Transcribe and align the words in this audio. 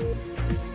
あ! 0.00 0.69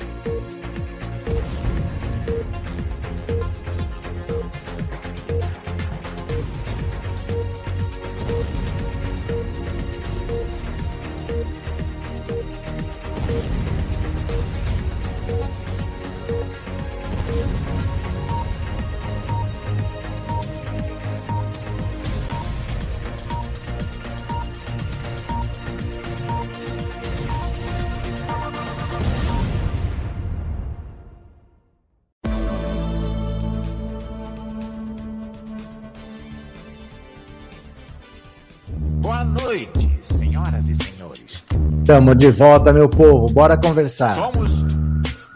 Estamos 41.85 42.17
de 42.17 42.31
volta, 42.31 42.73
meu 42.73 42.89
povo. 42.89 43.31
Bora 43.31 43.55
conversar. 43.55 44.16
Somos 44.16 44.63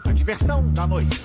a 0.04 0.10
diversão 0.10 0.68
da 0.72 0.84
noite. 0.84 1.22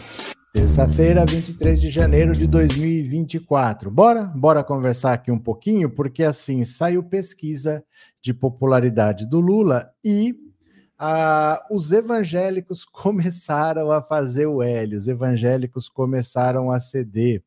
Terça-feira, 0.54 1.26
23 1.26 1.82
de 1.82 1.90
janeiro 1.90 2.34
de 2.34 2.46
2024. 2.46 3.90
Bora? 3.90 4.26
Bora 4.26 4.64
conversar 4.64 5.14
aqui 5.14 5.32
um 5.32 5.40
pouquinho, 5.40 5.90
porque 5.90 6.24
assim 6.24 6.64
saiu 6.64 7.02
pesquisa 7.02 7.84
de 8.22 8.36
popularidade 8.36 9.28
do 9.28 9.40
Lula 9.40 9.90
e 10.04 10.36
ah, 10.96 11.60
os 11.72 11.92
evangélicos 11.92 12.86
começaram 12.94 13.90
a 13.90 14.04
fazer 14.04 14.46
o 14.46 14.62
L, 14.62 14.96
os 14.96 15.08
evangélicos 15.08 15.90
começaram 15.90 16.70
a 16.70 16.80
ceder. 16.80 17.42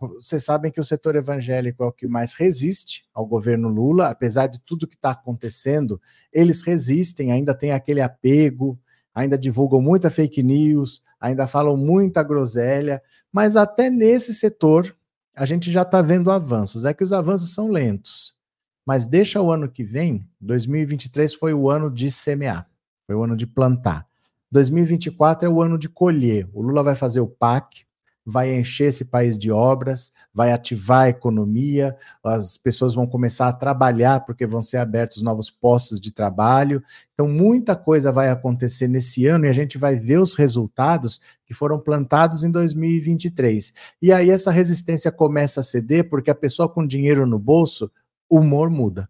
Vocês 0.00 0.44
sabem 0.44 0.70
que 0.70 0.80
o 0.80 0.84
setor 0.84 1.16
evangélico 1.16 1.82
é 1.82 1.86
o 1.86 1.92
que 1.92 2.06
mais 2.06 2.34
resiste 2.34 3.04
ao 3.12 3.26
governo 3.26 3.68
Lula, 3.68 4.08
apesar 4.08 4.46
de 4.46 4.60
tudo 4.60 4.86
que 4.86 4.94
está 4.94 5.10
acontecendo, 5.10 6.00
eles 6.32 6.62
resistem, 6.62 7.32
ainda 7.32 7.54
tem 7.54 7.72
aquele 7.72 8.00
apego, 8.00 8.78
ainda 9.14 9.36
divulgam 9.36 9.80
muita 9.80 10.10
fake 10.10 10.42
news, 10.42 11.02
ainda 11.20 11.46
falam 11.46 11.76
muita 11.76 12.22
groselha, 12.22 13.02
mas 13.32 13.56
até 13.56 13.90
nesse 13.90 14.32
setor 14.34 14.96
a 15.34 15.46
gente 15.46 15.70
já 15.70 15.82
está 15.82 16.02
vendo 16.02 16.30
avanços. 16.30 16.84
É 16.84 16.92
que 16.92 17.02
os 17.02 17.12
avanços 17.12 17.54
são 17.54 17.70
lentos, 17.70 18.34
mas 18.86 19.06
deixa 19.06 19.40
o 19.40 19.50
ano 19.50 19.68
que 19.68 19.84
vem, 19.84 20.28
2023 20.40 21.34
foi 21.34 21.54
o 21.54 21.70
ano 21.70 21.90
de 21.90 22.10
semear, 22.10 22.68
foi 23.06 23.16
o 23.16 23.24
ano 23.24 23.36
de 23.36 23.46
plantar. 23.46 24.06
2024 24.50 25.48
é 25.48 25.50
o 25.50 25.62
ano 25.62 25.78
de 25.78 25.88
colher. 25.88 26.46
O 26.52 26.60
Lula 26.60 26.82
vai 26.82 26.94
fazer 26.94 27.20
o 27.20 27.26
PAC, 27.26 27.86
vai 28.24 28.54
encher 28.54 28.88
esse 28.88 29.04
país 29.04 29.36
de 29.36 29.50
obras, 29.50 30.12
vai 30.32 30.52
ativar 30.52 31.02
a 31.02 31.08
economia, 31.08 31.96
as 32.22 32.56
pessoas 32.56 32.94
vão 32.94 33.06
começar 33.06 33.48
a 33.48 33.52
trabalhar 33.52 34.24
porque 34.24 34.46
vão 34.46 34.62
ser 34.62 34.76
abertos 34.76 35.22
novos 35.22 35.50
postos 35.50 36.00
de 36.00 36.12
trabalho. 36.12 36.82
Então, 37.14 37.28
muita 37.28 37.74
coisa 37.74 38.12
vai 38.12 38.30
acontecer 38.30 38.88
nesse 38.88 39.26
ano 39.26 39.46
e 39.46 39.48
a 39.48 39.52
gente 39.52 39.76
vai 39.76 39.96
ver 39.96 40.18
os 40.18 40.34
resultados 40.34 41.20
que 41.44 41.54
foram 41.54 41.78
plantados 41.78 42.44
em 42.44 42.50
2023. 42.50 43.72
E 44.00 44.12
aí 44.12 44.30
essa 44.30 44.50
resistência 44.50 45.10
começa 45.10 45.60
a 45.60 45.64
ceder 45.64 46.08
porque 46.08 46.30
a 46.30 46.34
pessoa 46.34 46.68
com 46.68 46.86
dinheiro 46.86 47.26
no 47.26 47.38
bolso, 47.38 47.90
o 48.28 48.38
humor 48.38 48.70
muda 48.70 49.08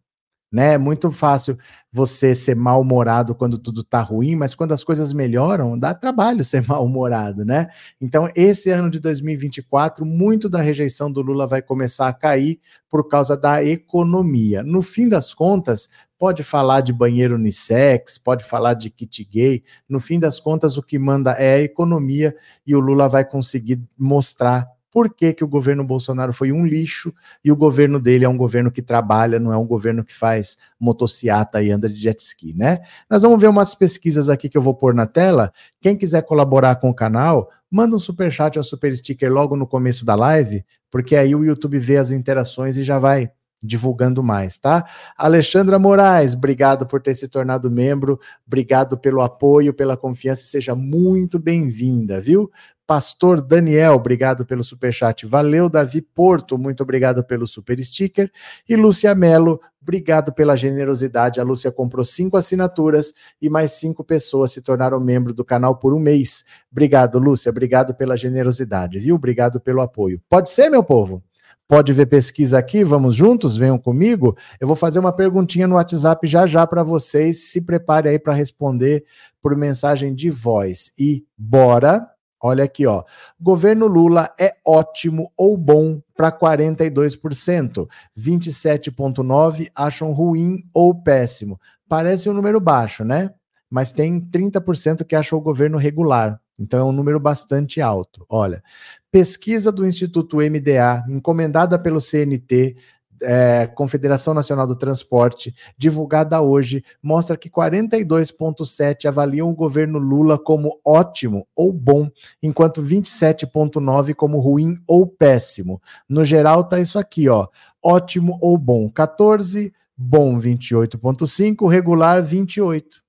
né? 0.52 0.74
É 0.74 0.78
muito 0.78 1.10
fácil 1.10 1.56
você 1.90 2.34
ser 2.34 2.54
mal-humorado 2.54 3.34
quando 3.34 3.58
tudo 3.58 3.82
tá 3.82 4.00
ruim, 4.02 4.36
mas 4.36 4.54
quando 4.54 4.72
as 4.72 4.84
coisas 4.84 5.12
melhoram, 5.12 5.78
dá 5.78 5.94
trabalho 5.94 6.44
ser 6.44 6.64
mal-humorado, 6.68 7.44
né? 7.44 7.68
Então, 8.00 8.28
esse 8.34 8.70
ano 8.70 8.90
de 8.90 9.00
2024, 9.00 10.04
muito 10.04 10.48
da 10.48 10.60
rejeição 10.60 11.10
do 11.10 11.22
Lula 11.22 11.46
vai 11.46 11.62
começar 11.62 12.08
a 12.08 12.12
cair 12.12 12.60
por 12.90 13.08
causa 13.08 13.36
da 13.36 13.64
economia. 13.64 14.62
No 14.62 14.82
fim 14.82 15.08
das 15.08 15.32
contas, 15.32 15.88
pode 16.18 16.42
falar 16.42 16.82
de 16.82 16.92
banheiro 16.92 17.36
unissex, 17.36 18.18
pode 18.18 18.44
falar 18.44 18.74
de 18.74 18.90
kit 18.90 19.24
gay, 19.24 19.62
no 19.88 19.98
fim 19.98 20.20
das 20.20 20.38
contas, 20.38 20.76
o 20.76 20.82
que 20.82 20.98
manda 20.98 21.32
é 21.32 21.54
a 21.54 21.62
economia 21.62 22.34
e 22.66 22.76
o 22.76 22.80
Lula 22.80 23.08
vai 23.08 23.24
conseguir 23.24 23.82
mostrar 23.98 24.68
por 24.92 25.12
que, 25.12 25.32
que 25.32 25.42
o 25.42 25.48
governo 25.48 25.82
Bolsonaro 25.82 26.34
foi 26.34 26.52
um 26.52 26.66
lixo 26.66 27.12
e 27.42 27.50
o 27.50 27.56
governo 27.56 27.98
dele 27.98 28.26
é 28.26 28.28
um 28.28 28.36
governo 28.36 28.70
que 28.70 28.82
trabalha, 28.82 29.40
não 29.40 29.50
é 29.50 29.56
um 29.56 29.66
governo 29.66 30.04
que 30.04 30.14
faz 30.14 30.58
motociata 30.78 31.62
e 31.62 31.70
anda 31.70 31.88
de 31.88 31.96
jet 31.96 32.20
ski, 32.20 32.52
né? 32.54 32.82
Nós 33.08 33.22
vamos 33.22 33.40
ver 33.40 33.48
umas 33.48 33.74
pesquisas 33.74 34.28
aqui 34.28 34.50
que 34.50 34.58
eu 34.58 34.62
vou 34.62 34.74
pôr 34.74 34.94
na 34.94 35.06
tela. 35.06 35.50
Quem 35.80 35.96
quiser 35.96 36.22
colaborar 36.22 36.76
com 36.76 36.90
o 36.90 36.94
canal, 36.94 37.48
manda 37.70 37.96
um 37.96 37.98
super 37.98 38.30
chat 38.30 38.58
ou 38.58 38.62
super 38.62 38.94
sticker 38.94 39.32
logo 39.32 39.56
no 39.56 39.66
começo 39.66 40.04
da 40.04 40.14
live, 40.14 40.62
porque 40.90 41.16
aí 41.16 41.34
o 41.34 41.42
YouTube 41.42 41.78
vê 41.78 41.96
as 41.96 42.12
interações 42.12 42.76
e 42.76 42.82
já 42.82 42.98
vai 42.98 43.30
divulgando 43.62 44.22
mais, 44.22 44.58
tá? 44.58 44.84
Alexandra 45.16 45.78
Moraes, 45.78 46.34
obrigado 46.34 46.84
por 46.84 47.00
ter 47.00 47.14
se 47.14 47.28
tornado 47.28 47.70
membro, 47.70 48.18
obrigado 48.44 48.98
pelo 48.98 49.22
apoio, 49.22 49.72
pela 49.72 49.96
confiança, 49.96 50.44
seja 50.46 50.74
muito 50.74 51.38
bem-vinda, 51.38 52.20
viu? 52.20 52.50
Pastor 52.92 53.40
Daniel, 53.40 53.94
obrigado 53.94 54.44
pelo 54.44 54.62
super 54.62 54.92
chat. 54.92 55.24
Valeu, 55.24 55.70
Davi 55.70 56.02
Porto, 56.02 56.58
muito 56.58 56.82
obrigado 56.82 57.24
pelo 57.24 57.46
super 57.46 57.82
sticker. 57.82 58.30
E 58.68 58.76
Lúcia 58.76 59.14
Melo, 59.14 59.58
obrigado 59.80 60.30
pela 60.30 60.54
generosidade. 60.54 61.40
A 61.40 61.42
Lúcia 61.42 61.72
comprou 61.72 62.04
cinco 62.04 62.36
assinaturas 62.36 63.14
e 63.40 63.48
mais 63.48 63.72
cinco 63.72 64.04
pessoas 64.04 64.52
se 64.52 64.60
tornaram 64.60 65.00
membro 65.00 65.32
do 65.32 65.42
canal 65.42 65.76
por 65.76 65.94
um 65.94 65.98
mês. 65.98 66.44
Obrigado, 66.70 67.18
Lúcia. 67.18 67.48
Obrigado 67.48 67.94
pela 67.94 68.14
generosidade, 68.14 68.98
viu? 68.98 69.14
Obrigado 69.14 69.58
pelo 69.58 69.80
apoio. 69.80 70.20
Pode 70.28 70.50
ser, 70.50 70.68
meu 70.68 70.84
povo? 70.84 71.22
Pode 71.66 71.94
ver 71.94 72.04
pesquisa 72.04 72.58
aqui, 72.58 72.84
vamos 72.84 73.16
juntos, 73.16 73.56
venham 73.56 73.78
comigo. 73.78 74.36
Eu 74.60 74.66
vou 74.66 74.76
fazer 74.76 74.98
uma 74.98 75.14
perguntinha 75.14 75.66
no 75.66 75.76
WhatsApp 75.76 76.26
já 76.26 76.46
já 76.46 76.66
para 76.66 76.82
vocês. 76.82 77.50
Se 77.50 77.62
prepare 77.62 78.10
aí 78.10 78.18
para 78.18 78.34
responder 78.34 79.02
por 79.40 79.56
mensagem 79.56 80.14
de 80.14 80.28
voz. 80.28 80.92
E 80.98 81.24
bora 81.38 82.11
Olha 82.42 82.64
aqui, 82.64 82.84
ó. 82.86 83.04
Governo 83.40 83.86
Lula 83.86 84.34
é 84.38 84.56
ótimo 84.66 85.30
ou 85.36 85.56
bom 85.56 86.02
para 86.16 86.32
42%. 86.32 87.88
27,9% 88.18 89.70
acham 89.72 90.12
ruim 90.12 90.64
ou 90.74 90.92
péssimo. 90.92 91.60
Parece 91.88 92.28
um 92.28 92.32
número 92.32 92.60
baixo, 92.60 93.04
né? 93.04 93.30
Mas 93.70 93.92
tem 93.92 94.20
30% 94.20 95.04
que 95.04 95.14
acham 95.14 95.38
o 95.38 95.42
governo 95.42 95.78
regular. 95.78 96.40
Então 96.58 96.80
é 96.80 96.84
um 96.84 96.92
número 96.92 97.20
bastante 97.20 97.80
alto. 97.80 98.26
Olha, 98.28 98.62
pesquisa 99.10 99.70
do 99.70 99.86
Instituto 99.86 100.38
MDA, 100.38 101.04
encomendada 101.08 101.78
pelo 101.78 102.00
CNT, 102.00 102.76
é, 103.22 103.66
Confederação 103.66 104.34
Nacional 104.34 104.66
do 104.66 104.76
Transporte, 104.76 105.54
divulgada 105.76 106.40
hoje, 106.40 106.84
mostra 107.02 107.36
que 107.36 107.48
42,7% 107.50 109.06
avaliam 109.06 109.48
o 109.48 109.54
governo 109.54 109.98
Lula 109.98 110.38
como 110.38 110.78
ótimo 110.84 111.46
ou 111.54 111.72
bom, 111.72 112.10
enquanto 112.42 112.82
27,9% 112.82 114.14
como 114.14 114.38
ruim 114.38 114.76
ou 114.86 115.06
péssimo. 115.06 115.80
No 116.08 116.24
geral, 116.24 116.64
tá 116.64 116.80
isso 116.80 116.98
aqui, 116.98 117.28
ó. 117.28 117.46
Ótimo 117.82 118.38
ou 118.40 118.58
bom, 118.58 118.90
14%, 118.90 119.72
bom 119.96 120.38
28,5%, 120.38 121.68
regular 121.68 122.22
28%. 122.22 123.02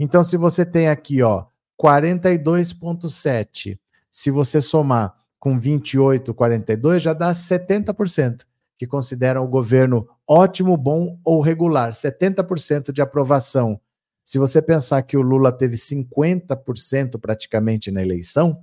Então, 0.00 0.22
se 0.22 0.36
você 0.36 0.64
tem 0.64 0.88
aqui, 0.88 1.22
ó, 1.22 1.46
42,7%, 1.80 3.78
se 4.10 4.30
você 4.30 4.60
somar 4.60 5.14
com 5.40 5.58
28, 5.58 6.32
42, 6.34 7.02
já 7.02 7.12
dá 7.12 7.32
70% 7.32 8.47
que 8.78 8.86
consideram 8.86 9.44
o 9.44 9.48
governo 9.48 10.08
ótimo, 10.26 10.76
bom 10.76 11.18
ou 11.24 11.40
regular, 11.40 11.92
70% 11.92 12.92
de 12.92 13.02
aprovação. 13.02 13.80
Se 14.22 14.38
você 14.38 14.62
pensar 14.62 15.02
que 15.02 15.16
o 15.16 15.22
Lula 15.22 15.50
teve 15.50 15.76
50% 15.76 17.18
praticamente 17.20 17.90
na 17.90 18.00
eleição, 18.00 18.62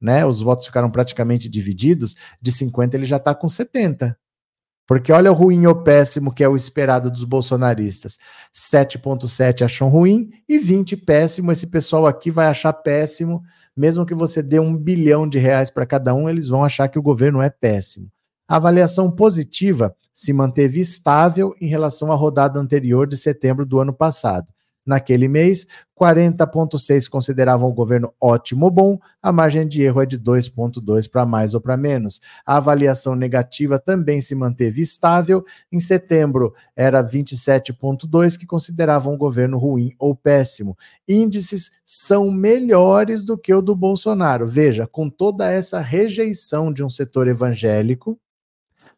né? 0.00 0.24
Os 0.24 0.40
votos 0.40 0.66
ficaram 0.66 0.90
praticamente 0.90 1.48
divididos, 1.48 2.16
de 2.40 2.50
50 2.50 2.96
ele 2.96 3.04
já 3.04 3.18
está 3.18 3.34
com 3.34 3.48
70. 3.48 4.18
Porque 4.86 5.12
olha 5.12 5.30
o 5.30 5.34
ruim 5.34 5.64
ou 5.66 5.82
péssimo 5.82 6.32
que 6.32 6.42
é 6.42 6.48
o 6.48 6.56
esperado 6.56 7.10
dos 7.10 7.24
bolsonaristas. 7.24 8.18
7.7 8.52 9.64
acham 9.64 9.88
ruim 9.88 10.30
e 10.48 10.58
20 10.58 10.96
péssimo. 10.96 11.52
Esse 11.52 11.68
pessoal 11.68 12.06
aqui 12.06 12.30
vai 12.30 12.46
achar 12.46 12.72
péssimo, 12.72 13.42
mesmo 13.76 14.04
que 14.04 14.14
você 14.14 14.42
dê 14.42 14.58
um 14.58 14.76
bilhão 14.76 15.28
de 15.28 15.38
reais 15.38 15.70
para 15.70 15.86
cada 15.86 16.12
um, 16.14 16.28
eles 16.28 16.48
vão 16.48 16.64
achar 16.64 16.88
que 16.88 16.98
o 16.98 17.02
governo 17.02 17.40
é 17.40 17.48
péssimo. 17.48 18.10
A 18.52 18.56
avaliação 18.56 19.10
positiva 19.10 19.96
se 20.12 20.30
manteve 20.30 20.78
estável 20.78 21.54
em 21.58 21.68
relação 21.68 22.12
à 22.12 22.14
rodada 22.14 22.60
anterior 22.60 23.06
de 23.06 23.16
setembro 23.16 23.64
do 23.64 23.80
ano 23.80 23.94
passado. 23.94 24.46
naquele 24.84 25.26
mês, 25.26 25.66
40,6 25.98 27.08
consideravam 27.08 27.70
o 27.70 27.72
governo 27.72 28.12
ótimo 28.20 28.66
ou 28.66 28.70
bom, 28.70 28.98
a 29.22 29.32
margem 29.32 29.66
de 29.66 29.80
erro 29.80 30.02
é 30.02 30.06
de 30.06 30.18
2,2 30.18 31.10
para 31.10 31.24
mais 31.24 31.54
ou 31.54 31.62
para 31.62 31.78
menos. 31.78 32.20
A 32.44 32.58
avaliação 32.58 33.14
negativa 33.14 33.78
também 33.78 34.20
se 34.20 34.34
manteve 34.34 34.82
estável. 34.82 35.42
Em 35.70 35.80
setembro, 35.80 36.52
era 36.76 37.02
27,2 37.02 38.36
que 38.36 38.44
consideravam 38.44 39.14
o 39.14 39.16
governo 39.16 39.56
ruim 39.56 39.94
ou 39.98 40.14
péssimo. 40.14 40.76
Índices 41.08 41.70
são 41.86 42.30
melhores 42.30 43.24
do 43.24 43.38
que 43.38 43.54
o 43.54 43.62
do 43.62 43.74
Bolsonaro. 43.74 44.46
Veja, 44.46 44.86
com 44.86 45.08
toda 45.08 45.50
essa 45.50 45.80
rejeição 45.80 46.70
de 46.70 46.84
um 46.84 46.90
setor 46.90 47.28
evangélico, 47.28 48.20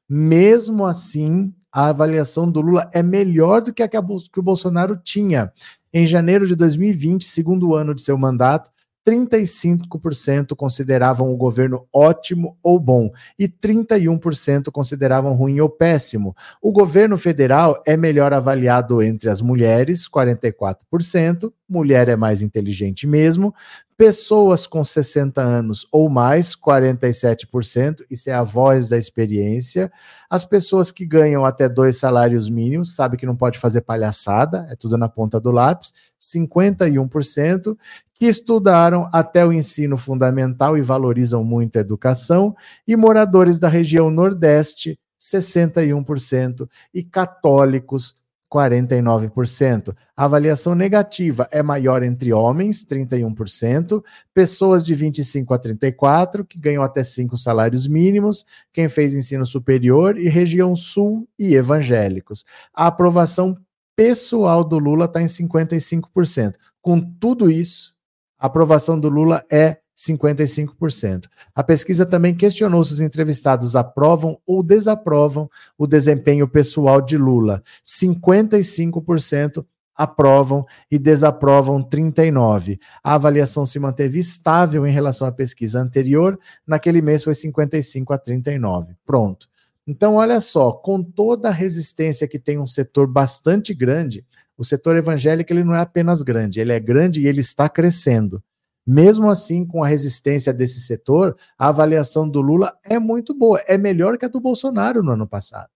mesmo 0.09 0.85
assim, 0.87 1.53
a 1.73 1.89
avaliação 1.89 2.51
do 2.51 2.61
Lula 2.61 2.89
é 2.93 3.03
melhor 3.03 3.63
do 3.63 3.73
que 3.73 3.83
a 3.83 3.89
que, 3.89 3.99
o 3.99 4.43
Bolsonaro 4.43 4.97
tinha. 4.97 5.53
Em 5.93 6.07
janeiro 6.07 6.47
de 6.47 6.55
2020, 6.55 7.29
segundo 7.29 7.75
ano 7.75 7.95
de 7.95 8.03
seu 8.03 8.17
mandato, 8.17 8.71
35% 9.07 10.57
consideravam 10.57 11.33
o 11.33 11.37
governo 11.37 11.87
ótimo 11.93 12.57
ou 12.63 12.81
bom 12.81 13.11
e 13.39 13.47
31% 13.47 14.71
consideravam 14.73 15.35
ruim 15.35 15.61
ou 15.61 15.69
péssimo. 15.69 16.35
O 16.61 16.73
governo 16.73 17.17
federal 17.17 17.83
é 17.87 17.97
melhor 17.97 18.33
avaliado 18.33 19.03
entre 19.03 19.29
as 19.29 19.41
mulheres, 19.41 20.09
44%, 20.09 21.53
mulher 21.69 22.09
é 22.09 22.17
mais 22.17 22.43
inteligente 22.43 23.07
mesmo, 23.07 23.55
pessoas 23.97 24.67
com 24.67 24.83
60 24.83 25.41
anos 25.41 25.87
ou 25.91 26.09
mais, 26.09 26.55
47%, 26.55 28.05
isso 28.11 28.29
é 28.29 28.33
a 28.33 28.43
voz 28.43 28.89
da 28.89 28.99
experiência. 28.99 29.91
As 30.29 30.45
pessoas 30.45 30.91
que 30.91 31.07
ganham 31.07 31.45
até 31.45 31.69
dois 31.69 31.97
salários 31.99 32.51
mínimos, 32.51 32.95
sabe 32.95 33.17
que 33.17 33.27
não 33.27 33.37
pode 33.37 33.59
fazer 33.59 33.83
palhaçada, 33.83 34.67
é 34.71 34.77
tudo 34.77 34.99
na 34.99 35.09
ponta 35.09 35.41
do 35.41 35.51
lápis, 35.51 35.93
51%, 36.21 37.77
que 38.15 38.27
estudaram 38.27 39.09
até 39.13 39.45
o 39.45 39.53
ensino 39.53 39.97
fundamental 39.97 40.77
e 40.77 40.83
valorizam 40.83 41.45
muito 41.45 41.77
a 41.77 41.81
educação, 41.81 42.55
e 42.87 42.97
moradores 42.97 43.59
da 43.59 43.69
região 43.69 44.11
Nordeste, 44.11 44.99
61%, 45.21 46.69
e 46.93 47.03
católicos, 47.03 48.15
49%. 48.55 49.97
A 50.17 50.25
avaliação 50.27 50.77
negativa 50.77 51.49
é 51.51 51.61
maior 51.61 52.05
entre 52.05 52.33
homens, 52.33 52.85
31%, 52.85 54.01
pessoas 54.33 54.85
de 54.85 54.95
25 54.95 55.53
a 55.53 55.59
34, 55.59 56.45
que 56.45 56.61
ganham 56.61 56.85
até 56.85 57.03
cinco 57.03 57.37
salários 57.37 57.89
mínimos, 57.89 58.47
quem 58.73 58.89
fez 58.89 59.13
ensino 59.13 59.45
superior 59.45 60.17
e 60.17 60.29
região 60.29 60.77
sul 60.77 61.29
e 61.37 61.57
evangélicos. 61.57 62.45
A 62.73 62.87
aprovação 62.87 63.59
pessoal 63.97 64.63
do 64.63 64.79
Lula 64.79 65.07
está 65.07 65.21
em 65.21 65.27
55%. 65.27 66.55
Com 66.81 67.01
tudo 67.01 67.51
isso, 67.51 67.95
a 68.39 68.47
aprovação 68.47 69.01
do 69.01 69.09
Lula 69.09 69.45
é 69.51 69.79
55%. 69.97 71.27
A 71.55 71.63
pesquisa 71.63 72.05
também 72.05 72.35
questionou 72.35 72.83
se 72.83 72.93
os 72.93 73.01
entrevistados 73.01 73.77
aprovam 73.77 74.39
ou 74.47 74.63
desaprovam 74.63 75.49
o 75.79 75.87
desempenho 75.87 76.49
pessoal 76.49 77.01
de 77.01 77.17
Lula. 77.17 77.63
55% 77.85 79.65
aprovam 79.97 80.65
e 80.91 80.99
desaprovam 80.99 81.83
39. 81.83 82.81
A 83.03 83.15
avaliação 83.15 83.65
se 83.65 83.79
manteve 83.79 84.19
estável 84.19 84.87
em 84.87 84.93
relação 84.93 85.27
à 85.27 85.33
pesquisa 85.33 85.81
anterior, 85.81 86.39
naquele 86.67 87.01
mês 87.01 87.23
foi 87.23 87.35
55 87.35 88.13
a 88.13 88.19
39. 88.19 88.95
Pronto. 89.07 89.49
Então, 89.87 90.15
olha 90.15 90.41
só, 90.41 90.73
com 90.73 91.03
toda 91.03 91.49
a 91.49 91.53
resistência 91.53 92.27
que 92.27 92.39
tem 92.39 92.59
um 92.59 92.67
setor 92.67 93.07
bastante 93.07 93.75
grande, 93.75 94.25
o 94.57 94.65
setor 94.65 94.97
evangélico 94.97 95.53
ele 95.53 95.63
não 95.65 95.75
é 95.75 95.81
apenas 95.81 96.23
grande, 96.23 96.59
ele 96.59 96.73
é 96.73 96.81
grande 96.81 97.21
e 97.21 97.27
ele 97.27 97.41
está 97.41 97.69
crescendo. 97.69 98.43
Mesmo 98.87 99.31
assim, 99.31 99.65
com 99.65 99.83
a 99.83 99.89
resistência 99.89 100.53
desse 100.53 100.81
setor, 100.81 101.37
a 101.59 101.69
avaliação 101.69 102.29
do 102.29 102.41
Lula 102.41 102.77
é 102.85 102.99
muito 102.99 103.33
boa, 103.35 103.61
é 103.67 103.79
melhor 103.79 104.19
que 104.19 104.27
a 104.27 104.29
do 104.29 104.41
Bolsonaro 104.41 105.03
no 105.03 105.13
ano 105.13 105.27
passado. 105.27 105.71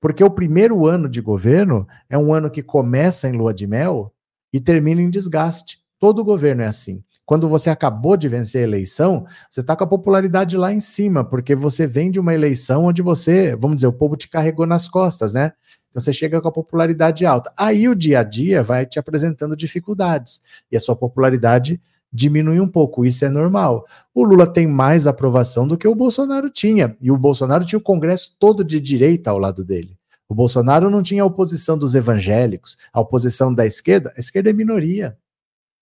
Porque 0.00 0.24
o 0.24 0.30
primeiro 0.30 0.86
ano 0.86 1.08
de 1.08 1.20
governo 1.20 1.86
é 2.08 2.16
um 2.16 2.32
ano 2.32 2.50
que 2.50 2.62
começa 2.62 3.28
em 3.28 3.32
lua 3.32 3.52
de 3.52 3.66
mel 3.66 4.12
e 4.52 4.60
termina 4.60 5.00
em 5.00 5.10
desgaste. 5.10 5.80
Todo 5.98 6.24
governo 6.24 6.62
é 6.62 6.66
assim. 6.66 7.02
Quando 7.24 7.48
você 7.48 7.70
acabou 7.70 8.16
de 8.16 8.28
vencer 8.28 8.60
a 8.60 8.68
eleição, 8.68 9.26
você 9.50 9.60
está 9.60 9.74
com 9.74 9.82
a 9.82 9.86
popularidade 9.86 10.56
lá 10.56 10.72
em 10.72 10.80
cima, 10.80 11.24
porque 11.24 11.56
você 11.56 11.84
vem 11.86 12.10
de 12.10 12.20
uma 12.20 12.32
eleição 12.32 12.84
onde 12.84 13.02
você, 13.02 13.56
vamos 13.56 13.76
dizer, 13.76 13.88
o 13.88 13.92
povo 13.92 14.16
te 14.16 14.28
carregou 14.28 14.64
nas 14.64 14.88
costas, 14.88 15.32
né? 15.32 15.52
Então 15.90 16.00
você 16.00 16.12
chega 16.12 16.40
com 16.40 16.46
a 16.46 16.52
popularidade 16.52 17.26
alta. 17.26 17.52
Aí 17.56 17.88
o 17.88 17.96
dia 17.96 18.20
a 18.20 18.22
dia 18.22 18.62
vai 18.62 18.86
te 18.86 18.98
apresentando 18.98 19.56
dificuldades 19.56 20.40
e 20.70 20.76
a 20.76 20.80
sua 20.80 20.94
popularidade 20.94 21.80
diminui 22.12 22.60
um 22.60 22.68
pouco, 22.68 23.04
isso 23.04 23.24
é 23.24 23.28
normal. 23.28 23.86
O 24.14 24.24
Lula 24.24 24.46
tem 24.46 24.66
mais 24.66 25.06
aprovação 25.06 25.66
do 25.66 25.76
que 25.76 25.86
o 25.86 25.94
Bolsonaro 25.94 26.48
tinha, 26.48 26.96
e 27.00 27.10
o 27.10 27.16
Bolsonaro 27.16 27.64
tinha 27.64 27.78
o 27.78 27.82
Congresso 27.82 28.36
todo 28.38 28.64
de 28.64 28.80
direita 28.80 29.30
ao 29.30 29.38
lado 29.38 29.64
dele. 29.64 29.96
O 30.28 30.34
Bolsonaro 30.34 30.90
não 30.90 31.02
tinha 31.02 31.22
a 31.22 31.26
oposição 31.26 31.78
dos 31.78 31.94
evangélicos, 31.94 32.76
a 32.92 33.00
oposição 33.00 33.54
da 33.54 33.64
esquerda, 33.66 34.12
a 34.16 34.20
esquerda 34.20 34.50
é 34.50 34.52
minoria. 34.52 35.16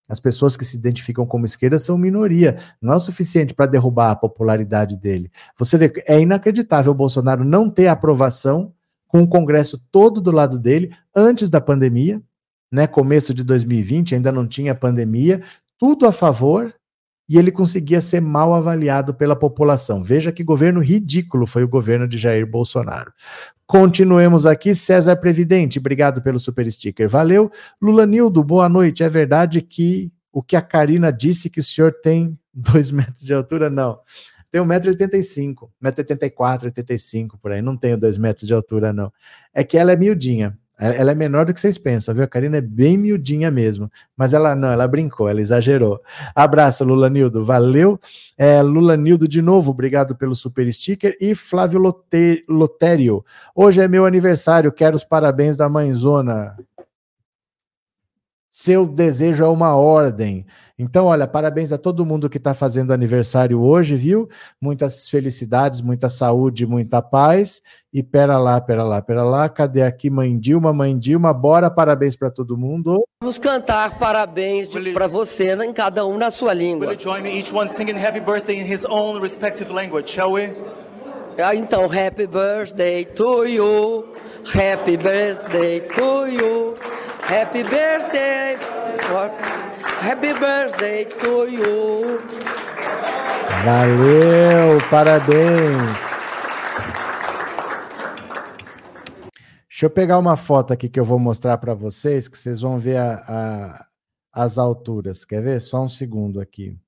As 0.08 0.20
pessoas 0.20 0.54
que 0.54 0.66
se 0.66 0.76
identificam 0.76 1.24
como 1.24 1.46
esquerda 1.46 1.78
são 1.78 1.96
minoria. 1.96 2.56
Não 2.80 2.92
é 2.92 2.96
o 2.96 3.00
suficiente 3.00 3.54
para 3.54 3.64
derrubar 3.64 4.10
a 4.10 4.16
popularidade 4.16 4.96
dele. 4.98 5.30
Você 5.58 5.78
vê, 5.78 5.90
é 6.06 6.20
inacreditável 6.20 6.92
o 6.92 6.94
Bolsonaro 6.94 7.42
não 7.42 7.70
ter 7.70 7.88
aprovação 7.88 8.72
com 9.08 9.22
o 9.22 9.28
Congresso 9.28 9.78
todo 9.90 10.20
do 10.20 10.30
lado 10.30 10.58
dele 10.58 10.92
antes 11.14 11.48
da 11.48 11.60
pandemia, 11.60 12.20
né? 12.70 12.86
Começo 12.86 13.32
de 13.32 13.42
2020, 13.44 14.14
ainda 14.14 14.32
não 14.32 14.46
tinha 14.46 14.74
pandemia, 14.74 15.42
tudo 15.84 16.06
a 16.06 16.12
favor 16.12 16.75
e 17.28 17.36
ele 17.36 17.52
conseguia 17.52 18.00
ser 18.00 18.22
mal 18.22 18.54
avaliado 18.54 19.12
pela 19.12 19.36
população. 19.36 20.02
Veja 20.02 20.32
que 20.32 20.42
governo 20.42 20.81
ridículo 20.81 21.46
foi 21.46 21.62
o 21.62 21.69
governo 21.69 22.08
de 22.08 22.16
Jair 22.16 22.46
Bolsonaro. 22.46 23.12
Continuemos 23.66 24.46
aqui, 24.46 24.75
César 24.75 25.14
Previdente, 25.16 25.78
obrigado 25.78 26.22
pelo 26.22 26.38
super 26.38 26.72
sticker, 26.72 27.06
valeu. 27.06 27.52
Lula 27.82 28.06
Nildo, 28.06 28.42
boa 28.42 28.66
noite. 28.66 29.04
É 29.04 29.10
verdade 29.10 29.60
que 29.60 30.10
o 30.32 30.42
que 30.42 30.56
a 30.56 30.62
Karina 30.62 31.12
disse 31.12 31.50
que 31.50 31.60
o 31.60 31.62
senhor 31.62 31.92
tem 32.02 32.38
dois 32.50 32.88
metros 32.90 33.20
de 33.20 33.34
altura? 33.34 33.69
Não. 33.69 33.98
Tenho 34.50 34.64
1,85m, 34.64 35.69
1,84m, 35.82 36.64
85 36.64 37.36
por 37.36 37.52
aí. 37.52 37.60
Não 37.60 37.76
tenho 37.76 37.98
2 37.98 38.16
metros 38.16 38.46
de 38.46 38.54
altura, 38.54 38.90
não. 38.90 39.12
É 39.52 39.62
que 39.62 39.76
ela 39.76 39.92
é 39.92 39.96
miudinha. 39.96 40.58
Ela 40.78 41.12
é 41.12 41.14
menor 41.14 41.46
do 41.46 41.54
que 41.54 41.60
vocês 41.60 41.78
pensam, 41.78 42.14
viu? 42.14 42.24
A 42.24 42.26
Karina 42.26 42.56
é 42.56 42.60
bem 42.60 42.98
miudinha 42.98 43.50
mesmo. 43.50 43.90
Mas 44.16 44.32
ela 44.32 44.56
não, 44.56 44.68
ela 44.68 44.88
brincou, 44.88 45.28
ela 45.28 45.40
exagerou. 45.40 46.00
Abraço, 46.34 46.84
Lula 46.84 47.08
Nildo. 47.08 47.44
Valeu. 47.44 47.98
É, 48.36 48.60
Lula 48.60 48.96
Nildo 48.96 49.28
de 49.28 49.40
novo, 49.40 49.70
obrigado 49.70 50.16
pelo 50.16 50.34
super 50.34 50.70
sticker. 50.72 51.16
E 51.20 51.34
Flávio 51.34 51.80
Lotério. 52.48 53.24
Hoje 53.54 53.80
é 53.80 53.86
meu 53.86 54.04
aniversário, 54.04 54.72
quero 54.72 54.96
os 54.96 55.04
parabéns 55.04 55.56
da 55.56 55.68
mãezona. 55.68 56.56
Seu 58.56 58.86
desejo 58.86 59.42
é 59.42 59.48
uma 59.48 59.74
ordem. 59.74 60.46
Então, 60.78 61.06
olha, 61.06 61.26
parabéns 61.26 61.72
a 61.72 61.76
todo 61.76 62.06
mundo 62.06 62.31
que 62.31 62.36
está 62.36 62.55
fazendo 62.55 62.93
aniversário 62.93 63.60
hoje, 63.60 63.96
viu? 63.96 64.29
Muitas 64.60 65.08
felicidades, 65.08 65.81
muita 65.81 66.08
saúde, 66.08 66.64
muita 66.64 67.02
paz. 67.02 67.60
E 67.93 68.00
pera 68.00 68.38
lá, 68.38 68.60
pera 68.60 68.84
lá, 68.84 69.02
pera 69.02 69.24
lá. 69.24 69.48
Cadê 69.48 69.82
aqui 69.82 70.08
mãe 70.08 70.38
Dilma, 70.38 70.72
mãe 70.72 70.96
Dilma? 70.96 71.34
Bora, 71.34 71.69
parabéns 71.69 72.14
para 72.14 72.31
todo 72.31 72.56
mundo. 72.56 73.02
Vamos 73.20 73.38
cantar 73.38 73.98
parabéns 73.98 74.69
para 74.93 75.08
você, 75.08 75.56
em 75.60 75.72
cada 75.72 76.06
um 76.06 76.17
na 76.17 76.31
sua 76.31 76.55
língua. 76.55 76.86
Will 76.86 76.94
you 76.94 77.02
join 77.02 77.22
me 77.22 77.36
each 77.36 77.52
one 77.52 77.69
singing 77.69 77.98
happy 77.98 78.20
birthday 78.20 78.60
in 78.60 78.72
his 78.72 78.84
own 78.84 79.20
respective 79.20 79.72
language, 79.72 80.08
shall 80.08 80.31
we? 80.31 80.52
Ah, 81.43 81.56
então, 81.56 81.88
happy 81.88 82.29
birthday 82.29 83.05
to 83.05 83.46
you. 83.46 84.05
Happy 84.53 84.96
birthday 84.96 85.81
to 85.81 86.27
you. 86.27 86.77
Happy 87.22 87.63
birthday. 87.63 88.56
Happy 90.01 90.32
birthday 90.34 91.05
to 91.05 91.48
you. 91.48 92.20
Valeu, 93.65 94.79
parabéns. 94.91 96.15
Deixa 99.69 99.86
eu 99.86 99.91
pegar 99.91 100.19
uma 100.19 100.36
foto 100.36 100.72
aqui 100.72 100.89
que 100.89 101.01
eu 101.01 101.05
vou 101.05 101.19
mostrar 101.19 101.58
para 101.58 101.74
vocês, 101.74 102.29
que 102.29 102.39
vocês 102.39 102.60
vão 102.60 102.79
ver 102.79 102.98
a, 102.98 103.24
a, 103.27 103.86
as 104.32 104.58
alturas. 104.58 105.24
Quer 105.24 105.43
ver? 105.43 105.60
Só 105.60 105.82
um 105.82 105.89
segundo 105.89 106.41
aqui. 106.41 106.79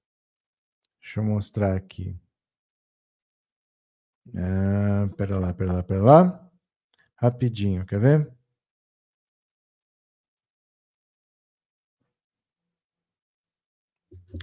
Deixa 1.01 1.21
eu 1.21 1.25
mostrar 1.25 1.75
aqui. 1.75 2.17
Ah, 4.37 5.09
pera 5.17 5.39
lá, 5.39 5.53
pera 5.53 5.73
lá, 5.73 5.83
pera 5.83 6.03
lá. 6.03 6.46
Rapidinho, 7.17 7.85
quer 7.87 8.01
ver? 8.01 8.33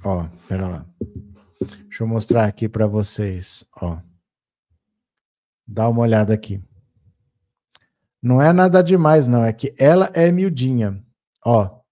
Ó, 0.04 0.28
pera 0.48 0.68
lá. 0.68 0.86
Deixa 1.62 2.04
eu 2.04 2.08
mostrar 2.08 2.46
aqui 2.46 2.68
para 2.68 2.88
vocês, 2.88 3.64
ó. 3.82 4.02
Dá 5.68 5.88
uma 5.88 6.02
olhada 6.02 6.34
aqui. 6.34 6.62
Não 8.22 8.42
é 8.42 8.52
nada 8.52 8.84
demais, 8.84 9.28
não. 9.28 9.44
É 9.44 9.54
que 9.54 9.74
ela 9.78 10.10
é 10.14 10.32
miudinha. 10.32 11.06
Ó, 11.46 11.84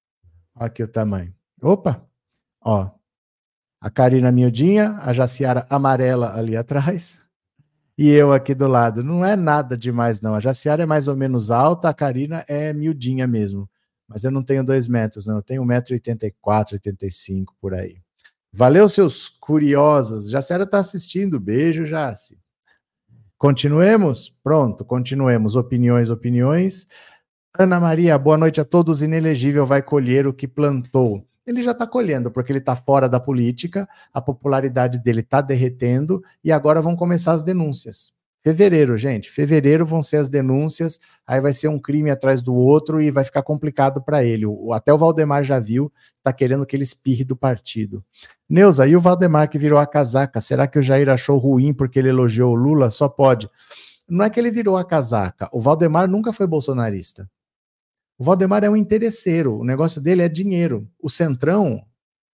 Aqui 0.61 0.83
o 0.83 0.87
tamanho. 0.87 1.33
Opa! 1.59 2.07
Ó. 2.63 2.91
A 3.81 3.89
Karina 3.89 4.31
miudinha, 4.31 4.99
a 5.01 5.11
Jaciara 5.11 5.65
amarela 5.71 6.37
ali 6.37 6.55
atrás. 6.55 7.19
E 8.01 8.09
eu 8.09 8.33
aqui 8.33 8.55
do 8.55 8.67
lado. 8.67 9.03
Não 9.03 9.23
é 9.23 9.35
nada 9.35 9.77
demais, 9.77 10.21
não. 10.21 10.33
A 10.33 10.39
Jaciara 10.39 10.81
é 10.81 10.85
mais 10.87 11.07
ou 11.07 11.15
menos 11.15 11.51
alta, 11.51 11.87
a 11.87 11.93
Karina 11.93 12.43
é 12.47 12.73
miudinha 12.73 13.27
mesmo. 13.27 13.69
Mas 14.07 14.23
eu 14.23 14.31
não 14.31 14.41
tenho 14.41 14.63
dois 14.63 14.87
metros, 14.87 15.27
não. 15.27 15.35
Eu 15.35 15.43
tenho 15.43 15.63
1,84m, 15.63 16.73
85 16.73 17.55
por 17.61 17.75
aí. 17.75 18.01
Valeu, 18.51 18.89
seus 18.89 19.29
curiosos. 19.29 20.31
Jaciara 20.31 20.63
está 20.63 20.79
assistindo. 20.79 21.39
Beijo, 21.39 21.85
Jaci. 21.85 22.39
Continuemos? 23.37 24.35
Pronto, 24.43 24.83
continuemos. 24.83 25.55
Opiniões, 25.55 26.09
opiniões. 26.09 26.87
Ana 27.55 27.79
Maria, 27.79 28.17
boa 28.17 28.35
noite 28.35 28.59
a 28.59 28.65
todos. 28.65 29.03
Inelegível 29.03 29.63
vai 29.63 29.83
colher 29.83 30.25
o 30.25 30.33
que 30.33 30.47
plantou. 30.47 31.23
Ele 31.51 31.61
já 31.61 31.71
está 31.71 31.85
colhendo, 31.85 32.31
porque 32.31 32.51
ele 32.51 32.59
está 32.59 32.75
fora 32.75 33.09
da 33.09 33.19
política, 33.19 33.87
a 34.13 34.21
popularidade 34.21 34.97
dele 34.97 35.19
está 35.19 35.41
derretendo 35.41 36.23
e 36.41 36.51
agora 36.51 36.81
vão 36.81 36.95
começar 36.95 37.33
as 37.33 37.43
denúncias. 37.43 38.13
Fevereiro, 38.41 38.97
gente. 38.97 39.29
Fevereiro 39.29 39.85
vão 39.85 40.01
ser 40.01 40.17
as 40.17 40.29
denúncias, 40.29 40.97
aí 41.27 41.39
vai 41.39 41.53
ser 41.53 41.67
um 41.67 41.77
crime 41.77 42.09
atrás 42.09 42.41
do 42.41 42.55
outro 42.55 43.01
e 43.01 43.11
vai 43.11 43.23
ficar 43.23 43.43
complicado 43.43 44.01
para 44.01 44.23
ele. 44.23 44.45
Até 44.71 44.91
o 44.93 44.97
Valdemar 44.97 45.43
já 45.43 45.59
viu, 45.59 45.91
tá 46.23 46.31
querendo 46.31 46.65
que 46.65 46.75
ele 46.75 46.83
espirre 46.83 47.23
do 47.23 47.35
partido. 47.35 48.03
Neuza, 48.49 48.87
e 48.87 48.95
o 48.95 49.01
Valdemar 49.01 49.49
que 49.49 49.59
virou 49.59 49.77
a 49.77 49.85
casaca? 49.85 50.39
Será 50.41 50.65
que 50.67 50.79
o 50.79 50.81
Jair 50.81 51.09
achou 51.09 51.37
ruim 51.37 51.73
porque 51.73 51.99
ele 51.99 52.09
elogiou 52.09 52.53
o 52.53 52.55
Lula? 52.55 52.89
Só 52.89 53.07
pode. 53.07 53.47
Não 54.09 54.25
é 54.25 54.29
que 54.29 54.39
ele 54.39 54.49
virou 54.49 54.75
a 54.77 54.85
casaca. 54.85 55.49
O 55.51 55.59
Valdemar 55.59 56.09
nunca 56.09 56.33
foi 56.33 56.47
bolsonarista. 56.47 57.29
O 58.21 58.23
Valdemar 58.23 58.63
é 58.63 58.69
um 58.69 58.77
interesseiro. 58.77 59.57
O 59.57 59.63
negócio 59.63 59.99
dele 59.99 60.21
é 60.21 60.29
dinheiro. 60.29 60.87
O 61.01 61.09
Centrão 61.09 61.83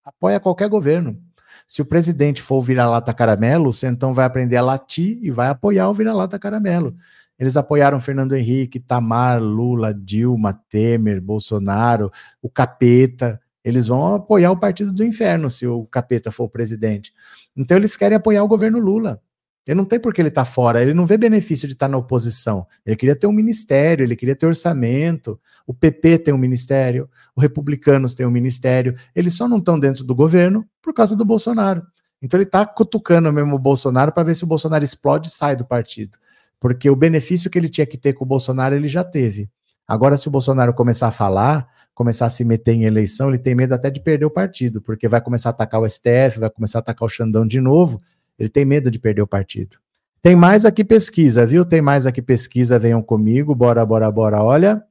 apoia 0.03 0.38
qualquer 0.38 0.67
governo. 0.67 1.17
Se 1.65 1.82
o 1.82 1.86
presidente 1.86 2.41
for 2.41 2.58
o 2.58 2.62
vira-lata 2.62 3.13
caramelo, 3.13 3.70
o 3.70 3.74
Centão 3.74 4.13
vai 4.13 4.25
aprender 4.25 4.58
a 4.58 4.62
latir 4.62 5.17
e 5.22 5.32
vai 5.32 5.48
apoiar 5.48 5.88
o 5.89 5.94
vira-lata 5.94 6.38
caramelo. 6.38 6.94
Eles 7.39 7.56
apoiaram 7.56 8.01
Fernando 8.01 8.36
Henrique, 8.36 8.82
Tamar, 8.82 9.41
Lula, 9.41 9.94
Dilma, 9.94 10.62
Temer, 10.70 11.22
Bolsonaro, 11.22 12.12
o 12.41 12.50
Capeta. 12.50 13.39
Eles 13.63 13.88
vão 13.88 14.15
apoiar 14.15 14.51
o 14.51 14.60
partido 14.60 14.91
do 14.91 15.06
inferno 15.06 15.50
se 15.50 15.65
o 15.65 15.86
Capeta 15.86 16.34
for 16.34 16.44
o 16.44 16.50
presidente. 16.50 17.13
Então 17.56 17.77
eles 17.77 17.96
querem 17.96 18.17
apoiar 18.17 18.44
o 18.44 18.48
governo 18.50 18.77
Lula. 18.77 19.22
Ele 19.67 19.75
não 19.75 19.86
tem 19.86 20.00
por 20.00 20.13
que 20.13 20.21
ele 20.21 20.29
estar 20.29 20.45
tá 20.45 20.50
fora, 20.50 20.81
ele 20.81 20.93
não 20.93 21.05
vê 21.05 21.17
benefício 21.17 21.67
de 21.67 21.74
estar 21.74 21.88
tá 21.88 21.91
na 21.91 21.97
oposição. 21.97 22.65
Ele 22.86 22.95
queria 22.95 23.15
ter 23.15 23.27
um 23.27 23.31
ministério, 23.31 24.03
ele 24.03 24.15
queria 24.15 24.36
ter 24.36 24.45
orçamento. 24.45 25.39
O 25.65 25.74
PP 25.74 26.19
tem 26.19 26.33
um 26.33 26.38
ministério, 26.38 27.09
os 27.36 27.41
republicanos 27.41 28.15
têm 28.15 28.25
um 28.25 28.31
ministério. 28.31 28.95
Eles 29.15 29.33
só 29.33 29.47
não 29.47 29.57
estão 29.57 29.79
dentro 29.79 30.03
do 30.03 30.15
governo 30.15 30.65
por 30.81 30.93
causa 30.93 31.15
do 31.15 31.25
Bolsonaro. 31.25 31.83
Então 32.21 32.38
ele 32.38 32.45
está 32.45 32.65
cutucando 32.65 33.31
mesmo 33.31 33.55
o 33.55 33.59
Bolsonaro 33.59 34.12
para 34.12 34.24
ver 34.24 34.36
se 34.36 34.43
o 34.43 34.47
Bolsonaro 34.47 34.83
explode 34.83 35.27
e 35.27 35.31
sai 35.31 35.55
do 35.55 35.65
partido. 35.65 36.17
Porque 36.59 36.89
o 36.89 36.95
benefício 36.95 37.50
que 37.50 37.57
ele 37.57 37.69
tinha 37.69 37.86
que 37.86 37.97
ter 37.97 38.13
com 38.13 38.25
o 38.25 38.27
Bolsonaro, 38.27 38.74
ele 38.74 38.88
já 38.88 39.03
teve. 39.03 39.50
Agora, 39.88 40.17
se 40.17 40.27
o 40.27 40.31
Bolsonaro 40.31 40.74
começar 40.74 41.07
a 41.07 41.12
falar, 41.12 41.67
começar 41.93 42.25
a 42.25 42.29
se 42.29 42.43
meter 42.43 42.74
em 42.74 42.83
eleição, 42.83 43.29
ele 43.29 43.38
tem 43.38 43.55
medo 43.55 43.74
até 43.74 43.89
de 43.89 44.01
perder 44.01 44.25
o 44.25 44.31
partido, 44.31 44.81
porque 44.81 45.07
vai 45.07 45.21
começar 45.21 45.50
a 45.50 45.51
atacar 45.51 45.79
o 45.79 45.88
STF, 45.88 46.39
vai 46.39 46.50
começar 46.50 46.79
a 46.79 46.81
atacar 46.81 47.05
o 47.05 47.09
Xandão 47.09 47.45
de 47.45 47.62
novo 47.62 48.00
ele 48.38 48.50
tem 48.50 48.65
medo 48.65 48.91
de 48.91 49.00
perder 49.00 49.22
o 49.22 49.27
partido. 49.27 49.77
Tem 50.22 50.36
mais 50.36 50.65
aqui 50.65 50.84
pesquisa, 50.84 51.46
viu? 51.46 51.63
Tem 51.63 51.82
mais 51.82 52.06
aqui 52.06 52.22
pesquisa, 52.22 52.79
venham 52.79 53.01
comigo, 53.01 53.56
bora, 53.56 53.86
bora, 53.86 54.12
bora. 54.12 54.44
Olha, 54.44 54.84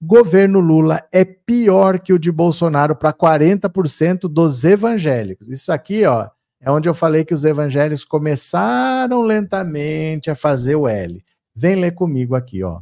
governo 0.00 0.60
Lula 0.60 1.02
é 1.12 1.24
pior 1.24 1.98
que 1.98 2.12
o 2.12 2.18
de 2.18 2.30
Bolsonaro 2.32 2.96
para 2.96 3.12
40% 3.12 4.28
dos 4.28 4.64
evangélicos. 4.64 5.48
Isso 5.48 5.72
aqui, 5.72 6.04
ó, 6.06 6.28
é 6.60 6.70
onde 6.70 6.88
eu 6.88 6.94
falei 6.94 7.24
que 7.24 7.34
os 7.34 7.44
evangélicos 7.44 8.04
começaram 8.04 9.22
lentamente 9.22 10.30
a 10.30 10.34
fazer 10.34 10.76
o 10.76 10.88
L. 10.88 11.22
Vem 11.54 11.74
ler 11.76 11.92
comigo 11.92 12.34
aqui, 12.34 12.62
ó. 12.62 12.80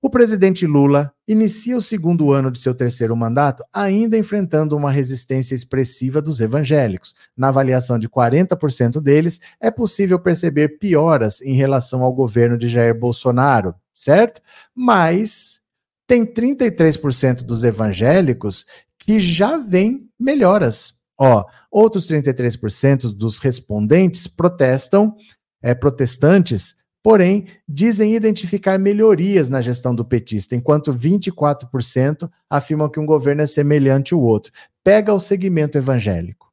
O 0.00 0.08
presidente 0.08 0.64
Lula 0.64 1.12
inicia 1.26 1.76
o 1.76 1.80
segundo 1.80 2.32
ano 2.32 2.52
de 2.52 2.60
seu 2.60 2.72
terceiro 2.72 3.16
mandato 3.16 3.64
ainda 3.72 4.16
enfrentando 4.16 4.76
uma 4.76 4.92
resistência 4.92 5.56
expressiva 5.56 6.22
dos 6.22 6.40
evangélicos. 6.40 7.16
Na 7.36 7.48
avaliação 7.48 7.98
de 7.98 8.08
40% 8.08 9.00
deles, 9.00 9.40
é 9.60 9.72
possível 9.72 10.20
perceber 10.20 10.78
pioras 10.78 11.40
em 11.42 11.54
relação 11.54 12.04
ao 12.04 12.12
governo 12.12 12.56
de 12.56 12.68
Jair 12.68 12.96
Bolsonaro, 12.96 13.74
certo? 13.92 14.40
Mas 14.72 15.60
tem 16.06 16.24
33% 16.24 17.42
dos 17.42 17.64
evangélicos 17.64 18.66
que 19.00 19.18
já 19.18 19.56
veem 19.56 20.08
melhoras. 20.18 20.94
Ó, 21.18 21.44
outros 21.72 22.06
33% 22.06 23.12
dos 23.12 23.40
respondentes 23.40 24.28
protestam, 24.28 25.16
é, 25.60 25.74
protestantes 25.74 26.76
porém 27.02 27.46
dizem 27.68 28.14
identificar 28.14 28.78
melhorias 28.78 29.48
na 29.48 29.60
gestão 29.60 29.92
do 29.94 30.04
petista, 30.04 30.54
enquanto 30.54 30.92
24% 30.92 32.30
afirmam 32.48 32.88
que 32.88 33.00
um 33.00 33.06
governo 33.06 33.42
é 33.42 33.46
semelhante 33.46 34.14
ao 34.14 34.20
outro. 34.20 34.52
Pega 34.82 35.12
o 35.12 35.18
segmento 35.18 35.78
evangélico. 35.78 36.48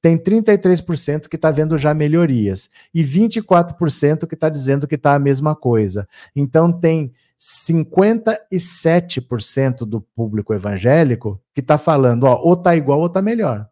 Tem 0.00 0.18
33% 0.18 1.28
que 1.28 1.36
está 1.36 1.50
vendo 1.50 1.78
já 1.78 1.94
melhorias 1.94 2.68
e 2.92 3.02
24% 3.02 4.26
que 4.26 4.34
está 4.34 4.50
dizendo 4.50 4.86
que 4.86 4.96
está 4.96 5.14
a 5.14 5.18
mesma 5.18 5.56
coisa. 5.56 6.06
Então 6.36 6.70
tem 6.70 7.10
57% 7.40 9.86
do 9.86 10.00
público 10.00 10.52
evangélico 10.52 11.40
que 11.54 11.60
está 11.60 11.78
falando, 11.78 12.24
ó, 12.24 12.38
ou 12.42 12.52
está 12.52 12.76
igual 12.76 13.00
ou 13.00 13.06
está 13.06 13.22
melhor. 13.22 13.66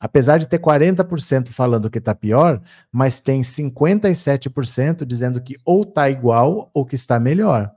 Apesar 0.00 0.38
de 0.38 0.48
ter 0.48 0.58
40% 0.58 1.50
falando 1.50 1.90
que 1.90 1.98
está 1.98 2.14
pior, 2.14 2.62
mas 2.90 3.20
tem 3.20 3.42
57% 3.42 5.04
dizendo 5.04 5.42
que 5.42 5.56
ou 5.64 5.82
está 5.82 6.08
igual 6.08 6.70
ou 6.72 6.86
que 6.86 6.94
está 6.94 7.20
melhor. 7.20 7.70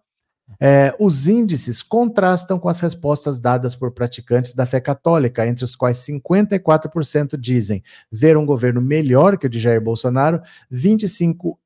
É, 0.60 0.96
os 1.00 1.27
índices 1.27 1.82
contrastam 1.82 2.60
com 2.60 2.70
as 2.70 2.80
respostas 2.80 3.39
dadas 3.39 3.75
por 3.75 3.92
praticantes 3.92 4.53
da 4.53 4.65
fé 4.65 4.80
católica, 4.80 5.46
entre 5.48 5.65
os 5.65 5.75
quais 5.75 5.98
54% 5.98 7.38
dizem 7.38 7.84
ver 8.12 8.38
um 8.38 8.46
governo 8.46 8.82
melhor 8.82 9.38
que 9.38 9.48
o 9.48 9.50
de 9.50 9.60
Jair 9.60 9.82
Bolsonaro, 9.82 10.42
25% 10.72 11.58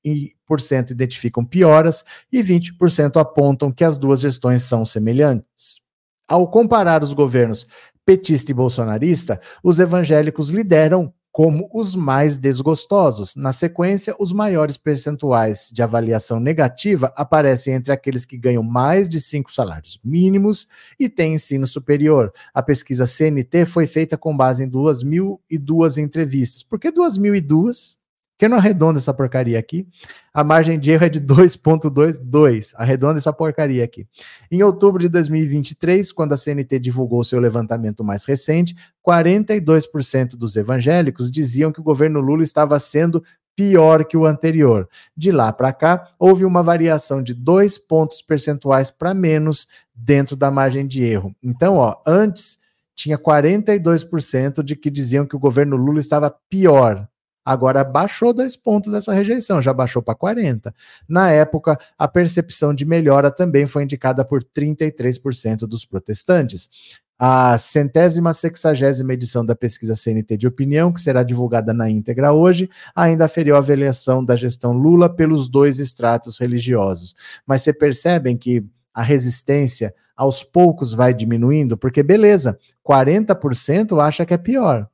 identificam 0.92 1.46
pioras 1.46 2.04
e 2.32 2.42
20% 2.42 3.20
apontam 3.20 3.72
que 3.72 3.84
as 3.84 3.98
duas 3.98 4.20
gestões 4.22 4.64
são 4.64 4.86
semelhantes. 4.86 5.80
Ao 6.28 6.50
comparar 6.50 7.04
os 7.04 7.14
governos 7.14 7.68
petista 8.08 8.52
e 8.52 8.56
bolsonarista, 8.56 9.42
os 9.62 9.82
evangélicos 9.82 10.50
lideram 10.50 11.14
como 11.30 11.70
os 11.74 11.94
mais 11.94 12.38
desgostosos. 12.38 13.36
Na 13.36 13.52
sequência, 13.52 14.16
os 14.18 14.32
maiores 14.32 14.78
percentuais 14.78 15.70
de 15.74 15.84
avaliação 15.84 16.40
negativa 16.40 17.12
aparecem 17.18 17.74
entre 17.74 17.92
aqueles 17.92 18.26
que 18.26 18.38
ganham 18.38 18.64
mais 18.64 19.10
de 19.10 19.20
cinco 19.20 19.52
salários 19.52 20.00
mínimos 20.02 20.70
e 20.98 21.10
têm 21.10 21.34
ensino 21.34 21.68
superior. 21.68 22.32
A 22.54 22.64
pesquisa 22.64 23.06
CNT 23.06 23.66
foi 23.66 23.86
feita 23.86 24.18
com 24.18 24.36
base 24.36 24.64
em 24.64 24.70
2.002 24.70 26.02
entrevistas. 26.02 26.64
Por 26.64 26.80
que 26.80 26.90
2.002? 26.90 27.97
Que 28.38 28.48
não 28.48 28.58
arredonda 28.58 29.00
essa 29.00 29.14
porcaria 29.14 29.58
aqui? 29.58 29.88
A 30.34 30.44
margem 30.44 30.80
de 30.80 30.92
erro 30.92 31.06
é 31.06 31.10
de 31.10 31.20
2,22. 31.22 32.74
Arredonda 32.76 33.18
essa 33.18 33.34
porcaria 33.34 33.84
aqui. 33.84 34.06
Em 34.52 34.62
outubro 34.62 35.02
de 35.02 35.10
2023, 35.10 36.12
quando 36.12 36.34
a 36.34 36.38
CNT 36.38 36.80
divulgou 36.80 37.24
seu 37.24 37.40
levantamento 37.40 38.04
mais 38.04 38.26
recente, 38.26 38.76
42% 39.06 40.36
dos 40.38 40.56
evangélicos 40.56 41.32
diziam 41.32 41.72
que 41.72 41.80
o 41.80 41.84
governo 41.84 42.20
Lula 42.20 42.44
estava 42.44 42.78
sendo 42.80 43.24
pior 43.56 44.06
que 44.06 44.16
o 44.16 44.28
anterior. 44.28 44.88
De 45.16 45.32
lá 45.32 45.52
para 45.52 45.74
cá, 45.74 46.08
houve 46.20 46.46
uma 46.46 46.62
variação 46.62 47.24
de 47.24 47.34
dois 47.34 47.80
pontos 47.80 48.22
percentuais 48.22 48.92
para 48.92 49.16
menos 49.16 49.68
dentro 49.96 50.36
da 50.36 50.52
margem 50.52 50.86
de 50.86 51.04
erro. 51.04 51.36
Então, 51.42 51.78
ó, 51.78 51.96
antes 52.06 52.60
tinha 52.94 53.18
42% 53.18 54.62
de 54.64 54.76
que 54.76 54.92
diziam 54.92 55.26
que 55.26 55.36
o 55.36 55.40
governo 55.40 55.76
Lula 55.76 56.00
estava 56.00 56.36
pior 56.48 57.08
Agora 57.48 57.82
baixou 57.82 58.34
dois 58.34 58.58
pontos 58.58 58.92
dessa 58.92 59.14
rejeição, 59.14 59.62
já 59.62 59.72
baixou 59.72 60.02
para 60.02 60.14
40. 60.14 60.76
Na 61.08 61.32
época, 61.32 61.80
a 61.98 62.06
percepção 62.06 62.74
de 62.74 62.84
melhora 62.84 63.32
também 63.32 63.66
foi 63.66 63.84
indicada 63.84 64.26
por 64.26 64.44
33% 64.44 65.60
dos 65.60 65.86
protestantes. 65.86 66.70
A 67.18 67.58
centésima 67.58 68.34
sexagésima 68.34 69.14
edição 69.14 69.46
da 69.46 69.56
pesquisa 69.56 69.96
CNT 69.96 70.36
de 70.36 70.46
opinião, 70.46 70.92
que 70.92 71.00
será 71.00 71.24
divulgada 71.24 71.74
na 71.74 71.90
íntegra 71.90 72.34
hoje, 72.34 72.70
ainda 72.94 73.24
aferiu 73.24 73.56
a 73.56 73.60
avaliação 73.60 74.26
da 74.26 74.36
gestão 74.36 74.74
Lula 74.74 75.10
pelos 75.10 75.48
dois 75.48 75.80
estratos 75.80 76.38
religiosos. 76.40 77.16
Mas 77.46 77.62
você 77.62 77.72
percebem 77.72 78.36
que 78.36 78.62
a 78.94 79.02
resistência 79.02 79.96
aos 80.18 80.44
poucos 80.44 80.94
vai 80.94 81.14
diminuindo, 81.14 81.78
porque 81.78 82.04
beleza, 82.04 82.60
40% 82.86 84.06
acha 84.06 84.26
que 84.26 84.34
é 84.34 84.38
pior 84.38 84.90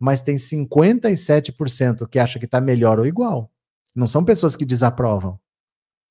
mas 0.00 0.22
tem 0.22 0.36
57% 0.36 2.08
que 2.08 2.18
acha 2.18 2.38
que 2.38 2.46
está 2.46 2.60
melhor 2.60 2.98
ou 2.98 3.06
igual. 3.06 3.50
Não 3.94 4.06
são 4.06 4.24
pessoas 4.24 4.56
que 4.56 4.64
desaprovam. 4.64 5.38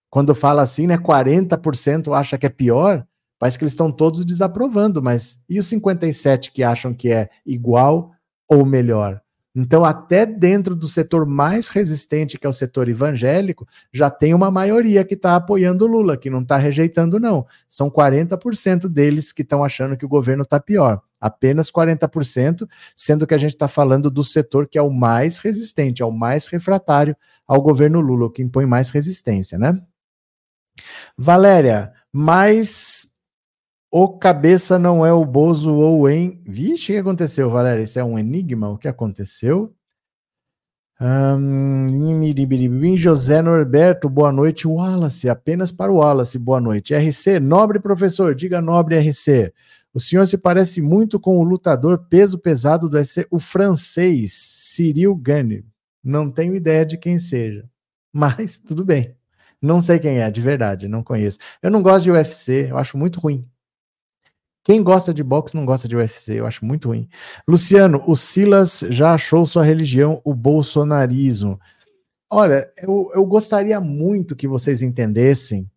Quando 0.10 0.36
fala 0.36 0.62
assim, 0.62 0.88
né, 0.88 0.98
40% 0.98 2.14
acha 2.14 2.38
que 2.38 2.46
é 2.46 2.50
pior, 2.50 3.06
Parece 3.40 3.58
que 3.58 3.64
eles 3.64 3.72
estão 3.72 3.90
todos 3.90 4.26
desaprovando, 4.26 5.02
mas 5.02 5.42
e 5.50 5.58
os 5.58 5.66
57 5.68 6.52
que 6.52 6.62
acham 6.62 6.94
que 6.94 7.10
é 7.10 7.30
igual 7.46 8.12
ou 8.50 8.66
melhor? 8.66 9.22
Então, 9.62 9.84
até 9.84 10.26
dentro 10.26 10.74
do 10.74 10.88
setor 10.88 11.26
mais 11.26 11.68
resistente, 11.68 12.38
que 12.38 12.48
é 12.48 12.50
o 12.50 12.54
setor 12.54 12.88
evangélico, 12.88 13.68
já 13.92 14.10
tem 14.10 14.34
uma 14.34 14.50
maioria 14.50 15.04
que 15.04 15.16
está 15.16 15.36
apoiando 15.36 15.84
o 15.84 15.88
Lula, 15.88 16.16
que 16.16 16.30
não 16.30 16.40
está 16.40 16.56
rejeitando, 16.56 17.20
não. 17.20 17.46
São 17.68 17.92
40% 17.92 18.88
deles 18.88 19.34
que 19.34 19.42
estão 19.42 19.62
achando 19.62 19.98
que 19.98 20.06
o 20.06 20.10
governo 20.10 20.44
está 20.44 20.62
pior. 20.62 21.02
Apenas 21.20 21.70
40%, 21.70 22.66
sendo 22.96 23.28
que 23.28 23.34
a 23.34 23.38
gente 23.38 23.52
está 23.54 23.68
falando 23.68 24.10
do 24.10 24.24
setor 24.24 24.66
que 24.66 24.78
é 24.78 24.82
o 24.82 24.90
mais 24.90 25.40
resistente, 25.40 26.02
é 26.02 26.06
o 26.06 26.12
mais 26.12 26.48
refratário 26.48 27.14
ao 27.46 27.62
governo 27.62 28.00
Lula, 28.00 28.28
o 28.28 28.30
que 28.30 28.42
impõe 28.42 28.66
mais 28.66 28.92
resistência, 28.92 29.58
né? 29.58 29.78
Valéria, 31.18 31.92
mas 32.14 33.10
o 33.92 34.08
cabeça 34.08 34.78
não 34.78 35.06
é 35.06 35.12
o 35.12 35.26
Bozo 35.26 35.74
ou 35.74 36.10
em. 36.10 36.42
Vixe, 36.46 36.92
o 36.92 36.96
que 36.96 37.00
aconteceu, 37.00 37.50
Valéria? 37.50 37.84
Isso 37.84 38.00
é 38.00 38.04
um 38.04 38.18
enigma? 38.18 38.70
O 38.70 38.78
que 38.78 38.88
aconteceu? 38.88 39.74
Um, 41.02 41.88
José 42.98 43.42
Norberto, 43.42 44.10
boa 44.10 44.32
noite. 44.32 44.68
Wallace, 44.68 45.30
apenas 45.30 45.72
para 45.72 45.92
o 45.92 45.96
Wallace, 45.96 46.38
boa 46.38 46.60
noite. 46.60 46.94
RC, 46.94 47.40
nobre 47.40 47.80
professor, 47.80 48.36
diga 48.36 48.62
nobre 48.62 49.00
RC. 49.00 49.54
O 49.94 50.00
senhor 50.00 50.28
se 50.28 50.38
parece 50.38 50.82
muito 50.82 51.20
com 51.20 51.38
o 51.38 51.44
lutador 51.44 52.06
peso 52.10 52.38
pesado 52.38 52.90
do 52.90 53.04
SC, 53.04 53.26
o 53.32 53.40
francês 53.40 54.34
Cyril 54.34 55.16
Gane. 55.16 55.66
Não 56.04 56.30
tenho 56.30 56.54
ideia 56.54 56.86
de 56.86 56.98
quem 56.98 57.18
seja, 57.18 57.68
mas 58.14 58.60
tudo 58.60 58.86
bem. 58.86 59.16
Não 59.62 59.82
sei 59.82 60.00
quem 60.00 60.20
é, 60.20 60.30
de 60.30 60.42
verdade, 60.42 60.88
não 60.88 61.04
conheço. 61.04 61.38
Eu 61.62 61.72
não 61.72 61.82
gosto 61.82 62.06
de 62.06 62.12
UFC, 62.12 62.68
eu 62.70 62.78
acho 62.78 62.98
muito 62.98 63.20
ruim. 63.20 63.46
Quem 64.70 64.84
gosta 64.84 65.12
de 65.12 65.24
boxe 65.24 65.56
não 65.56 65.66
gosta 65.66 65.88
de 65.88 65.96
UFC, 65.96 66.40
eu 66.40 66.46
acho 66.46 66.64
muito 66.64 66.90
ruim. 66.90 67.10
Luciano, 67.48 68.04
o 68.06 68.16
Silas 68.16 68.86
já 68.92 69.16
achou 69.16 69.44
sua 69.44 69.64
religião, 69.64 70.22
o 70.24 70.32
bolsonarismo. 70.32 71.60
Olha, 72.30 72.72
eu, 72.78 73.10
eu 73.16 73.26
gostaria 73.26 73.82
muito 73.82 74.36
que 74.36 74.48
vocês 74.48 74.84
entendessem 74.84 75.68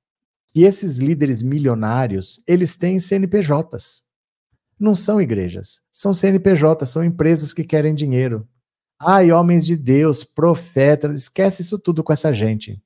que 0.49 0.65
esses 0.65 0.99
líderes 0.99 1.41
milionários, 1.41 2.45
eles 2.47 2.77
têm 2.77 3.01
CNPJs. 3.01 4.03
Não 4.79 4.95
são 4.95 5.23
igrejas, 5.23 5.81
são 5.91 6.13
CNPJs, 6.13 6.91
são 6.91 7.03
empresas 7.03 7.55
que 7.55 7.65
querem 7.65 7.95
dinheiro. 7.95 8.47
Ai, 9.01 9.33
homens 9.33 9.65
de 9.65 9.75
Deus, 9.75 10.23
profetas, 10.23 11.15
esquece 11.15 11.63
isso 11.63 11.79
tudo 11.79 12.05
com 12.05 12.13
essa 12.13 12.31
gente. 12.35 12.79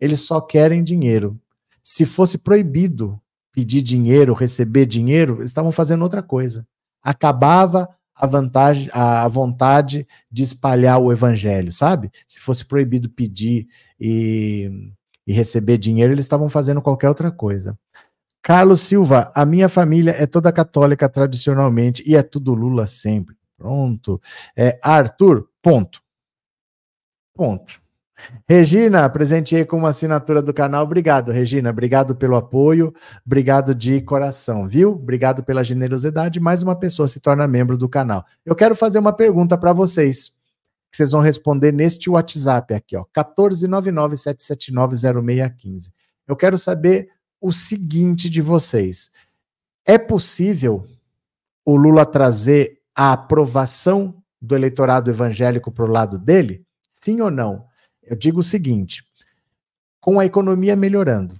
Eles 0.00 0.20
só 0.20 0.40
querem 0.40 0.82
dinheiro. 0.82 1.38
Se 1.82 2.06
fosse 2.06 2.38
proibido 2.38 3.20
pedir 3.54 3.80
dinheiro, 3.80 4.34
receber 4.34 4.84
dinheiro, 4.84 5.38
eles 5.38 5.50
estavam 5.50 5.70
fazendo 5.70 6.02
outra 6.02 6.22
coisa. 6.22 6.66
Acabava 7.02 7.88
a 8.14 8.26
vantagem, 8.26 8.88
a 8.92 9.26
vontade 9.28 10.06
de 10.30 10.42
espalhar 10.42 10.98
o 10.98 11.12
evangelho, 11.12 11.70
sabe? 11.72 12.10
Se 12.28 12.40
fosse 12.40 12.64
proibido 12.64 13.08
pedir 13.08 13.66
e, 13.98 14.70
e 15.26 15.32
receber 15.32 15.78
dinheiro, 15.78 16.12
eles 16.12 16.24
estavam 16.24 16.48
fazendo 16.48 16.82
qualquer 16.82 17.08
outra 17.08 17.30
coisa. 17.30 17.78
Carlos 18.42 18.82
Silva, 18.82 19.32
a 19.34 19.46
minha 19.46 19.68
família 19.68 20.10
é 20.10 20.26
toda 20.26 20.52
católica 20.52 21.08
tradicionalmente 21.08 22.02
e 22.06 22.14
é 22.14 22.22
tudo 22.22 22.54
Lula 22.54 22.86
sempre. 22.86 23.36
Pronto. 23.56 24.20
É, 24.56 24.78
Arthur, 24.82 25.48
ponto. 25.62 26.02
Ponto. 27.34 27.83
Regina, 28.48 29.08
presenteei 29.08 29.64
com 29.64 29.78
uma 29.78 29.90
assinatura 29.90 30.42
do 30.42 30.52
canal. 30.52 30.84
Obrigado, 30.84 31.30
Regina. 31.32 31.70
Obrigado 31.70 32.14
pelo 32.14 32.36
apoio. 32.36 32.94
Obrigado 33.24 33.74
de 33.74 34.00
coração, 34.00 34.66
viu? 34.66 34.92
Obrigado 34.92 35.42
pela 35.42 35.64
generosidade. 35.64 36.40
Mais 36.40 36.62
uma 36.62 36.76
pessoa 36.76 37.08
se 37.08 37.20
torna 37.20 37.48
membro 37.48 37.78
do 37.78 37.88
canal. 37.88 38.24
Eu 38.44 38.54
quero 38.54 38.76
fazer 38.76 38.98
uma 38.98 39.12
pergunta 39.12 39.56
para 39.56 39.72
vocês, 39.72 40.28
que 40.90 40.96
vocês 40.96 41.12
vão 41.12 41.20
responder 41.20 41.72
neste 41.72 42.10
WhatsApp 42.10 42.74
aqui, 42.74 42.96
ó, 42.96 43.04
14997790615. 43.16 45.90
Eu 46.26 46.36
quero 46.36 46.58
saber 46.58 47.08
o 47.40 47.52
seguinte 47.52 48.28
de 48.30 48.40
vocês: 48.40 49.10
é 49.86 49.98
possível 49.98 50.86
o 51.64 51.76
Lula 51.76 52.06
trazer 52.06 52.78
a 52.94 53.12
aprovação 53.12 54.22
do 54.40 54.54
eleitorado 54.54 55.10
evangélico 55.10 55.72
para 55.72 55.84
o 55.84 55.90
lado 55.90 56.18
dele? 56.18 56.64
Sim 56.88 57.20
ou 57.20 57.30
não? 57.30 57.66
Eu 58.06 58.16
digo 58.16 58.40
o 58.40 58.42
seguinte: 58.42 59.02
com 60.00 60.20
a 60.20 60.26
economia 60.26 60.76
melhorando, 60.76 61.38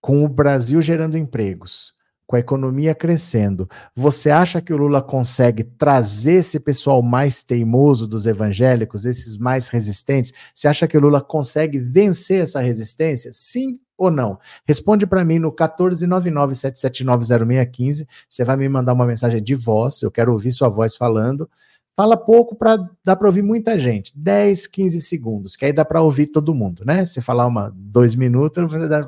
com 0.00 0.24
o 0.24 0.28
Brasil 0.28 0.80
gerando 0.80 1.18
empregos, 1.18 1.96
com 2.26 2.36
a 2.36 2.40
economia 2.40 2.94
crescendo, 2.94 3.68
você 3.94 4.30
acha 4.30 4.60
que 4.60 4.72
o 4.72 4.76
Lula 4.76 5.00
consegue 5.00 5.62
trazer 5.62 6.40
esse 6.40 6.58
pessoal 6.58 7.00
mais 7.02 7.42
teimoso 7.42 8.08
dos 8.08 8.26
evangélicos, 8.26 9.04
esses 9.04 9.36
mais 9.36 9.68
resistentes? 9.68 10.32
Você 10.52 10.66
acha 10.66 10.88
que 10.88 10.96
o 10.96 11.00
Lula 11.00 11.20
consegue 11.20 11.78
vencer 11.78 12.42
essa 12.42 12.60
resistência? 12.60 13.30
Sim 13.32 13.78
ou 13.96 14.10
não? 14.10 14.40
Responde 14.66 15.06
para 15.06 15.24
mim 15.24 15.38
no 15.38 15.52
14997790615. 15.52 18.08
Você 18.28 18.44
vai 18.44 18.56
me 18.56 18.68
mandar 18.68 18.92
uma 18.92 19.06
mensagem 19.06 19.40
de 19.42 19.54
voz, 19.54 20.02
eu 20.02 20.10
quero 20.10 20.32
ouvir 20.32 20.50
sua 20.50 20.68
voz 20.68 20.96
falando. 20.96 21.48
Fala 21.96 22.14
pouco 22.14 22.54
para 22.54 22.76
dar 23.02 23.16
para 23.16 23.26
ouvir 23.26 23.40
muita 23.40 23.80
gente, 23.80 24.12
10, 24.14 24.66
15 24.66 25.00
segundos, 25.00 25.56
que 25.56 25.64
aí 25.64 25.72
dá 25.72 25.82
para 25.82 26.02
ouvir 26.02 26.26
todo 26.26 26.54
mundo, 26.54 26.84
né? 26.84 27.06
Se 27.06 27.22
falar 27.22 27.46
uma 27.46 27.72
dois 27.74 28.14
minutos, 28.14 28.62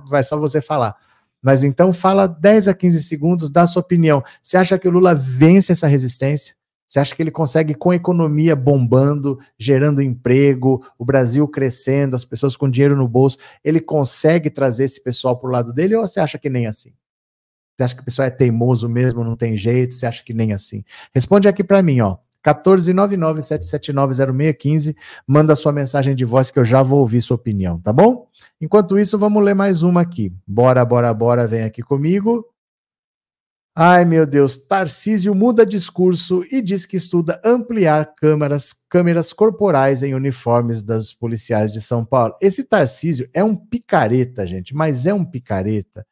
vai 0.08 0.22
só 0.22 0.38
você 0.38 0.62
falar. 0.62 0.96
Mas 1.42 1.64
então 1.64 1.92
fala 1.92 2.26
10 2.26 2.66
a 2.66 2.72
15 2.72 3.02
segundos, 3.02 3.50
dá 3.50 3.66
sua 3.66 3.80
opinião. 3.80 4.24
Você 4.42 4.56
acha 4.56 4.78
que 4.78 4.88
o 4.88 4.90
Lula 4.90 5.14
vence 5.14 5.70
essa 5.70 5.86
resistência? 5.86 6.54
Você 6.86 6.98
acha 6.98 7.14
que 7.14 7.22
ele 7.22 7.30
consegue, 7.30 7.74
com 7.74 7.90
a 7.90 7.96
economia 7.96 8.56
bombando, 8.56 9.38
gerando 9.58 10.00
emprego, 10.00 10.82
o 10.98 11.04
Brasil 11.04 11.46
crescendo, 11.46 12.16
as 12.16 12.24
pessoas 12.24 12.56
com 12.56 12.70
dinheiro 12.70 12.96
no 12.96 13.06
bolso, 13.06 13.36
ele 13.62 13.82
consegue 13.82 14.48
trazer 14.48 14.84
esse 14.84 15.02
pessoal 15.04 15.36
para 15.38 15.48
o 15.50 15.52
lado 15.52 15.74
dele 15.74 15.94
ou 15.94 16.06
você 16.06 16.20
acha 16.20 16.38
que 16.38 16.48
nem 16.48 16.66
assim? 16.66 16.94
Você 17.76 17.84
acha 17.84 17.94
que 17.94 18.00
o 18.00 18.04
pessoal 18.06 18.26
é 18.26 18.30
teimoso 18.30 18.88
mesmo, 18.88 19.22
não 19.22 19.36
tem 19.36 19.54
jeito? 19.54 19.92
Você 19.92 20.06
acha 20.06 20.24
que 20.24 20.32
nem 20.32 20.54
assim? 20.54 20.82
Responde 21.14 21.46
aqui 21.46 21.62
para 21.62 21.82
mim, 21.82 22.00
ó. 22.00 22.16
14997790615. 22.54 24.96
Manda 25.26 25.56
sua 25.56 25.72
mensagem 25.72 26.14
de 26.14 26.24
voz 26.24 26.50
que 26.50 26.58
eu 26.58 26.64
já 26.64 26.82
vou 26.82 27.00
ouvir 27.00 27.20
sua 27.20 27.36
opinião, 27.36 27.78
tá 27.80 27.92
bom? 27.92 28.26
Enquanto 28.60 28.98
isso, 28.98 29.18
vamos 29.18 29.42
ler 29.42 29.54
mais 29.54 29.82
uma 29.82 30.00
aqui. 30.00 30.32
Bora, 30.46 30.84
bora, 30.84 31.12
bora, 31.14 31.46
vem 31.46 31.64
aqui 31.64 31.82
comigo. 31.82 32.44
Ai, 33.80 34.04
meu 34.04 34.26
Deus, 34.26 34.58
Tarcísio 34.58 35.32
muda 35.36 35.64
discurso 35.64 36.42
e 36.50 36.60
diz 36.60 36.84
que 36.84 36.96
estuda 36.96 37.40
ampliar 37.44 38.12
câmeras, 38.16 38.74
câmeras 38.88 39.32
corporais 39.32 40.02
em 40.02 40.14
uniformes 40.14 40.82
dos 40.82 41.12
policiais 41.12 41.72
de 41.72 41.80
São 41.80 42.04
Paulo. 42.04 42.34
Esse 42.40 42.64
Tarcísio 42.64 43.30
é 43.32 43.44
um 43.44 43.54
picareta, 43.54 44.44
gente, 44.44 44.74
mas 44.74 45.06
é 45.06 45.14
um 45.14 45.24
picareta, 45.24 46.04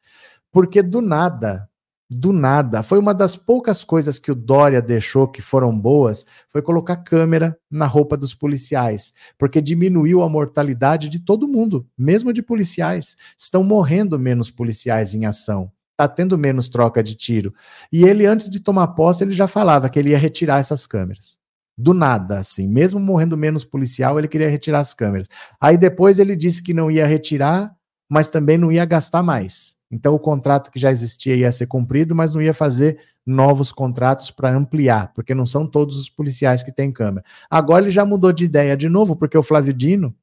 porque 0.49 0.81
do 0.81 1.01
nada 1.01 1.67
do 2.09 2.31
nada. 2.31 2.81
Foi 2.81 2.97
uma 2.97 3.13
das 3.13 3.35
poucas 3.35 3.83
coisas 3.83 4.17
que 4.17 4.31
o 4.31 4.35
Dória 4.35 4.81
deixou 4.81 5.27
que 5.27 5.41
foram 5.41 5.77
boas, 5.77 6.25
foi 6.47 6.61
colocar 6.61 6.95
câmera 6.97 7.57
na 7.69 7.85
roupa 7.85 8.15
dos 8.15 8.33
policiais, 8.33 9.13
porque 9.37 9.61
diminuiu 9.61 10.21
a 10.21 10.29
mortalidade 10.29 11.09
de 11.09 11.19
todo 11.19 11.47
mundo, 11.47 11.85
mesmo 11.97 12.31
de 12.31 12.41
policiais. 12.41 13.15
Estão 13.37 13.63
morrendo 13.63 14.17
menos 14.17 14.49
policiais 14.49 15.13
em 15.13 15.25
ação. 15.25 15.71
Está 15.91 16.07
tendo 16.07 16.37
menos 16.37 16.69
troca 16.69 17.01
de 17.01 17.15
tiro. 17.15 17.53
E 17.91 18.03
ele, 18.03 18.25
antes 18.25 18.49
de 18.49 18.59
tomar 18.59 18.89
posse, 18.89 19.23
ele 19.23 19.33
já 19.33 19.47
falava 19.47 19.89
que 19.89 19.97
ele 19.97 20.11
ia 20.11 20.17
retirar 20.17 20.59
essas 20.59 20.85
câmeras. 20.85 21.37
Do 21.75 21.93
nada, 21.93 22.39
assim. 22.39 22.67
Mesmo 22.67 22.99
morrendo 22.99 23.35
menos 23.35 23.65
policial, 23.65 24.17
ele 24.17 24.27
queria 24.27 24.49
retirar 24.49 24.79
as 24.79 24.93
câmeras. 24.93 25.27
Aí 25.59 25.77
depois 25.77 26.19
ele 26.19 26.35
disse 26.35 26.61
que 26.61 26.73
não 26.73 26.89
ia 26.89 27.05
retirar, 27.05 27.75
mas 28.09 28.29
também 28.29 28.57
não 28.57 28.71
ia 28.71 28.85
gastar 28.85 29.23
mais. 29.23 29.76
Então 29.89 30.13
o 30.13 30.19
contrato 30.19 30.69
que 30.69 30.79
já 30.79 30.91
existia 30.91 31.35
ia 31.35 31.51
ser 31.51 31.67
cumprido, 31.67 32.15
mas 32.15 32.33
não 32.33 32.41
ia 32.41 32.53
fazer 32.53 32.99
novos 33.25 33.71
contratos 33.71 34.31
para 34.31 34.49
ampliar, 34.49 35.13
porque 35.13 35.33
não 35.33 35.45
são 35.45 35.65
todos 35.65 35.97
os 35.99 36.09
policiais 36.09 36.63
que 36.63 36.71
têm 36.71 36.91
câmera. 36.91 37.25
Agora 37.49 37.83
ele 37.83 37.91
já 37.91 38.05
mudou 38.05 38.31
de 38.31 38.45
ideia 38.45 38.75
de 38.75 38.89
novo, 38.89 39.15
porque 39.15 39.37
o 39.37 39.43
Flávio 39.43 39.73
Dino, 39.73 40.13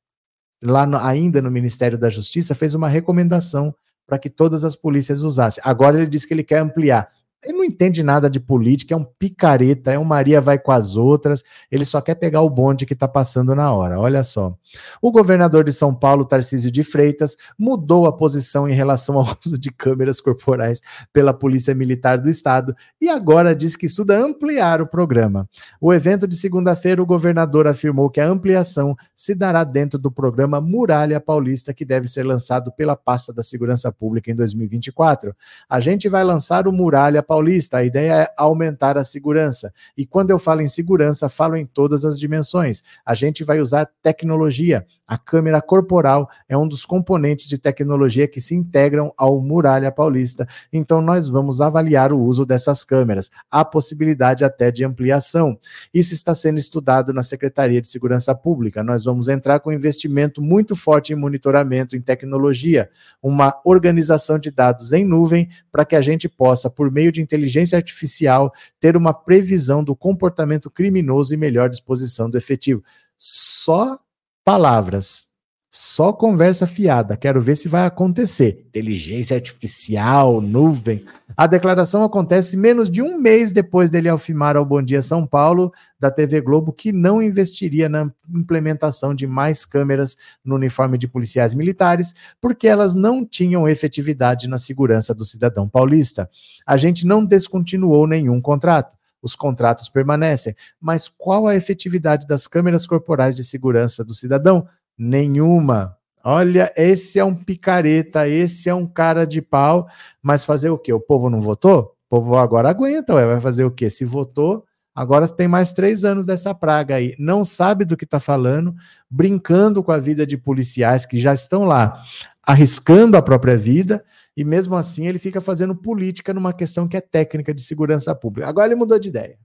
lá 0.62 0.86
no, 0.86 0.98
ainda 0.98 1.40
no 1.40 1.50
Ministério 1.50 1.98
da 1.98 2.10
Justiça, 2.10 2.54
fez 2.54 2.74
uma 2.74 2.88
recomendação 2.88 3.74
para 4.06 4.18
que 4.18 4.28
todas 4.28 4.64
as 4.64 4.76
polícias 4.76 5.22
usassem. 5.22 5.62
Agora 5.64 5.98
ele 5.98 6.06
diz 6.06 6.24
que 6.24 6.34
ele 6.34 6.44
quer 6.44 6.58
ampliar. 6.58 7.10
Ele 7.44 7.58
não 7.58 7.64
entende 7.64 8.02
nada 8.02 8.28
de 8.30 8.40
política, 8.40 8.94
é 8.94 8.96
um 8.96 9.04
picareta, 9.04 9.92
é 9.92 9.98
um 9.98 10.04
Maria 10.04 10.40
vai 10.40 10.58
com 10.58 10.72
as 10.72 10.96
outras, 10.96 11.42
ele 11.70 11.84
só 11.84 12.00
quer 12.00 12.14
pegar 12.14 12.40
o 12.40 12.50
bonde 12.50 12.86
que 12.86 12.94
está 12.94 13.06
passando 13.06 13.54
na 13.54 13.72
hora. 13.72 13.98
Olha 13.98 14.24
só. 14.24 14.56
O 15.00 15.12
governador 15.12 15.64
de 15.64 15.72
São 15.72 15.94
Paulo, 15.94 16.24
Tarcísio 16.24 16.70
de 16.70 16.82
Freitas, 16.82 17.36
mudou 17.58 18.06
a 18.06 18.12
posição 18.12 18.68
em 18.68 18.72
relação 18.72 19.18
ao 19.18 19.26
uso 19.44 19.58
de 19.58 19.70
câmeras 19.70 20.20
corporais 20.20 20.80
pela 21.12 21.32
Polícia 21.34 21.74
Militar 21.74 22.18
do 22.18 22.28
Estado 22.28 22.74
e 23.00 23.08
agora 23.08 23.54
diz 23.54 23.76
que 23.76 23.86
estuda 23.86 24.18
ampliar 24.18 24.80
o 24.80 24.86
programa. 24.86 25.48
O 25.80 25.92
evento 25.92 26.26
de 26.26 26.36
segunda-feira, 26.36 27.02
o 27.02 27.06
governador 27.06 27.66
afirmou 27.66 28.10
que 28.10 28.20
a 28.20 28.26
ampliação 28.26 28.96
se 29.14 29.34
dará 29.34 29.64
dentro 29.64 29.98
do 29.98 30.10
programa 30.10 30.60
Muralha 30.60 31.20
Paulista, 31.20 31.74
que 31.74 31.84
deve 31.84 32.08
ser 32.08 32.24
lançado 32.24 32.72
pela 32.72 32.96
pasta 32.96 33.32
da 33.32 33.42
Segurança 33.42 33.92
Pública 33.92 34.30
em 34.30 34.34
2024. 34.34 35.34
A 35.68 35.80
gente 35.80 36.08
vai 36.08 36.24
lançar 36.24 36.66
o 36.66 36.72
Muralha 36.72 37.22
Paulista 37.22 37.33
Paulista, 37.34 37.78
a 37.78 37.84
ideia 37.84 38.12
é 38.12 38.28
aumentar 38.36 38.96
a 38.96 39.02
segurança. 39.02 39.74
E 39.98 40.06
quando 40.06 40.30
eu 40.30 40.38
falo 40.38 40.60
em 40.60 40.68
segurança, 40.68 41.28
falo 41.28 41.56
em 41.56 41.66
todas 41.66 42.04
as 42.04 42.16
dimensões. 42.16 42.80
A 43.04 43.12
gente 43.12 43.42
vai 43.42 43.60
usar 43.60 43.90
tecnologia. 44.00 44.86
A 45.06 45.18
câmera 45.18 45.60
corporal 45.60 46.30
é 46.48 46.56
um 46.56 46.66
dos 46.66 46.86
componentes 46.86 47.46
de 47.46 47.58
tecnologia 47.58 48.26
que 48.26 48.40
se 48.40 48.54
integram 48.54 49.12
ao 49.18 49.38
Muralha 49.40 49.92
Paulista. 49.92 50.46
Então, 50.72 51.02
nós 51.02 51.28
vamos 51.28 51.60
avaliar 51.60 52.12
o 52.12 52.20
uso 52.20 52.46
dessas 52.46 52.84
câmeras. 52.84 53.30
Há 53.50 53.64
possibilidade 53.64 54.44
até 54.44 54.70
de 54.70 54.84
ampliação. 54.84 55.58
Isso 55.92 56.14
está 56.14 56.34
sendo 56.34 56.58
estudado 56.58 57.12
na 57.12 57.22
Secretaria 57.22 57.82
de 57.82 57.88
Segurança 57.88 58.34
Pública. 58.34 58.82
Nós 58.82 59.04
vamos 59.04 59.28
entrar 59.28 59.58
com 59.58 59.72
investimento 59.72 60.40
muito 60.40 60.74
forte 60.74 61.12
em 61.12 61.16
monitoramento, 61.16 61.96
em 61.96 62.00
tecnologia, 62.00 62.88
uma 63.20 63.60
organização 63.64 64.38
de 64.38 64.50
dados 64.50 64.92
em 64.92 65.04
nuvem 65.04 65.48
para 65.70 65.84
que 65.84 65.96
a 65.96 66.00
gente 66.00 66.28
possa, 66.28 66.70
por 66.70 66.90
meio 66.90 67.12
de 67.12 67.23
inteligência 67.24 67.76
artificial 67.76 68.52
ter 68.78 68.96
uma 68.96 69.12
previsão 69.12 69.82
do 69.82 69.96
comportamento 69.96 70.70
criminoso 70.70 71.34
e 71.34 71.36
melhor 71.36 71.68
disposição 71.68 72.30
do 72.30 72.38
efetivo. 72.38 72.84
Só 73.18 73.98
palavras. 74.44 75.33
Só 75.76 76.12
conversa 76.12 76.68
fiada. 76.68 77.16
Quero 77.16 77.40
ver 77.40 77.56
se 77.56 77.66
vai 77.66 77.84
acontecer. 77.84 78.64
Inteligência 78.68 79.34
artificial, 79.34 80.40
nuvem. 80.40 81.04
A 81.36 81.48
declaração 81.48 82.04
acontece 82.04 82.56
menos 82.56 82.88
de 82.88 83.02
um 83.02 83.18
mês 83.18 83.50
depois 83.50 83.90
dele 83.90 84.08
afirmar 84.08 84.56
ao 84.56 84.64
Bom 84.64 84.80
Dia 84.80 85.02
São 85.02 85.26
Paulo, 85.26 85.72
da 85.98 86.12
TV 86.12 86.40
Globo, 86.40 86.72
que 86.72 86.92
não 86.92 87.20
investiria 87.20 87.88
na 87.88 88.08
implementação 88.32 89.12
de 89.12 89.26
mais 89.26 89.64
câmeras 89.64 90.16
no 90.44 90.54
uniforme 90.54 90.96
de 90.96 91.08
policiais 91.08 91.56
militares, 91.56 92.14
porque 92.40 92.68
elas 92.68 92.94
não 92.94 93.26
tinham 93.26 93.68
efetividade 93.68 94.46
na 94.46 94.58
segurança 94.58 95.12
do 95.12 95.24
cidadão 95.24 95.68
paulista. 95.68 96.30
A 96.64 96.76
gente 96.76 97.04
não 97.04 97.24
descontinuou 97.24 98.06
nenhum 98.06 98.40
contrato 98.40 98.94
os 99.24 99.34
contratos 99.34 99.88
permanecem. 99.88 100.54
Mas 100.78 101.08
qual 101.08 101.46
a 101.46 101.56
efetividade 101.56 102.26
das 102.26 102.46
câmeras 102.46 102.86
corporais 102.86 103.34
de 103.34 103.42
segurança 103.42 104.04
do 104.04 104.14
cidadão? 104.14 104.68
Nenhuma. 104.96 105.96
Olha, 106.22 106.72
esse 106.74 107.18
é 107.18 107.24
um 107.24 107.34
picareta, 107.34 108.26
esse 108.26 108.70
é 108.70 108.74
um 108.74 108.86
cara 108.86 109.26
de 109.26 109.42
pau, 109.42 109.86
mas 110.22 110.44
fazer 110.44 110.70
o 110.70 110.78
quê? 110.78 110.90
O 110.92 111.00
povo 111.00 111.28
não 111.28 111.38
votou? 111.40 111.94
O 112.06 112.08
povo 112.08 112.36
agora 112.36 112.70
aguenta, 112.70 113.14
ué, 113.14 113.26
vai 113.26 113.40
fazer 113.40 113.64
o 113.64 113.70
quê? 113.70 113.90
Se 113.90 114.06
votou, 114.06 114.64
agora 114.94 115.28
tem 115.28 115.46
mais 115.46 115.72
três 115.72 116.02
anos 116.02 116.24
dessa 116.24 116.54
praga 116.54 116.94
aí. 116.94 117.14
Não 117.18 117.44
sabe 117.44 117.84
do 117.84 117.96
que 117.96 118.04
está 118.04 118.18
falando, 118.18 118.74
brincando 119.10 119.82
com 119.82 119.92
a 119.92 119.98
vida 119.98 120.26
de 120.26 120.38
policiais 120.38 121.04
que 121.04 121.20
já 121.20 121.34
estão 121.34 121.64
lá, 121.64 122.02
arriscando 122.46 123.18
a 123.18 123.22
própria 123.22 123.56
vida, 123.56 124.02
e 124.34 124.44
mesmo 124.44 124.76
assim 124.76 125.06
ele 125.06 125.18
fica 125.18 125.42
fazendo 125.42 125.74
política 125.74 126.32
numa 126.32 126.54
questão 126.54 126.88
que 126.88 126.96
é 126.96 127.02
técnica 127.02 127.52
de 127.52 127.60
segurança 127.60 128.14
pública. 128.14 128.48
Agora 128.48 128.68
ele 128.68 128.76
mudou 128.76 128.98
de 128.98 129.10
ideia. 129.10 129.36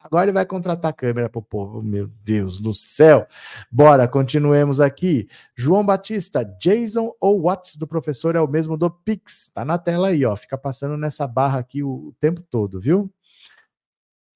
Agora 0.00 0.26
ele 0.26 0.32
vai 0.32 0.46
contratar 0.46 0.92
câmera 0.92 1.28
para 1.28 1.40
o 1.40 1.42
povo. 1.42 1.82
Meu 1.82 2.06
Deus 2.22 2.60
do 2.60 2.72
céu. 2.72 3.26
Bora, 3.70 4.06
continuemos 4.06 4.80
aqui. 4.80 5.28
João 5.56 5.84
Batista, 5.84 6.44
Jason 6.44 7.12
ou 7.20 7.42
Watts 7.42 7.76
do 7.76 7.86
professor 7.86 8.36
é 8.36 8.40
o 8.40 8.46
mesmo 8.46 8.76
do 8.76 8.88
Pix. 8.88 9.50
Tá 9.52 9.64
na 9.64 9.76
tela 9.76 10.08
aí, 10.08 10.24
ó. 10.24 10.36
Fica 10.36 10.56
passando 10.56 10.96
nessa 10.96 11.26
barra 11.26 11.58
aqui 11.58 11.82
o, 11.82 12.14
tempo 12.20 12.42
todo, 12.42 12.80
viu? 12.80 13.12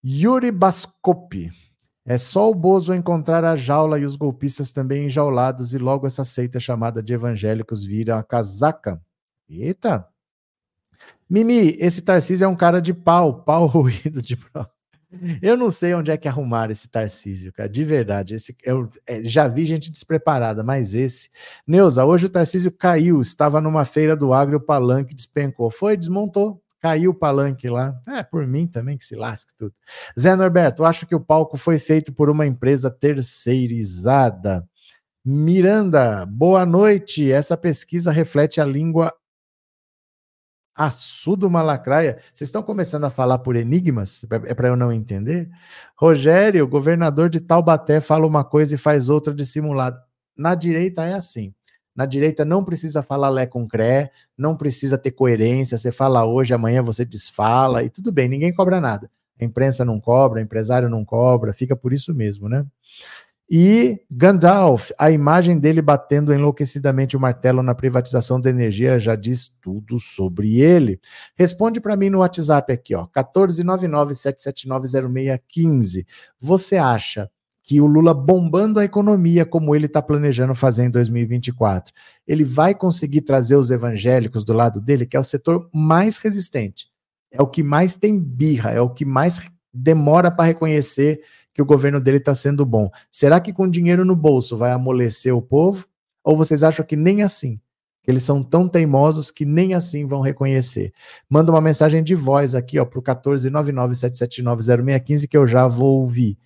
Yuri 0.04 0.50
Bascopi. 0.50 1.52
É 2.04 2.18
só 2.18 2.50
o 2.50 2.54
Bozo 2.54 2.92
encontrar 2.92 3.44
a 3.44 3.54
jaula 3.54 4.00
e 4.00 4.04
os 4.04 4.16
golpistas 4.16 4.72
também 4.72 5.06
enjaulados, 5.06 5.72
e 5.72 5.78
logo 5.78 6.04
essa 6.04 6.24
seita 6.24 6.58
chamada 6.58 7.00
de 7.00 7.14
evangélicos 7.14 7.84
vira 7.84 8.18
a 8.18 8.24
casaca. 8.24 9.00
Eita! 9.48 10.04
Mimi, 11.30 11.76
esse 11.78 12.02
Tarcísio 12.02 12.44
é 12.44 12.48
um 12.48 12.56
cara 12.56 12.82
de 12.82 12.92
pau, 12.92 13.44
pau 13.44 13.66
ruído 13.70 14.20
de 14.20 14.36
prova. 14.36 14.68
Eu 15.40 15.56
não 15.56 15.70
sei 15.70 15.94
onde 15.94 16.10
é 16.10 16.16
que 16.16 16.28
arrumaram 16.28 16.72
esse 16.72 16.88
Tarcísio, 16.88 17.52
cara, 17.52 17.68
de 17.68 17.84
verdade. 17.84 18.34
Esse, 18.34 18.56
eu 18.62 18.88
é, 19.06 19.22
já 19.22 19.46
vi 19.48 19.64
gente 19.64 19.90
despreparada, 19.90 20.62
mas 20.62 20.94
esse. 20.94 21.30
Neuza, 21.66 22.04
hoje 22.04 22.26
o 22.26 22.30
Tarcísio 22.30 22.72
caiu, 22.72 23.20
estava 23.20 23.60
numa 23.60 23.84
feira 23.84 24.16
do 24.16 24.32
agro 24.32 24.54
e 24.54 24.56
o 24.56 24.60
palanque 24.60 25.14
despencou. 25.14 25.70
Foi, 25.70 25.96
desmontou, 25.96 26.62
caiu 26.80 27.10
o 27.12 27.14
palanque 27.14 27.68
lá. 27.68 27.94
É, 28.08 28.22
por 28.22 28.46
mim 28.46 28.66
também 28.66 28.96
que 28.96 29.04
se 29.04 29.14
lasque 29.14 29.54
tudo. 29.56 29.74
Zé 30.18 30.34
Norberto, 30.34 30.84
acho 30.84 31.06
que 31.06 31.14
o 31.14 31.20
palco 31.20 31.56
foi 31.56 31.78
feito 31.78 32.12
por 32.12 32.30
uma 32.30 32.46
empresa 32.46 32.90
terceirizada. 32.90 34.66
Miranda, 35.24 36.26
boa 36.26 36.66
noite. 36.66 37.30
Essa 37.30 37.56
pesquisa 37.56 38.10
reflete 38.10 38.60
a 38.60 38.64
língua 38.64 39.14
Assudo 40.74 41.50
Malacraia. 41.50 42.18
Vocês 42.32 42.48
estão 42.48 42.62
começando 42.62 43.04
a 43.04 43.10
falar 43.10 43.38
por 43.38 43.56
enigmas? 43.56 44.24
É 44.46 44.54
para 44.54 44.68
eu 44.68 44.76
não 44.76 44.92
entender? 44.92 45.50
Rogério, 45.96 46.66
governador 46.66 47.28
de 47.28 47.40
Taubaté, 47.40 48.00
fala 48.00 48.26
uma 48.26 48.42
coisa 48.44 48.74
e 48.74 48.78
faz 48.78 49.08
outra 49.08 49.34
dissimulada. 49.34 50.02
Na 50.36 50.54
direita 50.54 51.04
é 51.04 51.14
assim. 51.14 51.54
Na 51.94 52.06
direita 52.06 52.44
não 52.44 52.64
precisa 52.64 53.02
falar 53.02 53.28
lé 53.28 53.44
com 53.46 53.68
cré, 53.68 54.10
não 54.36 54.56
precisa 54.56 54.96
ter 54.96 55.10
coerência. 55.10 55.76
Você 55.76 55.92
fala 55.92 56.24
hoje, 56.24 56.54
amanhã 56.54 56.82
você 56.82 57.04
desfala 57.04 57.82
e 57.82 57.90
tudo 57.90 58.10
bem, 58.10 58.28
ninguém 58.28 58.52
cobra 58.52 58.80
nada. 58.80 59.10
A 59.38 59.44
imprensa 59.44 59.84
não 59.84 60.00
cobra, 60.00 60.38
o 60.40 60.42
empresário 60.42 60.88
não 60.88 61.04
cobra, 61.04 61.52
fica 61.52 61.76
por 61.76 61.92
isso 61.92 62.14
mesmo, 62.14 62.48
né? 62.48 62.64
E 63.54 64.00
Gandalf, 64.10 64.92
a 64.98 65.10
imagem 65.10 65.58
dele 65.58 65.82
batendo 65.82 66.32
enlouquecidamente 66.32 67.18
o 67.18 67.20
martelo 67.20 67.62
na 67.62 67.74
privatização 67.74 68.40
da 68.40 68.48
energia 68.48 68.98
já 68.98 69.14
diz 69.14 69.52
tudo 69.60 70.00
sobre 70.00 70.58
ele. 70.58 70.98
Responde 71.36 71.78
para 71.78 71.94
mim 71.94 72.08
no 72.08 72.20
WhatsApp 72.20 72.72
aqui, 72.72 72.94
ó, 72.94 73.06
14997790615. 73.08 76.06
Você 76.40 76.78
acha 76.78 77.30
que 77.62 77.78
o 77.78 77.86
Lula 77.86 78.14
bombando 78.14 78.80
a 78.80 78.84
economia 78.84 79.44
como 79.44 79.76
ele 79.76 79.84
está 79.84 80.00
planejando 80.00 80.54
fazer 80.54 80.84
em 80.84 80.90
2024, 80.90 81.92
ele 82.26 82.44
vai 82.44 82.74
conseguir 82.74 83.20
trazer 83.20 83.56
os 83.56 83.70
evangélicos 83.70 84.44
do 84.44 84.54
lado 84.54 84.80
dele, 84.80 85.04
que 85.04 85.14
é 85.14 85.20
o 85.20 85.24
setor 85.24 85.68
mais 85.74 86.16
resistente, 86.16 86.86
é 87.30 87.42
o 87.42 87.46
que 87.46 87.62
mais 87.62 87.96
tem 87.96 88.18
birra, 88.18 88.70
é 88.70 88.80
o 88.80 88.88
que 88.88 89.04
mais 89.04 89.42
demora 89.74 90.30
para 90.30 90.46
reconhecer 90.46 91.20
que 91.54 91.62
o 91.62 91.66
governo 91.66 92.00
dele 92.00 92.18
está 92.18 92.34
sendo 92.34 92.64
bom. 92.64 92.90
Será 93.10 93.40
que 93.40 93.52
com 93.52 93.68
dinheiro 93.68 94.04
no 94.04 94.16
bolso 94.16 94.56
vai 94.56 94.72
amolecer 94.72 95.34
o 95.34 95.42
povo? 95.42 95.86
Ou 96.24 96.36
vocês 96.36 96.62
acham 96.62 96.84
que 96.84 96.96
nem 96.96 97.22
assim? 97.22 97.60
Que 98.02 98.10
eles 98.10 98.22
são 98.22 98.42
tão 98.42 98.68
teimosos 98.68 99.30
que 99.30 99.44
nem 99.44 99.74
assim 99.74 100.06
vão 100.06 100.20
reconhecer. 100.20 100.92
Manda 101.28 101.52
uma 101.52 101.60
mensagem 101.60 102.02
de 102.02 102.14
voz 102.14 102.54
aqui 102.54 102.78
ó, 102.78 102.84
para 102.84 102.98
o 102.98 103.02
14997790615 103.02 105.28
que 105.28 105.36
eu 105.36 105.46
já 105.46 105.68
vou 105.68 106.02
ouvir. 106.02 106.38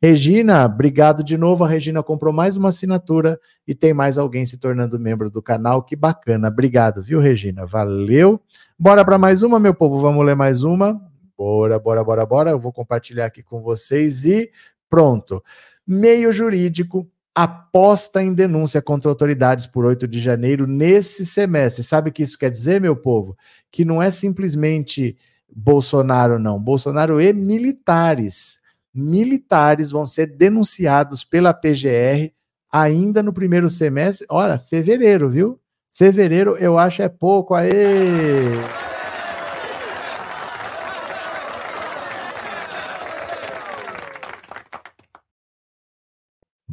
Regina, 0.00 0.64
obrigado 0.64 1.22
de 1.22 1.38
novo. 1.38 1.62
A 1.62 1.68
Regina 1.68 2.02
comprou 2.02 2.32
mais 2.32 2.56
uma 2.56 2.70
assinatura 2.70 3.38
e 3.68 3.72
tem 3.72 3.94
mais 3.94 4.18
alguém 4.18 4.44
se 4.44 4.58
tornando 4.58 4.98
membro 4.98 5.30
do 5.30 5.40
canal. 5.40 5.84
Que 5.84 5.94
bacana. 5.94 6.48
Obrigado, 6.48 7.00
viu, 7.00 7.20
Regina? 7.20 7.64
Valeu. 7.64 8.40
Bora 8.76 9.04
para 9.04 9.16
mais 9.16 9.44
uma, 9.44 9.60
meu 9.60 9.72
povo. 9.72 10.00
Vamos 10.00 10.26
ler 10.26 10.34
mais 10.34 10.64
uma. 10.64 11.00
Bora, 11.42 11.76
bora, 11.76 12.04
bora, 12.04 12.24
bora. 12.24 12.50
Eu 12.50 12.58
vou 12.60 12.72
compartilhar 12.72 13.26
aqui 13.26 13.42
com 13.42 13.60
vocês 13.60 14.24
e 14.24 14.48
pronto. 14.88 15.42
Meio 15.84 16.30
jurídico 16.30 17.10
aposta 17.34 18.22
em 18.22 18.32
denúncia 18.32 18.80
contra 18.80 19.10
autoridades 19.10 19.66
por 19.66 19.84
8 19.84 20.06
de 20.06 20.20
janeiro 20.20 20.68
nesse 20.68 21.26
semestre. 21.26 21.82
Sabe 21.82 22.10
o 22.10 22.12
que 22.12 22.22
isso 22.22 22.38
quer 22.38 22.48
dizer, 22.48 22.80
meu 22.80 22.94
povo? 22.94 23.36
Que 23.72 23.84
não 23.84 24.00
é 24.00 24.12
simplesmente 24.12 25.16
Bolsonaro, 25.52 26.38
não. 26.38 26.60
Bolsonaro 26.60 27.20
e 27.20 27.32
militares. 27.32 28.60
Militares 28.94 29.90
vão 29.90 30.06
ser 30.06 30.26
denunciados 30.26 31.24
pela 31.24 31.52
PGR 31.52 32.32
ainda 32.70 33.20
no 33.20 33.32
primeiro 33.32 33.68
semestre. 33.68 34.24
Olha, 34.30 34.60
fevereiro, 34.60 35.28
viu? 35.28 35.58
Fevereiro 35.90 36.56
eu 36.56 36.78
acho 36.78 37.02
é 37.02 37.08
pouco. 37.08 37.52
Aê! 37.52 38.81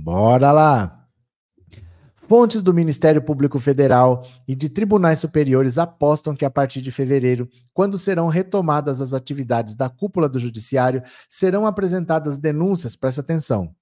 Bora 0.02 0.50
lá. 0.54 1.06
Fontes 2.16 2.62
do 2.62 2.74
Ministério 2.74 3.22
Público 3.22 3.60
Federal 3.60 4.26
e 4.48 4.56
de 4.56 4.70
tribunais 4.70 5.20
superiores 5.20 5.78
apostam 5.78 6.34
que 6.36 6.46
a 6.46 6.50
partir 6.50 6.82
de 6.82 6.90
fevereiro, 6.90 7.50
quando 7.74 7.98
serão 7.98 8.28
retomadas 8.28 9.02
as 9.02 9.14
atividades 9.14 9.76
da 9.76 9.90
cúpula 9.90 10.30
do 10.30 10.40
Judiciário, 10.40 11.04
serão 11.28 11.66
apresentadas 11.66 12.38
denúncias, 12.38 12.96
presta 12.96 13.20
atenção, 13.20 13.76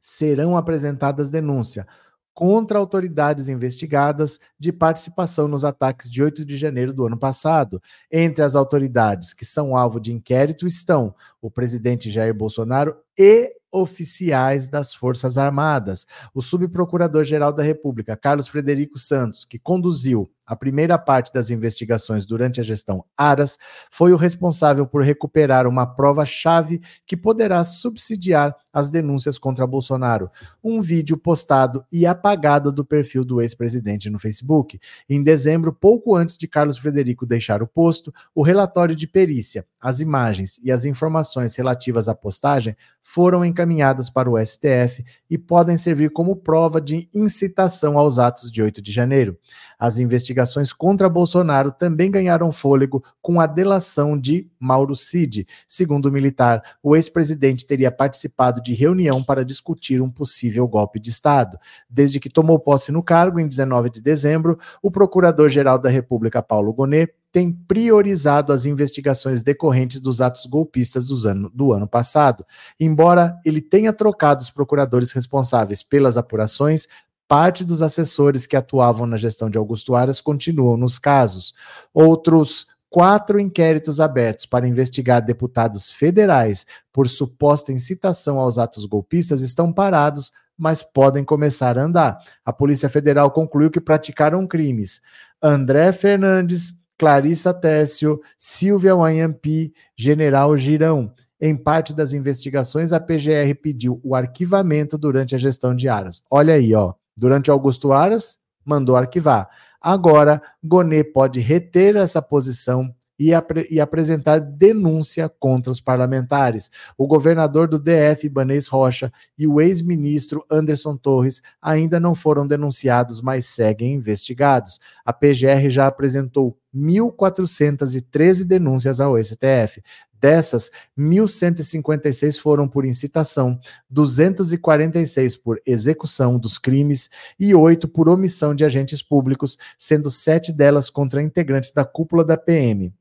serão 0.00 0.56
apresentadas 0.56 1.30
denúncias 1.30 1.86
contra 2.32 2.76
autoridades 2.76 3.48
investigadas 3.48 4.40
de 4.58 4.72
participação 4.72 5.46
nos 5.46 5.64
ataques 5.64 6.10
de 6.10 6.20
8 6.20 6.44
de 6.44 6.58
janeiro 6.58 6.92
do 6.92 7.06
ano 7.06 7.16
passado. 7.16 7.80
Entre 8.10 8.42
as 8.42 8.56
autoridades 8.56 9.32
que 9.32 9.44
são 9.44 9.76
alvo 9.76 10.00
de 10.00 10.12
inquérito 10.12 10.66
estão 10.66 11.14
o 11.40 11.48
presidente 11.48 12.10
Jair 12.10 12.34
Bolsonaro 12.34 12.96
e 13.16 13.54
oficiais 13.74 14.68
das 14.68 14.94
Forças 14.94 15.36
Armadas. 15.36 16.06
O 16.32 16.40
subprocurador-geral 16.40 17.52
da 17.52 17.62
República, 17.62 18.16
Carlos 18.16 18.46
Frederico 18.46 18.98
Santos, 18.98 19.44
que 19.44 19.58
conduziu 19.58 20.30
a 20.46 20.54
primeira 20.54 20.98
parte 20.98 21.32
das 21.32 21.50
investigações 21.50 22.26
durante 22.26 22.60
a 22.60 22.64
gestão 22.64 23.04
Aras, 23.16 23.58
foi 23.90 24.12
o 24.12 24.16
responsável 24.16 24.86
por 24.86 25.02
recuperar 25.02 25.66
uma 25.66 25.86
prova-chave 25.86 26.80
que 27.06 27.16
poderá 27.16 27.64
subsidiar 27.64 28.54
as 28.72 28.90
denúncias 28.90 29.38
contra 29.38 29.66
Bolsonaro. 29.66 30.30
Um 30.62 30.82
vídeo 30.82 31.16
postado 31.16 31.84
e 31.90 32.04
apagado 32.04 32.72
do 32.72 32.84
perfil 32.84 33.24
do 33.24 33.40
ex-presidente 33.40 34.10
no 34.10 34.18
Facebook. 34.18 34.78
Em 35.08 35.22
dezembro, 35.22 35.72
pouco 35.72 36.16
antes 36.16 36.36
de 36.36 36.48
Carlos 36.48 36.78
Frederico 36.78 37.24
deixar 37.24 37.62
o 37.62 37.66
posto, 37.66 38.12
o 38.34 38.42
relatório 38.42 38.96
de 38.96 39.06
perícia, 39.06 39.64
as 39.80 40.00
imagens 40.00 40.60
e 40.62 40.72
as 40.72 40.84
informações 40.84 41.54
relativas 41.54 42.08
à 42.08 42.14
postagem 42.14 42.76
foram 43.00 43.44
encaminhadas 43.44 44.10
para 44.10 44.30
o 44.30 44.42
STF 44.42 45.04
e 45.30 45.38
podem 45.38 45.76
servir 45.76 46.10
como 46.10 46.36
prova 46.36 46.80
de 46.80 47.08
incitação 47.14 47.98
aos 47.98 48.18
atos 48.18 48.50
de 48.50 48.62
8 48.62 48.80
de 48.80 48.90
janeiro. 48.90 49.38
As 49.78 49.98
investigações 50.34 50.72
contra 50.72 51.08
Bolsonaro 51.08 51.70
também 51.70 52.10
ganharam 52.10 52.50
fôlego 52.50 53.02
com 53.22 53.40
a 53.40 53.46
delação 53.46 54.18
de 54.18 54.50
Mauro 54.58 54.94
Cid. 54.96 55.46
Segundo 55.66 56.06
o 56.06 56.12
militar, 56.12 56.62
o 56.82 56.96
ex-presidente 56.96 57.64
teria 57.64 57.92
participado 57.92 58.60
de 58.60 58.74
reunião 58.74 59.22
para 59.22 59.44
discutir 59.44 60.02
um 60.02 60.10
possível 60.10 60.66
golpe 60.66 60.98
de 60.98 61.10
Estado. 61.10 61.56
Desde 61.88 62.18
que 62.18 62.28
tomou 62.28 62.58
posse 62.58 62.90
no 62.90 63.02
cargo, 63.02 63.38
em 63.38 63.46
19 63.46 63.90
de 63.90 64.00
dezembro, 64.00 64.58
o 64.82 64.90
procurador-geral 64.90 65.78
da 65.78 65.88
República, 65.88 66.42
Paulo 66.42 66.72
Gonet, 66.72 67.14
tem 67.30 67.52
priorizado 67.52 68.52
as 68.52 68.64
investigações 68.64 69.42
decorrentes 69.42 70.00
dos 70.00 70.20
atos 70.20 70.46
golpistas 70.46 71.08
do 71.08 71.28
ano, 71.28 71.50
do 71.52 71.72
ano 71.72 71.88
passado. 71.88 72.46
Embora 72.78 73.36
ele 73.44 73.60
tenha 73.60 73.92
trocado 73.92 74.40
os 74.40 74.50
procuradores 74.50 75.10
responsáveis 75.10 75.82
pelas 75.82 76.16
apurações, 76.16 76.86
parte 77.28 77.64
dos 77.64 77.82
assessores 77.82 78.46
que 78.46 78.56
atuavam 78.56 79.06
na 79.06 79.16
gestão 79.16 79.48
de 79.48 79.58
Augusto 79.58 79.94
Aras 79.94 80.20
continuam 80.20 80.76
nos 80.76 80.98
casos. 80.98 81.54
Outros 81.92 82.66
quatro 82.94 83.40
inquéritos 83.40 83.98
abertos 83.98 84.46
para 84.46 84.68
investigar 84.68 85.20
deputados 85.20 85.90
federais 85.90 86.64
por 86.92 87.08
suposta 87.08 87.72
incitação 87.72 88.38
aos 88.38 88.56
atos 88.56 88.86
golpistas 88.86 89.42
estão 89.42 89.72
parados, 89.72 90.30
mas 90.56 90.82
podem 90.82 91.24
começar 91.24 91.76
a 91.76 91.82
andar. 91.82 92.18
A 92.44 92.52
Polícia 92.52 92.88
Federal 92.88 93.30
concluiu 93.32 93.68
que 93.68 93.80
praticaram 93.80 94.46
crimes. 94.46 95.00
André 95.42 95.92
Fernandes, 95.92 96.72
Clarissa 96.96 97.52
Tércio, 97.52 98.20
Silvia 98.38 98.94
Wanhampi, 98.94 99.74
General 99.96 100.56
Girão. 100.56 101.12
Em 101.40 101.56
parte 101.56 101.92
das 101.92 102.12
investigações, 102.12 102.92
a 102.92 103.00
PGR 103.00 103.54
pediu 103.60 104.00
o 104.04 104.14
arquivamento 104.14 104.96
durante 104.96 105.34
a 105.34 105.38
gestão 105.38 105.74
de 105.74 105.88
Aras. 105.88 106.22
Olha 106.30 106.54
aí, 106.54 106.72
ó. 106.74 106.94
Durante 107.16 107.50
Augusto 107.50 107.92
Aras, 107.92 108.38
mandou 108.64 108.96
arquivar. 108.96 109.48
Agora, 109.80 110.42
Gonê 110.62 111.04
pode 111.04 111.40
reter 111.40 111.96
essa 111.96 112.22
posição 112.22 112.94
e, 113.18 113.32
apre 113.32 113.66
e, 113.70 113.80
apresentar 113.80 114.38
denúncia 114.38 115.28
contra 115.28 115.70
os 115.70 115.80
parlamentares. 115.80 116.70
O 116.96 117.06
governador 117.06 117.68
do 117.68 117.78
DF, 117.78 118.26
Ibanez 118.26 118.66
Rocha, 118.66 119.12
e 119.38 119.46
o 119.46 119.60
ex-ministro 119.60 120.44
Anderson 120.50 120.96
Torres 120.96 121.42
ainda 121.60 122.00
não 122.00 122.14
foram 122.14 122.46
denunciados, 122.46 123.20
mas 123.20 123.46
seguem 123.46 123.94
investigados. 123.94 124.80
A 125.04 125.12
PGR 125.12 125.68
já 125.68 125.86
apresentou 125.86 126.58
1.413 126.74 128.44
denúncias 128.44 129.00
ao 129.00 129.22
STF. 129.22 129.82
Dessas, 130.12 130.70
1.156 130.98 132.40
foram 132.40 132.66
por 132.66 132.84
incitação, 132.84 133.60
246 133.90 135.36
por 135.36 135.60
execução 135.66 136.38
dos 136.38 136.58
crimes 136.58 137.10
e 137.38 137.54
8 137.54 137.86
por 137.86 138.08
omissão 138.08 138.54
de 138.54 138.64
agentes 138.64 139.02
públicos, 139.02 139.58
sendo 139.78 140.10
sete 140.10 140.50
delas 140.50 140.88
contra 140.88 141.22
integrantes 141.22 141.72
da 141.72 141.84
cúpula 141.84 142.24
da 142.24 142.38
PM. 142.38 142.92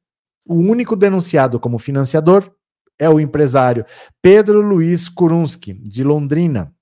O 0.45 0.55
único 0.55 0.95
denunciado 0.95 1.59
como 1.59 1.79
financiador 1.79 2.51
é 2.99 3.09
o 3.09 3.19
empresário 3.19 3.85
Pedro 4.21 4.61
Luiz 4.61 5.07
Kurunski, 5.07 5.73
de 5.73 6.03
Londrina. 6.03 6.73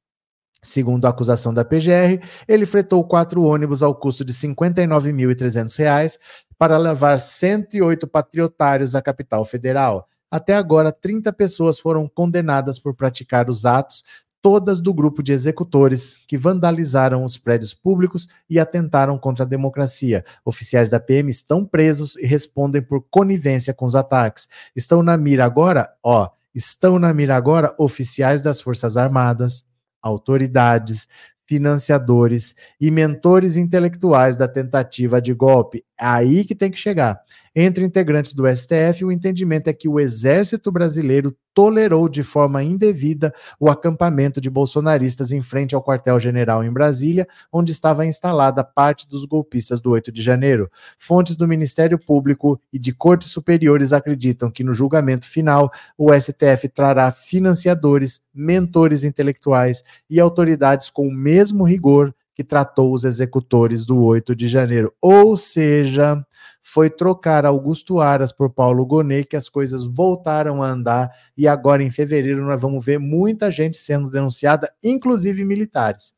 Segundo 0.64 1.06
a 1.06 1.10
acusação 1.10 1.54
da 1.54 1.66
PGR, 1.66 2.24
ele 2.48 2.66
fretou 2.66 3.04
quatro 3.04 3.44
ônibus 3.44 3.82
ao 3.82 3.96
custo 3.96 4.24
de 4.24 4.32
R$ 4.32 4.54
59.300 4.54 6.18
para 6.58 6.78
levar 6.78 7.20
108 7.20 8.08
patriotários 8.08 8.94
à 8.94 9.02
capital 9.02 9.44
federal. 9.44 10.08
Até 10.30 10.54
agora, 10.54 10.92
30 10.92 11.34
pessoas 11.34 11.80
foram 11.80 12.08
condenadas 12.08 12.78
por 12.78 12.94
praticar 12.94 13.50
os 13.50 13.66
atos 13.66 14.04
todas 14.42 14.82
do 14.82 14.94
grupo 14.94 15.22
de 15.22 15.32
executores 15.32 16.18
que 16.28 16.36
vandalizaram 16.36 17.24
os 17.24 17.38
prédios 17.38 17.74
públicos 17.74 18.28
e 18.50 18.60
atentaram 18.60 19.18
contra 19.18 19.46
a 19.46 19.48
democracia. 19.48 20.26
Oficiais 20.44 20.90
da 20.90 21.00
PM 21.00 21.30
estão 21.30 21.64
presos 21.64 22.16
e 22.18 22.26
respondem 22.26 22.82
por 22.82 23.06
conivência 23.10 23.74
com 23.74 23.86
os 23.86 23.96
ataques. 23.96 24.48
Estão 24.76 25.04
na 25.04 25.16
mira 25.16 25.46
agora, 25.46 25.94
ó, 26.04 26.30
estão 26.56 26.98
na 26.98 27.14
mira 27.14 27.36
agora 27.36 27.74
oficiais 27.78 28.42
das 28.42 28.60
Forças 28.60 28.98
Armadas, 28.98 29.64
autoridades, 30.02 31.08
financiadores 31.48 32.56
e 32.80 32.90
mentores 32.90 33.58
intelectuais 33.58 34.38
da 34.38 34.48
tentativa 34.48 35.22
de 35.22 35.34
golpe. 35.34 35.84
Aí 36.04 36.44
que 36.44 36.56
tem 36.56 36.72
que 36.72 36.80
chegar. 36.80 37.22
Entre 37.56 37.86
integrantes 37.86 38.34
do 38.34 38.48
STF, 38.48 39.06
o 39.06 39.12
entendimento 39.12 39.68
é 39.68 39.74
que 39.74 39.88
o 39.88 40.00
exército 40.00 40.72
brasileiro 40.72 41.38
tolerou 41.54 42.10
de 42.10 42.24
forma 42.24 42.64
indevida 42.64 43.32
o 43.60 43.70
acampamento 43.70 44.42
de 44.42 44.50
bolsonaristas 44.50 45.32
em 45.32 45.44
frente 45.44 45.76
ao 45.76 45.84
quartel-general 45.84 46.64
em 46.64 46.72
Brasília, 46.72 47.28
onde 47.54 47.72
estava 47.72 48.04
instalada 48.04 48.64
parte 48.64 49.08
dos 49.08 49.26
golpistas 49.26 49.80
do 49.80 49.92
8 49.92 50.12
de 50.12 50.24
janeiro. 50.24 50.72
Fontes 50.98 51.36
do 51.36 51.48
Ministério 51.48 52.00
Público 52.00 52.60
e 52.74 52.80
de 52.80 52.92
cortes 52.92 53.30
superiores 53.30 53.94
acreditam 53.94 54.50
que 54.50 54.64
no 54.64 54.74
julgamento 54.74 55.30
final 55.30 55.72
o 55.96 56.12
STF 56.12 56.68
trará 56.74 57.12
financiadores, 57.12 58.22
mentores 58.34 59.04
intelectuais 59.04 59.84
e 60.10 60.20
autoridades 60.20 60.90
com 60.90 61.08
o 61.08 61.14
mesmo 61.14 61.64
rigor 61.64 62.12
que 62.34 62.44
tratou 62.44 62.94
os 62.94 63.04
executores 63.04 63.86
do 63.86 64.02
8 64.04 64.36
de 64.36 64.48
janeiro. 64.48 64.94
Ou 65.02 65.36
seja, 65.36 66.26
foi 66.62 66.90
trocar 66.90 67.46
Augusto 67.46 68.00
Aras 68.00 68.32
por 68.32 68.50
Paulo 68.50 68.86
Gonet 68.86 69.28
que 69.28 69.36
as 69.36 69.50
coisas 69.50 69.86
voltaram 69.86 70.62
a 70.62 70.70
andar 70.70 71.12
e 71.36 71.48
agora 71.48 71.84
em 71.84 71.92
fevereiro 71.92 72.46
nós 72.46 72.62
vamos 72.62 72.84
ver 72.86 73.00
muita 73.00 73.52
gente 73.52 73.78
sendo 73.78 74.10
denunciada, 74.10 74.72
inclusive 74.84 75.44
militares. 75.44 76.14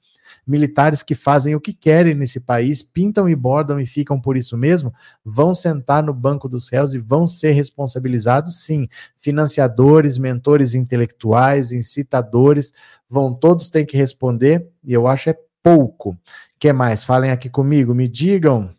Militares 0.46 1.04
que 1.04 1.16
fazem 1.16 1.56
o 1.56 1.62
que 1.62 1.74
querem 1.74 2.16
nesse 2.16 2.40
país, 2.40 2.82
pintam 2.82 3.30
e 3.30 3.36
bordam 3.36 3.80
e 3.80 3.86
ficam 3.86 4.20
por 4.20 4.36
isso 4.36 4.58
mesmo, 4.58 4.94
vão 5.24 5.54
sentar 5.54 6.04
no 6.04 6.14
banco 6.14 6.50
dos 6.50 6.70
réus 6.70 6.94
e 6.94 6.98
vão 6.98 7.26
ser 7.28 7.52
responsabilizados, 7.52 8.64
sim. 8.64 8.88
Financiadores, 9.20 10.18
mentores 10.18 10.74
intelectuais, 10.74 11.72
incitadores, 11.72 12.74
vão 13.10 13.34
todos 13.34 13.70
ter 13.70 13.86
que 13.86 13.98
responder, 13.98 14.68
e 14.84 14.94
eu 14.94 15.08
acho 15.08 15.30
é 15.30 15.38
pouco. 15.64 16.18
que 16.60 16.72
mais? 16.72 17.04
Falem 17.04 17.32
aqui 17.32 17.50
comigo, 17.50 17.96
me 17.96 18.08
digam. 18.08 18.76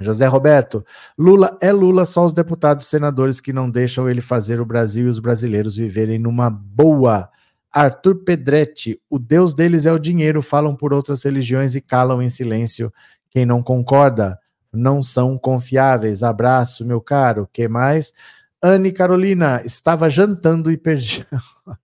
José 0.00 0.26
Roberto, 0.26 0.84
Lula 1.16 1.56
é 1.60 1.72
Lula, 1.72 2.04
só 2.04 2.26
os 2.26 2.34
deputados 2.34 2.84
e 2.84 2.88
senadores 2.88 3.40
que 3.40 3.52
não 3.52 3.70
deixam 3.70 4.10
ele 4.10 4.20
fazer 4.20 4.60
o 4.60 4.66
Brasil 4.66 5.06
e 5.06 5.08
os 5.08 5.20
brasileiros 5.20 5.76
viverem 5.76 6.18
numa 6.18 6.50
boa. 6.50 7.30
Arthur 7.70 8.16
Pedretti, 8.24 9.00
o 9.08 9.18
Deus 9.18 9.54
deles 9.54 9.86
é 9.86 9.92
o 9.92 9.98
dinheiro, 9.98 10.42
falam 10.42 10.74
por 10.76 10.92
outras 10.92 11.22
religiões 11.22 11.74
e 11.74 11.80
calam 11.80 12.20
em 12.20 12.28
silêncio 12.28 12.92
quem 13.30 13.46
não 13.46 13.62
concorda. 13.62 14.38
Não 14.70 15.02
são 15.02 15.38
confiáveis. 15.38 16.22
Abraço, 16.22 16.84
meu 16.84 17.00
caro. 17.00 17.48
que 17.52 17.68
mais? 17.68 18.12
Anne 18.62 18.92
Carolina, 18.92 19.62
estava 19.64 20.08
jantando 20.08 20.70
e 20.70 20.76
perdi. 20.76 21.26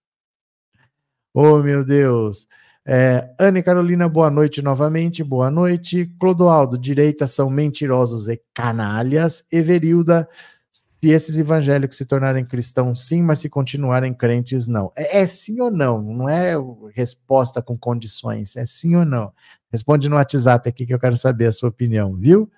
oh, 1.35 1.59
meu 1.59 1.85
Deus. 1.85 2.46
É, 2.90 3.29
Anne 3.38 3.62
Carolina, 3.62 4.09
boa 4.09 4.31
noite 4.31 4.62
novamente, 4.62 5.22
boa 5.22 5.51
noite. 5.51 6.11
Clodoaldo, 6.18 6.79
direita 6.79 7.27
são 7.27 7.51
mentirosos 7.51 8.29
e 8.29 8.40
canalhas. 8.55 9.44
Everilda, 9.53 10.27
se 10.72 11.11
esses 11.11 11.37
evangélicos 11.37 11.98
se 11.98 12.07
tornarem 12.07 12.46
cristãos, 12.46 13.07
sim, 13.07 13.22
mas 13.22 13.40
se 13.40 13.51
continuarem 13.51 14.14
crentes, 14.14 14.66
não. 14.66 14.90
É, 14.96 15.18
é, 15.18 15.27
sim 15.27 15.61
ou 15.61 15.70
não? 15.70 16.01
Não 16.01 16.31
é 16.31 16.55
resposta 16.94 17.61
com 17.61 17.77
condições, 17.77 18.57
é 18.57 18.64
sim 18.64 18.96
ou 18.96 19.05
não. 19.05 19.35
Responde 19.70 20.09
no 20.09 20.16
WhatsApp 20.16 20.66
aqui 20.66 20.87
que 20.87 20.94
eu 20.94 20.98
quero 20.98 21.14
saber 21.18 21.44
a 21.44 21.53
sua 21.53 21.68
opinião, 21.68 22.16
viu? 22.16 22.51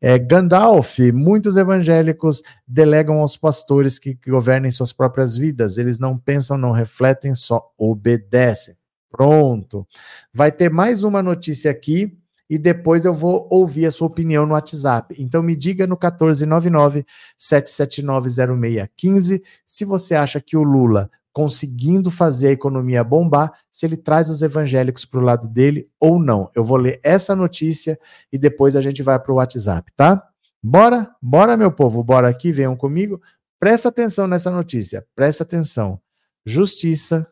É, 0.00 0.18
Gandalf, 0.18 0.98
muitos 1.12 1.58
evangélicos 1.58 2.42
delegam 2.66 3.18
aos 3.18 3.36
pastores 3.36 3.98
que, 3.98 4.14
que 4.14 4.30
governem 4.30 4.70
suas 4.70 4.94
próprias 4.94 5.36
vidas. 5.36 5.76
Eles 5.76 5.98
não 5.98 6.16
pensam, 6.16 6.56
não 6.56 6.70
refletem, 6.70 7.34
só 7.34 7.70
obedecem. 7.76 8.74
Pronto. 9.16 9.86
Vai 10.32 10.50
ter 10.50 10.68
mais 10.68 11.04
uma 11.04 11.22
notícia 11.22 11.70
aqui 11.70 12.18
e 12.50 12.58
depois 12.58 13.04
eu 13.04 13.14
vou 13.14 13.46
ouvir 13.48 13.86
a 13.86 13.92
sua 13.92 14.08
opinião 14.08 14.44
no 14.44 14.54
WhatsApp. 14.54 15.14
Então 15.16 15.40
me 15.40 15.54
diga 15.54 15.86
no 15.86 15.94
1499 15.94 17.06
7790615 17.38 19.40
se 19.64 19.84
você 19.84 20.16
acha 20.16 20.40
que 20.40 20.56
o 20.56 20.64
Lula 20.64 21.08
conseguindo 21.32 22.10
fazer 22.10 22.48
a 22.48 22.52
economia 22.52 23.04
bombar, 23.04 23.52
se 23.70 23.86
ele 23.86 23.96
traz 23.96 24.28
os 24.28 24.42
evangélicos 24.42 25.04
para 25.04 25.20
o 25.20 25.24
lado 25.24 25.48
dele 25.48 25.88
ou 25.98 26.18
não. 26.18 26.50
Eu 26.54 26.64
vou 26.64 26.76
ler 26.76 26.98
essa 27.02 27.36
notícia 27.36 27.98
e 28.32 28.38
depois 28.38 28.74
a 28.74 28.80
gente 28.80 29.02
vai 29.02 29.18
para 29.18 29.32
o 29.32 29.36
WhatsApp, 29.36 29.92
tá? 29.96 30.26
Bora, 30.62 31.10
bora, 31.20 31.56
meu 31.56 31.70
povo, 31.70 32.02
bora 32.02 32.28
aqui, 32.28 32.52
venham 32.52 32.76
comigo. 32.76 33.20
Presta 33.60 33.88
atenção 33.88 34.26
nessa 34.26 34.50
notícia, 34.50 35.06
presta 35.14 35.44
atenção. 35.44 36.00
Justiça 36.46 37.26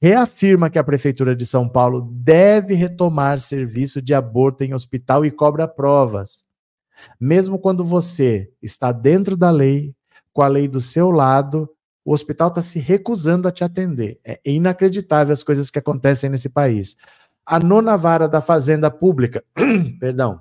reafirma 0.00 0.70
que 0.70 0.78
a 0.78 0.84
Prefeitura 0.84 1.36
de 1.36 1.44
São 1.44 1.68
Paulo 1.68 2.08
deve 2.12 2.74
retomar 2.74 3.38
serviço 3.38 4.00
de 4.00 4.14
aborto 4.14 4.64
em 4.64 4.72
hospital 4.72 5.24
e 5.24 5.30
cobra 5.30 5.68
provas. 5.68 6.42
Mesmo 7.20 7.58
quando 7.58 7.84
você 7.84 8.50
está 8.62 8.92
dentro 8.92 9.36
da 9.36 9.50
lei, 9.50 9.94
com 10.32 10.42
a 10.42 10.48
lei 10.48 10.66
do 10.66 10.80
seu 10.80 11.10
lado, 11.10 11.68
o 12.04 12.12
hospital 12.12 12.48
está 12.48 12.62
se 12.62 12.78
recusando 12.78 13.46
a 13.46 13.52
te 13.52 13.62
atender. 13.62 14.18
É 14.24 14.40
inacreditável 14.44 15.32
as 15.32 15.42
coisas 15.42 15.70
que 15.70 15.78
acontecem 15.78 16.30
nesse 16.30 16.48
país. 16.48 16.96
A 17.44 17.58
nona 17.58 17.96
vara 17.96 18.28
da 18.28 18.40
Fazenda 18.40 18.90
Pública, 18.90 19.44
perdão, 20.00 20.40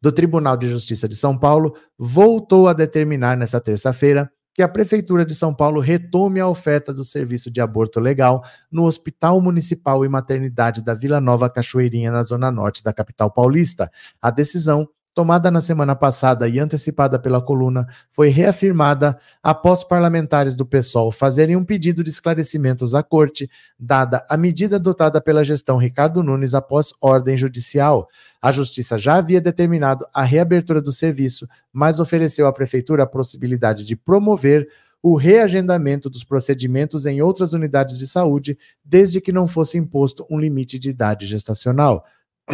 do 0.00 0.12
Tribunal 0.12 0.56
de 0.56 0.68
Justiça 0.68 1.08
de 1.08 1.16
São 1.16 1.38
Paulo 1.38 1.74
voltou 1.98 2.68
a 2.68 2.72
determinar 2.72 3.36
nesta 3.36 3.60
terça-feira 3.60 4.30
que 4.54 4.62
a 4.62 4.68
Prefeitura 4.68 5.24
de 5.24 5.34
São 5.34 5.54
Paulo 5.54 5.80
retome 5.80 6.40
a 6.40 6.48
oferta 6.48 6.92
do 6.92 7.04
serviço 7.04 7.50
de 7.50 7.60
aborto 7.60 7.98
legal 7.98 8.42
no 8.70 8.84
Hospital 8.84 9.40
Municipal 9.40 10.04
e 10.04 10.08
Maternidade 10.08 10.82
da 10.82 10.94
Vila 10.94 11.20
Nova 11.20 11.48
Cachoeirinha, 11.48 12.12
na 12.12 12.22
zona 12.22 12.50
norte 12.50 12.82
da 12.82 12.92
capital 12.92 13.30
paulista. 13.30 13.90
A 14.20 14.30
decisão 14.30 14.88
tomada 15.14 15.50
na 15.50 15.60
semana 15.60 15.94
passada 15.94 16.48
e 16.48 16.58
antecipada 16.58 17.18
pela 17.18 17.40
coluna, 17.40 17.86
foi 18.10 18.28
reafirmada 18.28 19.18
após 19.42 19.84
parlamentares 19.84 20.54
do 20.54 20.64
PSOL 20.64 21.12
fazerem 21.12 21.56
um 21.56 21.64
pedido 21.64 22.02
de 22.02 22.10
esclarecimentos 22.10 22.94
à 22.94 23.02
corte, 23.02 23.50
dada 23.78 24.24
a 24.28 24.36
medida 24.36 24.76
adotada 24.76 25.20
pela 25.20 25.44
gestão 25.44 25.76
Ricardo 25.76 26.22
Nunes 26.22 26.54
após 26.54 26.92
ordem 27.00 27.36
judicial. 27.36 28.08
A 28.40 28.50
justiça 28.50 28.98
já 28.98 29.16
havia 29.16 29.40
determinado 29.40 30.06
a 30.14 30.22
reabertura 30.22 30.80
do 30.80 30.92
serviço, 30.92 31.46
mas 31.72 32.00
ofereceu 32.00 32.46
à 32.46 32.52
prefeitura 32.52 33.02
a 33.02 33.06
possibilidade 33.06 33.84
de 33.84 33.94
promover 33.94 34.66
o 35.02 35.16
reagendamento 35.16 36.08
dos 36.08 36.22
procedimentos 36.22 37.04
em 37.06 37.20
outras 37.20 37.52
unidades 37.52 37.98
de 37.98 38.06
saúde, 38.06 38.56
desde 38.84 39.20
que 39.20 39.32
não 39.32 39.48
fosse 39.48 39.76
imposto 39.76 40.24
um 40.30 40.38
limite 40.38 40.78
de 40.78 40.90
idade 40.90 41.26
gestacional. 41.26 42.04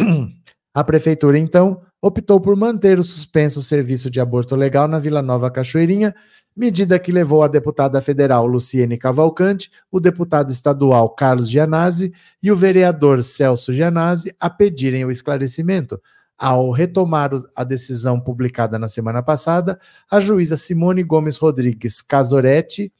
A 0.73 0.83
prefeitura, 0.83 1.37
então, 1.37 1.81
optou 2.01 2.39
por 2.39 2.55
manter 2.55 2.99
o 2.99 3.03
suspenso 3.03 3.61
serviço 3.61 4.09
de 4.09 4.19
aborto 4.19 4.55
legal 4.55 4.87
na 4.87 4.99
Vila 4.99 5.21
Nova 5.21 5.51
Cachoeirinha, 5.51 6.15
medida 6.55 6.99
que 6.99 7.11
levou 7.11 7.43
a 7.43 7.47
deputada 7.47 8.01
federal 8.01 8.45
Luciene 8.45 8.97
Cavalcante, 8.97 9.71
o 9.91 9.99
deputado 9.99 10.51
estadual 10.51 11.09
Carlos 11.09 11.49
Gianazzi 11.49 12.13
e 12.41 12.51
o 12.51 12.55
vereador 12.55 13.23
Celso 13.23 13.71
Gianazzi 13.71 14.33
a 14.39 14.49
pedirem 14.49 15.05
o 15.05 15.11
esclarecimento. 15.11 16.01
Ao 16.37 16.71
retomar 16.71 17.31
a 17.55 17.63
decisão 17.65 18.19
publicada 18.19 18.79
na 18.79 18.87
semana 18.87 19.21
passada, 19.21 19.77
a 20.09 20.21
juíza 20.21 20.55
Simone 20.55 21.03
Gomes 21.03 21.37
Rodrigues 21.37 22.01
Casoretti 22.01 22.93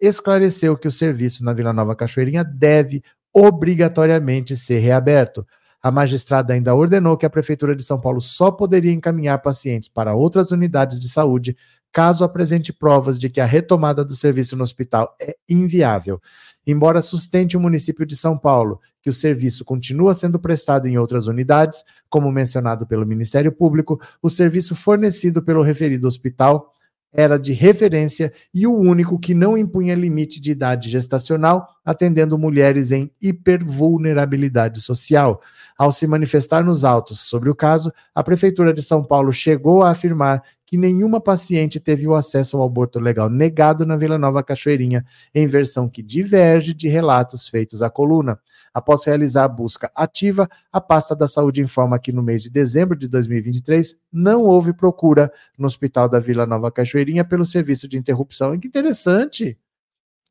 esclareceu 0.00 0.76
que 0.76 0.88
o 0.88 0.90
serviço 0.90 1.44
na 1.44 1.52
Vila 1.52 1.72
Nova 1.72 1.94
Cachoeirinha 1.94 2.42
deve 2.42 3.02
obrigatoriamente 3.32 4.56
ser 4.56 4.78
reaberto. 4.78 5.46
A 5.82 5.90
magistrada 5.90 6.52
ainda 6.52 6.74
ordenou 6.74 7.16
que 7.16 7.26
a 7.26 7.30
Prefeitura 7.30 7.76
de 7.76 7.82
São 7.82 8.00
Paulo 8.00 8.20
só 8.20 8.50
poderia 8.50 8.92
encaminhar 8.92 9.40
pacientes 9.40 9.88
para 9.88 10.14
outras 10.14 10.50
unidades 10.50 10.98
de 10.98 11.08
saúde 11.08 11.56
caso 11.92 12.24
apresente 12.24 12.72
provas 12.72 13.18
de 13.18 13.30
que 13.30 13.40
a 13.40 13.46
retomada 13.46 14.04
do 14.04 14.14
serviço 14.14 14.56
no 14.56 14.62
hospital 14.62 15.16
é 15.20 15.34
inviável. 15.48 16.20
Embora 16.66 17.00
sustente 17.00 17.56
o 17.56 17.60
município 17.60 18.04
de 18.04 18.16
São 18.16 18.36
Paulo 18.36 18.80
que 19.00 19.08
o 19.08 19.12
serviço 19.12 19.64
continua 19.64 20.12
sendo 20.12 20.38
prestado 20.38 20.86
em 20.86 20.98
outras 20.98 21.26
unidades, 21.26 21.84
como 22.10 22.30
mencionado 22.30 22.86
pelo 22.86 23.06
Ministério 23.06 23.52
Público, 23.52 24.00
o 24.20 24.28
serviço 24.28 24.74
fornecido 24.74 25.42
pelo 25.42 25.62
referido 25.62 26.08
hospital 26.08 26.74
era 27.16 27.38
de 27.38 27.54
referência 27.54 28.32
e 28.52 28.66
o 28.66 28.74
único 28.74 29.18
que 29.18 29.34
não 29.34 29.56
impunha 29.56 29.94
limite 29.94 30.40
de 30.40 30.50
idade 30.50 30.90
gestacional, 30.90 31.66
atendendo 31.84 32.38
mulheres 32.38 32.92
em 32.92 33.10
hipervulnerabilidade 33.20 34.80
social. 34.80 35.40
Ao 35.78 35.90
se 35.90 36.06
manifestar 36.06 36.62
nos 36.62 36.84
autos 36.84 37.20
sobre 37.20 37.48
o 37.48 37.54
caso, 37.54 37.92
a 38.14 38.22
Prefeitura 38.22 38.72
de 38.72 38.82
São 38.82 39.02
Paulo 39.02 39.32
chegou 39.32 39.82
a 39.82 39.90
afirmar 39.90 40.42
que 40.66 40.76
nenhuma 40.76 41.20
paciente 41.20 41.78
teve 41.78 42.08
o 42.08 42.14
acesso 42.14 42.56
ao 42.56 42.64
aborto 42.64 42.98
legal 42.98 43.30
negado 43.30 43.86
na 43.86 43.96
Vila 43.96 44.18
Nova 44.18 44.42
Cachoeirinha, 44.42 45.06
em 45.32 45.46
versão 45.46 45.88
que 45.88 46.02
diverge 46.02 46.74
de 46.74 46.88
relatos 46.88 47.48
feitos 47.48 47.82
à 47.82 47.88
coluna. 47.88 48.38
Após 48.74 49.04
realizar 49.06 49.44
a 49.44 49.48
busca 49.48 49.90
ativa, 49.94 50.48
a 50.72 50.80
pasta 50.80 51.14
da 51.14 51.28
saúde 51.28 51.62
informa 51.62 51.98
que 51.98 52.12
no 52.12 52.22
mês 52.22 52.42
de 52.42 52.50
dezembro 52.50 52.98
de 52.98 53.08
2023 53.08 53.96
não 54.12 54.42
houve 54.42 54.74
procura 54.74 55.32
no 55.56 55.66
Hospital 55.66 56.08
da 56.08 56.18
Vila 56.18 56.44
Nova 56.44 56.70
Cachoeirinha 56.70 57.24
pelo 57.24 57.44
serviço 57.44 57.88
de 57.88 57.96
interrupção. 57.96 58.58
Que 58.58 58.66
interessante! 58.66 59.56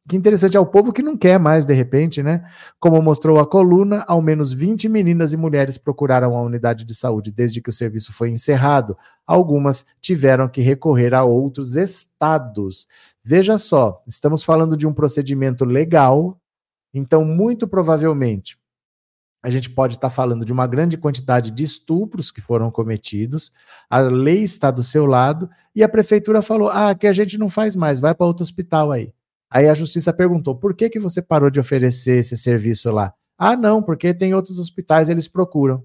Que 0.08 0.16
interessante, 0.16 0.56
é 0.56 0.60
o 0.60 0.66
povo 0.68 0.94
que 0.94 1.02
não 1.02 1.18
quer 1.18 1.40
mais, 1.40 1.66
de 1.66 1.74
repente, 1.74 2.22
né? 2.22 2.48
Como 2.80 3.02
mostrou 3.02 3.40
a 3.40 3.48
coluna, 3.48 4.04
ao 4.08 4.22
menos 4.22 4.54
20 4.54 4.88
meninas 4.88 5.34
e 5.34 5.38
mulheres 5.38 5.80
procuraram 5.80 6.38
a 6.38 6.42
unidade 6.44 6.86
de 6.86 6.94
saúde 6.94 7.32
desde 7.32 7.60
que 7.60 7.70
o 7.70 7.74
serviço 7.74 8.14
foi 8.14 8.30
encerrado. 8.30 8.96
Algumas 9.26 9.84
tiveram 10.00 10.48
que 10.48 10.62
recorrer 10.62 11.16
a 11.16 11.24
outros 11.24 11.76
estados. 11.76 12.88
Veja 13.24 13.58
só, 13.58 14.00
estamos 14.08 14.44
falando 14.44 14.78
de 14.78 14.86
um 14.86 14.94
procedimento 14.94 15.66
legal, 15.66 16.40
então, 16.94 17.26
muito 17.26 17.68
provavelmente, 17.68 18.58
a 19.44 19.50
gente 19.50 19.70
pode 19.70 19.96
estar 19.96 20.10
falando 20.10 20.46
de 20.46 20.54
uma 20.54 20.66
grande 20.66 20.98
quantidade 20.98 21.52
de 21.52 21.64
estupros 21.64 22.32
que 22.32 22.42
foram 22.42 22.72
cometidos, 22.72 23.52
a 23.90 24.00
lei 24.00 24.44
está 24.44 24.72
do 24.72 24.82
seu 24.82 25.06
lado, 25.06 25.50
e 25.76 25.84
a 25.84 25.90
prefeitura 25.90 26.42
falou: 26.42 26.70
ah, 26.70 26.96
que 26.96 27.06
a 27.06 27.12
gente 27.12 27.38
não 27.38 27.50
faz 27.50 27.76
mais, 27.76 28.00
vai 28.00 28.16
para 28.16 28.26
outro 28.26 28.44
hospital 28.44 28.92
aí. 28.92 29.14
Aí 29.50 29.68
a 29.70 29.74
justiça 29.74 30.14
perguntou: 30.14 30.56
por 30.56 30.74
que, 30.76 30.90
que 30.90 31.00
você 31.00 31.22
parou 31.22 31.50
de 31.50 31.60
oferecer 31.60 32.18
esse 32.18 32.38
serviço 32.38 32.92
lá? 32.92 33.14
Ah, 33.38 33.56
não, 33.56 33.82
porque 33.82 34.14
tem 34.14 34.34
outros 34.34 34.60
hospitais, 34.60 35.10
eles 35.10 35.28
procuram. 35.28 35.84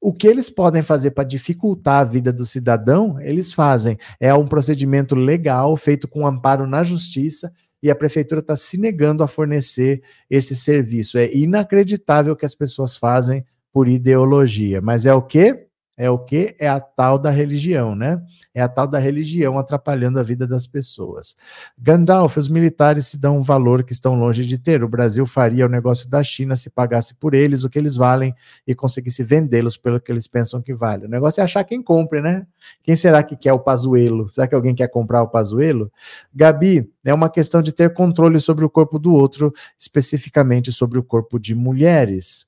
O 0.00 0.12
que 0.12 0.28
eles 0.28 0.50
podem 0.50 0.82
fazer 0.82 1.12
para 1.12 1.24
dificultar 1.24 2.00
a 2.00 2.04
vida 2.04 2.32
do 2.32 2.44
cidadão, 2.44 3.18
eles 3.20 3.52
fazem. 3.52 3.98
É 4.20 4.34
um 4.34 4.46
procedimento 4.46 5.14
legal, 5.14 5.74
feito 5.76 6.06
com 6.06 6.26
amparo 6.26 6.66
na 6.66 6.84
justiça, 6.84 7.50
e 7.82 7.90
a 7.90 7.94
prefeitura 7.94 8.40
está 8.40 8.56
se 8.56 8.78
negando 8.78 9.22
a 9.22 9.28
fornecer 9.28 10.02
esse 10.28 10.54
serviço. 10.54 11.18
É 11.18 11.34
inacreditável 11.34 12.34
o 12.34 12.36
que 12.36 12.46
as 12.46 12.54
pessoas 12.54 12.96
fazem 12.96 13.44
por 13.72 13.88
ideologia. 13.88 14.80
Mas 14.80 15.06
é 15.06 15.12
o 15.12 15.22
quê? 15.22 15.66
É 15.96 16.10
o 16.10 16.18
que? 16.18 16.56
É 16.58 16.68
a 16.68 16.80
tal 16.80 17.16
da 17.18 17.30
religião, 17.30 17.94
né? 17.94 18.20
É 18.52 18.60
a 18.60 18.68
tal 18.68 18.86
da 18.86 18.98
religião 18.98 19.58
atrapalhando 19.58 20.18
a 20.18 20.24
vida 20.24 20.44
das 20.44 20.66
pessoas. 20.66 21.36
Gandalf, 21.78 22.36
os 22.36 22.48
militares 22.48 23.06
se 23.06 23.16
dão 23.16 23.38
um 23.38 23.42
valor 23.42 23.84
que 23.84 23.92
estão 23.92 24.18
longe 24.18 24.44
de 24.44 24.58
ter. 24.58 24.82
O 24.82 24.88
Brasil 24.88 25.24
faria 25.24 25.66
o 25.66 25.68
negócio 25.68 26.08
da 26.08 26.22
China 26.22 26.56
se 26.56 26.68
pagasse 26.68 27.14
por 27.14 27.32
eles 27.32 27.62
o 27.62 27.70
que 27.70 27.78
eles 27.78 27.94
valem 27.94 28.34
e 28.66 28.74
conseguisse 28.74 29.22
vendê-los 29.22 29.76
pelo 29.76 30.00
que 30.00 30.10
eles 30.10 30.26
pensam 30.26 30.60
que 30.60 30.74
vale. 30.74 31.06
O 31.06 31.08
negócio 31.08 31.40
é 31.40 31.44
achar 31.44 31.62
quem 31.62 31.80
compre, 31.80 32.20
né? 32.20 32.44
Quem 32.82 32.96
será 32.96 33.22
que 33.22 33.36
quer 33.36 33.52
o 33.52 33.60
Pazuelo? 33.60 34.28
Será 34.28 34.48
que 34.48 34.54
alguém 34.54 34.74
quer 34.74 34.88
comprar 34.88 35.22
o 35.22 35.28
Pazuelo? 35.28 35.92
Gabi, 36.34 36.90
é 37.04 37.14
uma 37.14 37.30
questão 37.30 37.62
de 37.62 37.70
ter 37.72 37.94
controle 37.94 38.40
sobre 38.40 38.64
o 38.64 38.70
corpo 38.70 38.98
do 38.98 39.12
outro, 39.14 39.52
especificamente 39.78 40.72
sobre 40.72 40.98
o 40.98 41.04
corpo 41.04 41.38
de 41.38 41.54
mulheres. 41.54 42.46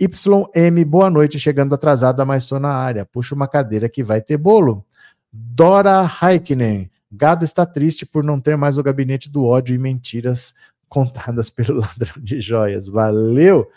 YM, 0.00 0.84
boa 0.84 1.10
noite, 1.10 1.40
chegando 1.40 1.74
atrasada, 1.74 2.24
mas 2.24 2.44
estou 2.44 2.60
na 2.60 2.70
área. 2.70 3.04
Puxa 3.04 3.34
uma 3.34 3.48
cadeira 3.48 3.88
que 3.88 4.02
vai 4.02 4.20
ter 4.20 4.36
bolo. 4.36 4.84
Dora 5.32 6.08
Heikkinen, 6.22 6.88
gado 7.10 7.44
está 7.44 7.66
triste 7.66 8.06
por 8.06 8.22
não 8.22 8.40
ter 8.40 8.56
mais 8.56 8.78
o 8.78 8.82
gabinete 8.82 9.28
do 9.28 9.44
ódio 9.44 9.74
e 9.74 9.78
mentiras 9.78 10.54
contadas 10.88 11.50
pelo 11.50 11.80
ladrão 11.82 12.22
de 12.22 12.40
joias. 12.40 12.86
Valeu! 12.86 13.68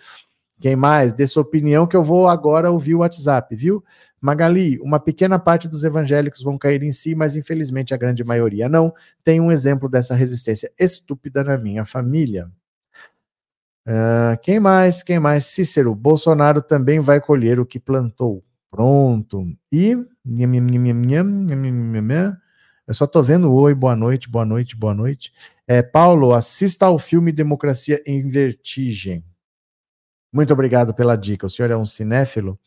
Quem 0.60 0.76
mais? 0.76 1.12
Dê 1.12 1.26
sua 1.26 1.42
opinião 1.42 1.88
que 1.88 1.96
eu 1.96 2.04
vou 2.04 2.28
agora 2.28 2.70
ouvir 2.70 2.94
o 2.94 3.00
WhatsApp, 3.00 3.56
viu? 3.56 3.84
Magali, 4.22 4.80
uma 4.80 5.00
pequena 5.00 5.40
parte 5.40 5.68
dos 5.68 5.84
evangélicos 5.84 6.44
vão 6.44 6.56
cair 6.56 6.84
em 6.84 6.92
si, 6.92 7.16
mas 7.16 7.36
infelizmente 7.36 7.96
a 7.96 7.98
grande 7.98 8.24
maioria 8.24 8.70
não. 8.70 8.94
Tem 9.24 9.42
um 9.42 9.52
exemplo 9.52 9.90
dessa 9.90 10.14
resistência 10.14 10.72
estúpida 10.78 11.44
na 11.44 11.58
minha 11.58 11.84
família. 11.84 12.48
Uh, 13.88 14.38
quem 14.42 14.60
mais? 14.60 15.02
Quem 15.02 15.20
mais? 15.20 15.46
Cícero, 15.46 15.96
Bolsonaro 15.96 16.62
também 16.62 17.00
vai 17.00 17.20
colher 17.20 17.60
o 17.60 17.66
que 17.66 17.80
plantou. 17.80 18.44
Pronto. 18.70 19.46
E. 19.72 19.98
Eu 22.88 22.94
só 22.94 23.08
tô 23.08 23.24
vendo 23.24 23.54
oi, 23.54 23.74
boa 23.74 23.96
noite, 23.96 24.30
boa 24.30 24.46
noite, 24.46 24.76
boa 24.76 24.94
noite. 24.94 25.32
É, 25.68 25.82
Paulo, 25.82 26.34
assista 26.34 26.86
ao 26.86 27.00
filme 27.00 27.32
Democracia 27.32 28.02
em 28.06 28.28
Vertigem. 28.28 29.24
Muito 30.32 30.54
obrigado 30.54 30.94
pela 30.94 31.16
dica. 31.16 31.46
O 31.46 31.50
senhor 31.50 31.72
é 31.72 31.78
um 31.78 31.86
cinéfilo. 31.86 32.58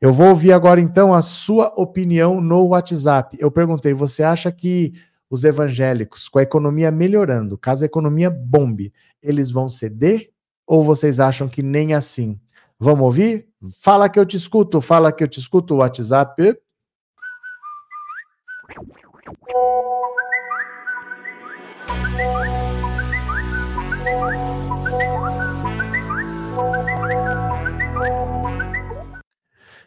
Eu 0.00 0.12
vou 0.12 0.28
ouvir 0.28 0.52
agora, 0.52 0.80
então, 0.80 1.12
a 1.12 1.20
sua 1.20 1.72
opinião 1.76 2.40
no 2.40 2.68
WhatsApp. 2.68 3.36
Eu 3.40 3.50
perguntei: 3.50 3.92
você 3.92 4.22
acha 4.22 4.52
que 4.52 4.92
os 5.28 5.44
evangélicos, 5.44 6.28
com 6.28 6.38
a 6.38 6.42
economia 6.42 6.90
melhorando, 6.90 7.58
caso 7.58 7.84
a 7.84 7.86
economia 7.86 8.30
bombe, 8.30 8.92
eles 9.22 9.50
vão 9.50 9.68
ceder? 9.68 10.30
Ou 10.68 10.82
vocês 10.82 11.18
acham 11.18 11.48
que 11.48 11.62
nem 11.62 11.94
assim? 11.94 12.38
Vamos 12.78 13.02
ouvir? 13.02 13.48
Fala 13.80 14.06
que 14.06 14.20
eu 14.20 14.26
te 14.26 14.36
escuto, 14.36 14.82
fala 14.82 15.10
que 15.10 15.24
eu 15.24 15.28
te 15.28 15.40
escuto, 15.40 15.76
WhatsApp. 15.76 16.58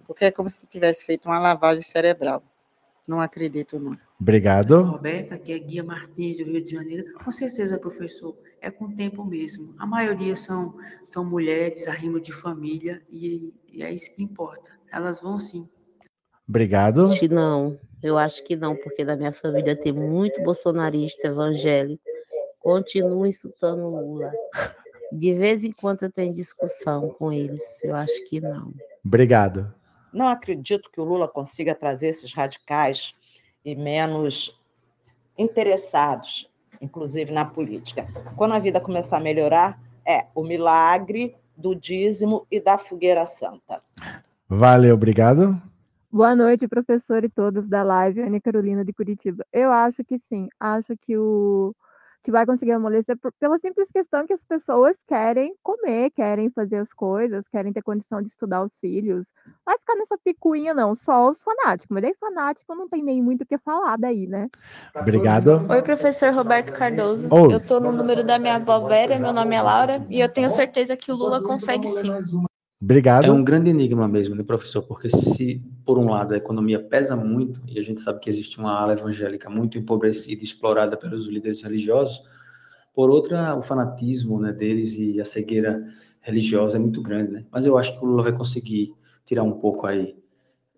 porque 0.07 0.25
é 0.25 0.31
como 0.31 0.49
se 0.49 0.67
tivesse 0.67 1.05
feito 1.05 1.27
uma 1.27 1.39
lavagem 1.39 1.83
cerebral. 1.83 2.43
Não 3.07 3.19
acredito, 3.19 3.79
não. 3.79 3.97
Obrigado. 4.19 4.81
Roberta, 4.83 5.35
aqui 5.35 5.51
é 5.51 5.59
Guia 5.59 5.83
Martins, 5.83 6.37
do 6.37 6.45
Rio 6.45 6.63
de 6.63 6.71
Janeiro. 6.71 7.13
Com 7.23 7.31
certeza, 7.31 7.77
professor, 7.77 8.35
é 8.61 8.71
com 8.71 8.85
o 8.85 8.95
tempo 8.95 9.25
mesmo. 9.25 9.75
A 9.77 9.85
maioria 9.85 10.35
são, 10.35 10.73
são 11.09 11.25
mulheres, 11.25 11.87
arrimo 11.87 12.21
de 12.21 12.31
família, 12.31 13.01
e, 13.11 13.53
e 13.71 13.83
é 13.83 13.91
isso 13.91 14.15
que 14.15 14.23
importa. 14.23 14.71
Elas 14.89 15.21
vão 15.21 15.37
sim. 15.37 15.67
Obrigado. 16.47 17.09
Não, 17.29 17.77
eu 18.03 18.17
acho 18.17 18.43
que 18.43 18.55
não, 18.55 18.75
porque 18.75 19.05
na 19.05 19.15
minha 19.15 19.31
família 19.31 19.77
tem 19.77 19.93
muito 19.93 20.43
bolsonarista 20.43 21.27
evangélico. 21.27 22.03
Continua 22.59 23.27
insultando 23.27 23.87
Lula. 23.87 24.31
De 25.11 25.33
vez 25.33 25.63
em 25.63 25.71
quando 25.71 26.03
eu 26.03 26.11
tenho 26.11 26.33
discussão 26.33 27.09
com 27.09 27.31
eles. 27.31 27.81
Eu 27.81 27.95
acho 27.95 28.25
que 28.25 28.41
não. 28.41 28.73
Obrigado. 29.05 29.73
Não 30.11 30.27
acredito 30.27 30.91
que 30.91 30.99
o 30.99 31.03
Lula 31.05 31.29
consiga 31.29 31.73
trazer 31.73 32.07
esses 32.07 32.33
radicais 32.33 33.15
e 33.63 33.73
menos 33.73 34.59
interessados, 35.37 36.51
inclusive 36.81 37.31
na 37.31 37.45
política. 37.45 38.05
Quando 38.35 38.53
a 38.53 38.59
vida 38.59 38.81
começar 38.81 39.17
a 39.17 39.21
melhorar, 39.21 39.81
é 40.05 40.25
o 40.35 40.43
milagre 40.43 41.35
do 41.55 41.73
dízimo 41.73 42.45
e 42.51 42.59
da 42.59 42.77
fogueira 42.77 43.25
santa. 43.25 43.81
Valeu, 44.49 44.93
obrigado. 44.93 45.59
Boa 46.13 46.35
noite, 46.35 46.67
professor 46.67 47.23
e 47.23 47.27
todos 47.27 47.67
da 47.67 47.81
live, 47.81 48.21
Ana 48.21 48.39
Carolina 48.39 48.85
de 48.85 48.93
Curitiba. 48.93 49.43
Eu 49.51 49.71
acho 49.71 50.03
que 50.03 50.21
sim, 50.29 50.47
acho 50.59 50.95
que 51.01 51.17
o 51.17 51.73
que 52.23 52.29
vai 52.29 52.45
conseguir 52.45 52.73
amolecer 52.73 53.17
por, 53.17 53.33
pela 53.39 53.57
simples 53.57 53.89
questão 53.91 54.27
que 54.27 54.33
as 54.33 54.43
pessoas 54.43 54.95
querem 55.07 55.55
comer, 55.63 56.11
querem 56.11 56.51
fazer 56.51 56.75
as 56.75 56.93
coisas, 56.93 57.43
querem 57.49 57.73
ter 57.73 57.81
condição 57.81 58.21
de 58.21 58.27
estudar 58.27 58.63
os 58.63 58.71
filhos. 58.77 59.25
Vai 59.65 59.75
ficar 59.79 59.95
nessa 59.95 60.15
picuinha, 60.23 60.71
não, 60.71 60.93
só 60.93 61.31
os 61.31 61.41
fanáticos. 61.41 61.87
Mas 61.89 62.03
daí 62.03 62.13
fanático 62.19 62.75
não 62.75 62.87
tem 62.87 63.01
nem 63.01 63.19
muito 63.19 63.41
o 63.41 63.45
que 63.47 63.57
falar 63.57 63.97
daí, 63.97 64.27
né? 64.27 64.49
Obrigado. 64.95 65.65
Oi, 65.67 65.81
professor 65.81 66.31
Roberto 66.31 66.73
Cardoso. 66.73 67.27
Oh. 67.31 67.51
Eu 67.51 67.59
tô 67.59 67.79
no 67.79 67.91
número 67.91 68.23
da 68.23 68.37
minha 68.37 68.57
avó 68.57 68.87
Vera, 68.87 69.17
meu 69.17 69.33
nome 69.33 69.55
é 69.55 69.61
Laura, 69.63 70.05
e 70.11 70.19
eu 70.19 70.29
tenho 70.29 70.51
certeza 70.51 70.95
que 70.95 71.11
o 71.11 71.15
Lula 71.15 71.41
consegue 71.41 71.87
sim. 71.87 72.11
Obrigado. 72.83 73.25
É 73.25 73.31
um 73.31 73.41
grande 73.41 73.69
enigma 73.69 74.09
mesmo, 74.09 74.35
né, 74.35 74.43
professor? 74.43 74.81
Porque 74.81 75.09
se, 75.09 75.63
por 75.85 75.97
um 75.97 76.09
lado, 76.09 76.33
a 76.33 76.37
economia 76.37 76.83
pesa 76.83 77.15
muito, 77.15 77.61
e 77.65 77.79
a 77.79 77.81
gente 77.81 78.01
sabe 78.01 78.19
que 78.19 78.29
existe 78.29 78.59
uma 78.59 78.77
ala 78.77 78.91
evangélica 78.91 79.49
muito 79.49 79.77
empobrecida, 79.77 80.43
explorada 80.43 80.97
pelos 80.97 81.27
líderes 81.27 81.61
religiosos, 81.63 82.21
por 82.93 83.09
outra, 83.09 83.55
o 83.55 83.61
fanatismo 83.61 84.37
né, 84.39 84.51
deles 84.51 84.97
e 84.97 85.19
a 85.19 85.23
cegueira 85.23 85.81
religiosa 86.19 86.77
é 86.77 86.79
muito 86.79 87.01
grande, 87.01 87.31
né? 87.31 87.45
Mas 87.49 87.65
eu 87.65 87.77
acho 87.77 87.97
que 87.97 88.05
o 88.05 88.07
Lula 88.07 88.23
vai 88.23 88.33
conseguir 88.33 88.93
tirar 89.25 89.43
um 89.43 89.53
pouco 89.53 89.87
aí 89.87 90.15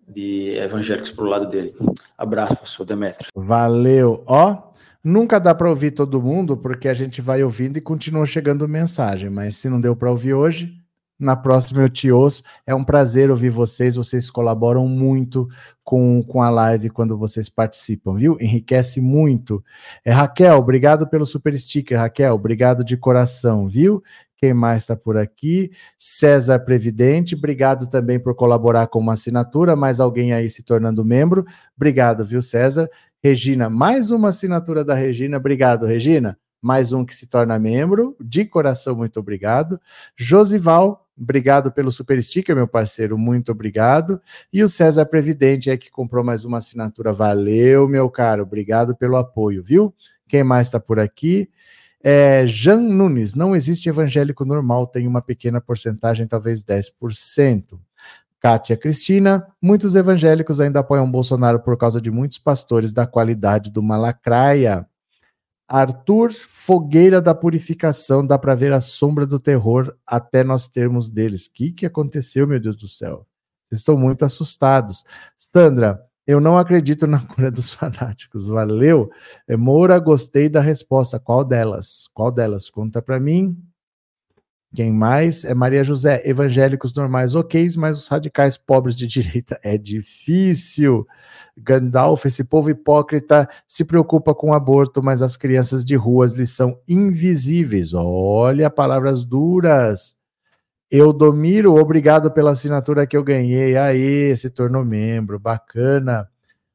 de 0.08 0.56
evangélicos 0.56 1.10
para 1.10 1.24
o 1.24 1.28
lado 1.28 1.48
dele. 1.48 1.74
Abraço, 2.16 2.54
professor 2.54 2.84
Demetrio. 2.84 3.28
Valeu. 3.34 4.22
Ó, 4.26 4.72
nunca 5.02 5.40
dá 5.40 5.52
para 5.54 5.68
ouvir 5.68 5.90
todo 5.90 6.22
mundo, 6.22 6.56
porque 6.56 6.88
a 6.88 6.94
gente 6.94 7.20
vai 7.20 7.42
ouvindo 7.42 7.76
e 7.76 7.80
continua 7.80 8.24
chegando 8.24 8.68
mensagem, 8.68 9.28
mas 9.28 9.56
se 9.56 9.68
não 9.68 9.80
deu 9.80 9.96
para 9.96 10.10
ouvir 10.10 10.34
hoje, 10.34 10.85
na 11.18 11.34
próxima 11.34 11.82
eu 11.82 11.88
te 11.88 12.10
ouço. 12.10 12.42
É 12.66 12.74
um 12.74 12.84
prazer 12.84 13.30
ouvir 13.30 13.50
vocês. 13.50 13.96
Vocês 13.96 14.30
colaboram 14.30 14.86
muito 14.86 15.48
com, 15.82 16.22
com 16.22 16.42
a 16.42 16.50
live 16.50 16.90
quando 16.90 17.16
vocês 17.16 17.48
participam, 17.48 18.14
viu? 18.14 18.36
Enriquece 18.40 19.00
muito. 19.00 19.64
É, 20.04 20.12
Raquel, 20.12 20.58
obrigado 20.58 21.06
pelo 21.06 21.24
super 21.24 21.56
sticker, 21.58 21.98
Raquel. 21.98 22.34
Obrigado 22.34 22.84
de 22.84 22.96
coração, 22.96 23.68
viu? 23.68 24.02
Quem 24.38 24.52
mais 24.52 24.82
está 24.82 24.94
por 24.94 25.16
aqui? 25.16 25.70
César 25.98 26.58
Previdente, 26.58 27.34
obrigado 27.34 27.88
também 27.88 28.20
por 28.20 28.34
colaborar 28.34 28.86
com 28.88 28.98
uma 28.98 29.14
assinatura. 29.14 29.74
Mais 29.74 29.98
alguém 29.98 30.34
aí 30.34 30.50
se 30.50 30.62
tornando 30.62 31.04
membro. 31.04 31.46
Obrigado, 31.74 32.22
viu, 32.22 32.42
César? 32.42 32.90
Regina, 33.22 33.70
mais 33.70 34.10
uma 34.10 34.28
assinatura 34.28 34.84
da 34.84 34.94
Regina. 34.94 35.38
Obrigado, 35.38 35.86
Regina 35.86 36.38
mais 36.66 36.92
um 36.92 37.04
que 37.04 37.14
se 37.14 37.28
torna 37.28 37.60
membro. 37.60 38.16
De 38.20 38.44
coração, 38.44 38.96
muito 38.96 39.20
obrigado. 39.20 39.80
Josival, 40.16 41.05
obrigado 41.18 41.72
pelo 41.72 41.90
super 41.90 42.22
sticker, 42.22 42.54
meu 42.54 42.68
parceiro, 42.68 43.16
muito 43.16 43.52
obrigado. 43.52 44.20
E 44.52 44.62
o 44.62 44.68
César 44.68 45.06
Previdente 45.06 45.70
é 45.70 45.76
que 45.76 45.90
comprou 45.90 46.24
mais 46.24 46.44
uma 46.44 46.58
assinatura. 46.58 47.12
Valeu, 47.12 47.88
meu 47.88 48.10
caro, 48.10 48.42
obrigado 48.42 48.94
pelo 48.94 49.16
apoio, 49.16 49.62
viu? 49.62 49.94
Quem 50.28 50.44
mais 50.44 50.66
está 50.66 50.80
por 50.80 50.98
aqui? 50.98 51.48
É, 52.02 52.46
Jean 52.46 52.80
Nunes, 52.80 53.34
não 53.34 53.56
existe 53.56 53.88
evangélico 53.88 54.44
normal, 54.44 54.86
tem 54.86 55.06
uma 55.06 55.20
pequena 55.20 55.60
porcentagem, 55.60 56.26
talvez 56.26 56.62
10%. 56.62 57.78
Kátia 58.38 58.76
Cristina, 58.76 59.46
muitos 59.60 59.96
evangélicos 59.96 60.60
ainda 60.60 60.80
apoiam 60.80 61.10
Bolsonaro 61.10 61.58
por 61.58 61.76
causa 61.76 62.00
de 62.00 62.10
muitos 62.10 62.38
pastores 62.38 62.92
da 62.92 63.06
qualidade 63.06 63.72
do 63.72 63.82
Malacraia. 63.82 64.86
Arthur 65.68 66.32
Fogueira 66.32 67.20
da 67.20 67.34
Purificação, 67.34 68.24
dá 68.26 68.38
para 68.38 68.54
ver 68.54 68.72
a 68.72 68.80
sombra 68.80 69.26
do 69.26 69.40
terror 69.40 69.96
até 70.06 70.44
nós 70.44 70.68
termos 70.68 71.08
deles. 71.08 71.46
O 71.46 71.52
que, 71.52 71.72
que 71.72 71.86
aconteceu, 71.86 72.46
meu 72.46 72.60
Deus 72.60 72.76
do 72.76 72.86
céu? 72.86 73.26
Vocês 73.68 73.80
estão 73.80 73.96
muito 73.96 74.24
assustados. 74.24 75.04
Sandra, 75.36 76.00
eu 76.26 76.40
não 76.40 76.56
acredito 76.56 77.06
na 77.06 77.24
cura 77.24 77.50
dos 77.50 77.70
fanáticos. 77.74 78.46
Valeu. 78.46 79.10
Moura, 79.58 79.98
gostei 79.98 80.48
da 80.48 80.60
resposta. 80.60 81.18
Qual 81.18 81.44
delas? 81.44 82.08
Qual 82.14 82.30
delas? 82.30 82.70
Conta 82.70 83.02
para 83.02 83.18
mim. 83.18 83.56
Quem 84.76 84.92
mais? 84.92 85.42
É 85.46 85.54
Maria 85.54 85.82
José. 85.82 86.20
Evangélicos 86.26 86.92
normais, 86.92 87.34
ok, 87.34 87.66
mas 87.78 87.96
os 87.96 88.08
radicais 88.08 88.58
pobres 88.58 88.94
de 88.94 89.06
direita 89.08 89.58
é 89.62 89.78
difícil. 89.78 91.06
Gandalf, 91.56 92.26
esse 92.26 92.44
povo 92.44 92.68
hipócrita 92.68 93.48
se 93.66 93.86
preocupa 93.86 94.34
com 94.34 94.50
o 94.50 94.52
aborto, 94.52 95.02
mas 95.02 95.22
as 95.22 95.34
crianças 95.34 95.82
de 95.82 95.96
ruas 95.96 96.34
lhes 96.34 96.50
são 96.50 96.78
invisíveis. 96.86 97.94
Olha, 97.94 98.68
palavras 98.68 99.24
duras. 99.24 100.16
Eudomiro, 100.90 101.74
obrigado 101.76 102.30
pela 102.30 102.50
assinatura 102.50 103.06
que 103.06 103.16
eu 103.16 103.24
ganhei. 103.24 103.78
Aí, 103.78 104.36
se 104.36 104.50
tornou 104.50 104.84
membro, 104.84 105.38
bacana. 105.38 106.28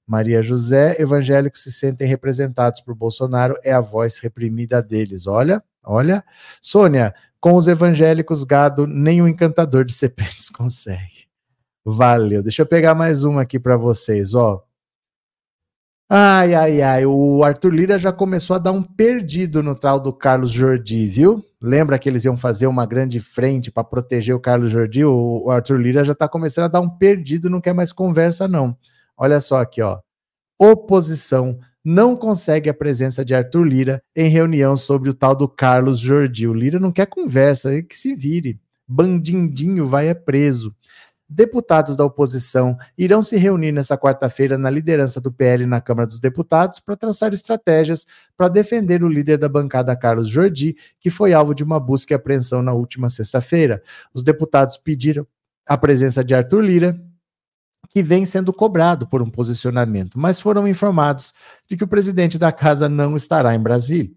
Maria 0.08 0.41
José, 0.41 0.95
evangélicos 0.99 1.62
se 1.62 1.72
sentem 1.72 2.08
representados 2.08 2.82
por 2.82 2.95
Bolsonaro, 2.95 3.56
é 3.64 3.72
a 3.72 3.80
voz 3.80 4.18
reprimida 4.18 4.82
deles. 4.82 5.28
Olha, 5.28 5.64
olha. 5.86 6.24
Sônia, 6.60 7.14
com 7.42 7.56
os 7.56 7.68
evangélicos 7.68 8.44
gado, 8.44 8.86
nem 8.86 9.22
o 9.22 9.28
encantador 9.28 9.84
de 9.84 9.94
serpentes 9.94 10.48
consegue. 10.54 11.28
Valeu. 11.84 12.44
Deixa 12.44 12.62
eu 12.62 12.66
pegar 12.68 12.94
mais 12.94 13.24
uma 13.24 13.42
aqui 13.42 13.60
para 13.60 13.76
vocês, 13.76 14.36
ó. 14.36 14.64
Ai, 16.08 16.54
ai, 16.54 16.82
ai. 16.82 17.06
O 17.06 17.44
Arthur 17.44 17.74
Lira 17.74 17.98
já 17.98 18.12
começou 18.12 18.56
a 18.56 18.60
dar 18.60 18.72
um 18.72 18.84
perdido 18.84 19.64
no 19.64 19.74
tal 19.74 20.00
do 20.00 20.14
Carlos 20.14 20.52
Jordi, 20.52 21.08
viu? 21.08 21.44
Lembra 21.60 21.98
que 21.98 22.08
eles 22.08 22.26
iam 22.26 22.38
fazer 22.38 22.68
uma 22.68 22.86
grande 22.86 23.20
frente 23.20 23.72
para 23.72 23.84
proteger 23.84 24.36
o 24.36 24.39
Carlos 24.39 24.70
Jordi? 24.70 25.04
O 25.04 25.50
Arthur 25.50 25.78
Lira 25.78 26.04
já 26.04 26.14
está 26.14 26.28
começando 26.28 26.66
a 26.66 26.68
dar 26.68 26.82
um 26.82 26.89
perdido, 26.89 27.50
não 27.50 27.62
quer 27.62 27.74
mais 27.74 27.92
conversa, 27.92 28.48
não. 28.48 28.78
Olha 29.18 29.42
só 29.42 29.60
aqui, 29.60 29.82
ó. 29.82 30.00
Oposição 30.60 31.58
não 31.84 32.15
consegue 32.15 32.69
a 32.69 32.73
presença 32.73 33.25
de 33.25 33.34
Arthur 33.34 33.63
Lira 33.63 34.03
em 34.15 34.29
reunião 34.29 34.75
sobre 34.75 35.09
o 35.09 35.13
tal 35.13 35.36
do 35.36 35.47
Carlos 35.47 35.99
Jordi. 35.99 36.47
O 36.47 36.53
Lira 36.53 36.79
não 36.79 36.91
quer 36.91 37.07
conversa, 37.07 37.73
ele 37.73 37.84
que 37.84 37.97
se 37.97 38.13
vire. 38.13 38.59
Bandindinho 38.88 39.88
vai 39.88 40.09
é 40.09 40.13
preso 40.13 40.75
deputados 41.32 41.95
da 41.95 42.03
oposição 42.03 42.77
irão 42.97 43.21
se 43.21 43.38
reunir 43.38 43.71
nessa 43.71 43.97
quarta-feira 43.97 44.57
na 44.57 44.69
liderança 44.69 45.21
do 45.21 45.32
PL 45.32 45.65
na 45.65 45.79
Câmara 45.79 46.05
dos 46.05 46.19
Deputados 46.19 46.82
para 46.82 46.97
traçar 46.97 47.32
estratégias 47.32 48.05
para 48.36 48.49
defender 48.49 49.01
o 49.01 49.07
líder 49.07 49.38
da 49.38 49.47
bancada, 49.47 49.95
Carlos 49.95 50.27
Jordi, 50.27 50.75
que 50.99 51.09
foi 51.09 51.32
alvo 51.32 51.55
de 51.55 51.63
uma 51.63 51.79
busca 51.79 52.13
e 52.13 52.15
apreensão 52.15 52.61
na 52.61 52.73
última 52.73 53.07
sexta-feira. 53.07 53.82
Os 54.13 54.23
deputados 54.23 54.77
pediram 54.77 55.25
a 55.65 55.77
presença 55.77 56.21
de 56.21 56.36
Arthur 56.36 56.61
Lira, 56.61 57.01
que 57.89 58.01
vem 58.01 58.25
sendo 58.25 58.53
cobrado 58.53 59.07
por 59.07 59.21
um 59.21 59.29
posicionamento, 59.29 60.17
mas 60.17 60.39
foram 60.39 60.67
informados 60.67 61.34
de 61.69 61.75
que 61.75 61.84
o 61.84 61.88
presidente 61.88 62.38
da 62.38 62.51
casa 62.51 62.88
não 62.88 63.15
estará 63.15 63.53
em 63.53 63.59
Brasília. 63.59 64.11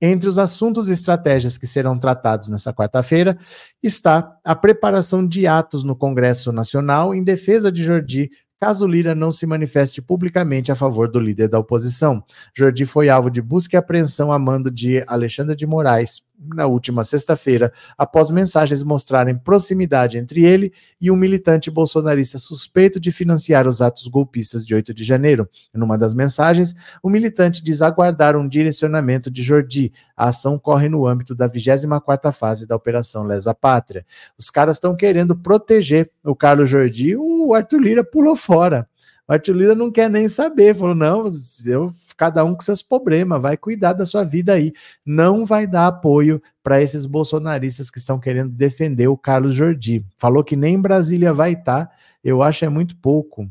Entre 0.00 0.28
os 0.28 0.38
assuntos 0.38 0.88
e 0.88 0.92
estratégias 0.92 1.56
que 1.56 1.66
serão 1.66 1.98
tratados 1.98 2.48
nessa 2.48 2.72
quarta-feira 2.72 3.38
está 3.82 4.36
a 4.44 4.54
preparação 4.54 5.26
de 5.26 5.46
atos 5.46 5.84
no 5.84 5.96
Congresso 5.96 6.52
Nacional 6.52 7.14
em 7.14 7.24
defesa 7.24 7.72
de 7.72 7.82
Jordi 7.82 8.30
caso 8.60 8.86
Lira 8.86 9.14
não 9.14 9.30
se 9.30 9.46
manifeste 9.46 10.00
publicamente 10.00 10.72
a 10.72 10.74
favor 10.74 11.10
do 11.10 11.20
líder 11.20 11.48
da 11.48 11.58
oposição. 11.58 12.24
Jordi 12.56 12.86
foi 12.86 13.08
alvo 13.08 13.30
de 13.30 13.42
busca 13.42 13.76
e 13.76 13.78
apreensão 13.78 14.32
a 14.32 14.38
mando 14.38 14.70
de 14.70 15.04
Alexandre 15.06 15.54
de 15.54 15.66
Moraes 15.66 16.22
na 16.38 16.66
última 16.66 17.02
sexta-feira, 17.02 17.72
após 17.96 18.30
mensagens 18.30 18.82
mostrarem 18.82 19.36
proximidade 19.36 20.18
entre 20.18 20.44
ele 20.44 20.72
e 21.00 21.10
um 21.10 21.16
militante 21.16 21.70
bolsonarista 21.70 22.38
suspeito 22.38 23.00
de 23.00 23.10
financiar 23.10 23.66
os 23.66 23.80
atos 23.80 24.06
golpistas 24.06 24.64
de 24.64 24.74
8 24.74 24.92
de 24.92 25.04
janeiro. 25.04 25.48
Numa 25.74 25.96
das 25.96 26.14
mensagens, 26.14 26.74
o 27.02 27.08
militante 27.08 27.62
diz 27.62 27.82
aguardar 27.82 28.36
um 28.36 28.48
direcionamento 28.48 29.30
de 29.30 29.42
Jordi. 29.42 29.92
A 30.16 30.28
ação 30.28 30.58
corre 30.58 30.88
no 30.88 31.06
âmbito 31.06 31.34
da 31.34 31.48
24ª 31.48 32.32
fase 32.32 32.66
da 32.66 32.76
Operação 32.76 33.24
Lesa 33.24 33.54
Pátria. 33.54 34.04
Os 34.38 34.50
caras 34.50 34.76
estão 34.76 34.94
querendo 34.94 35.36
proteger 35.36 36.10
o 36.24 36.34
Carlos 36.34 36.68
Jordi, 36.68 37.16
o 37.16 37.54
Arthur 37.54 37.80
Lira 37.80 38.04
pulou 38.04 38.36
fora. 38.36 38.88
O 39.28 39.32
Arthur 39.32 39.56
Lira 39.56 39.74
não 39.74 39.90
quer 39.90 40.08
nem 40.08 40.28
saber, 40.28 40.74
falou: 40.74 40.94
não, 40.94 41.24
eu, 41.64 41.92
cada 42.16 42.44
um 42.44 42.54
com 42.54 42.60
seus 42.60 42.80
problemas, 42.80 43.42
vai 43.42 43.56
cuidar 43.56 43.92
da 43.92 44.06
sua 44.06 44.22
vida 44.22 44.52
aí. 44.52 44.72
Não 45.04 45.44
vai 45.44 45.66
dar 45.66 45.88
apoio 45.88 46.40
para 46.62 46.80
esses 46.80 47.06
bolsonaristas 47.06 47.90
que 47.90 47.98
estão 47.98 48.20
querendo 48.20 48.50
defender 48.50 49.08
o 49.08 49.16
Carlos 49.16 49.54
Jordi. 49.54 50.04
Falou 50.16 50.44
que 50.44 50.54
nem 50.54 50.80
Brasília 50.80 51.34
vai 51.34 51.52
estar, 51.52 51.86
tá, 51.86 51.92
eu 52.22 52.42
acho 52.42 52.64
é 52.64 52.68
muito 52.68 52.96
pouco. 52.98 53.50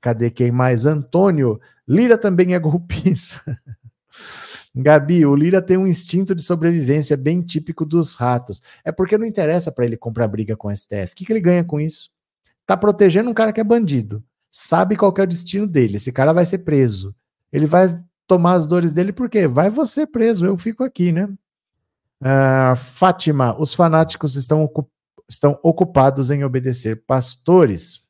Cadê 0.00 0.30
quem 0.30 0.52
mais? 0.52 0.86
Antônio, 0.86 1.60
Lira 1.88 2.16
também 2.16 2.54
é 2.54 2.58
golpista. 2.58 3.42
Gabi, 4.78 5.24
o 5.24 5.34
Lira 5.34 5.60
tem 5.62 5.76
um 5.76 5.86
instinto 5.86 6.34
de 6.34 6.42
sobrevivência 6.42 7.16
bem 7.16 7.40
típico 7.40 7.84
dos 7.84 8.14
ratos. 8.14 8.62
É 8.84 8.92
porque 8.92 9.18
não 9.18 9.26
interessa 9.26 9.72
para 9.72 9.86
ele 9.86 9.96
comprar 9.96 10.28
briga 10.28 10.54
com 10.54 10.68
o 10.68 10.76
STF. 10.76 11.12
O 11.12 11.16
que, 11.16 11.24
que 11.24 11.32
ele 11.32 11.40
ganha 11.40 11.64
com 11.64 11.80
isso? 11.80 12.10
Tá 12.66 12.76
protegendo 12.76 13.30
um 13.30 13.34
cara 13.34 13.52
que 13.52 13.60
é 13.60 13.64
bandido 13.64 14.22
sabe 14.56 14.96
qual 14.96 15.12
é 15.18 15.22
o 15.22 15.26
destino 15.26 15.66
dele. 15.66 15.98
Esse 15.98 16.10
cara 16.10 16.32
vai 16.32 16.46
ser 16.46 16.58
preso. 16.58 17.14
Ele 17.52 17.66
vai 17.66 18.02
tomar 18.26 18.54
as 18.54 18.66
dores 18.66 18.90
dele 18.90 19.12
porque 19.12 19.46
vai 19.46 19.68
você 19.68 20.06
preso, 20.06 20.46
eu 20.46 20.56
fico 20.56 20.82
aqui, 20.82 21.12
né? 21.12 21.28
Uh, 22.22 22.74
Fátima, 22.74 23.54
os 23.60 23.74
fanáticos 23.74 24.34
estão, 24.34 24.64
ocup 24.64 24.88
estão 25.28 25.58
ocupados 25.62 26.30
em 26.30 26.42
obedecer 26.42 27.04
pastores. 27.06 28.00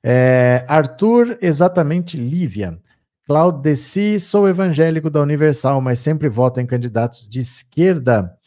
É, 0.00 0.64
Arthur, 0.68 1.38
exatamente 1.42 2.16
Lívia. 2.16 2.78
Claudeci, 3.26 4.20
sou 4.20 4.48
evangélico 4.48 5.10
da 5.10 5.20
Universal, 5.20 5.80
mas 5.80 5.98
sempre 5.98 6.28
voto 6.28 6.60
em 6.60 6.66
candidatos 6.66 7.28
de 7.28 7.40
esquerda. 7.40 8.38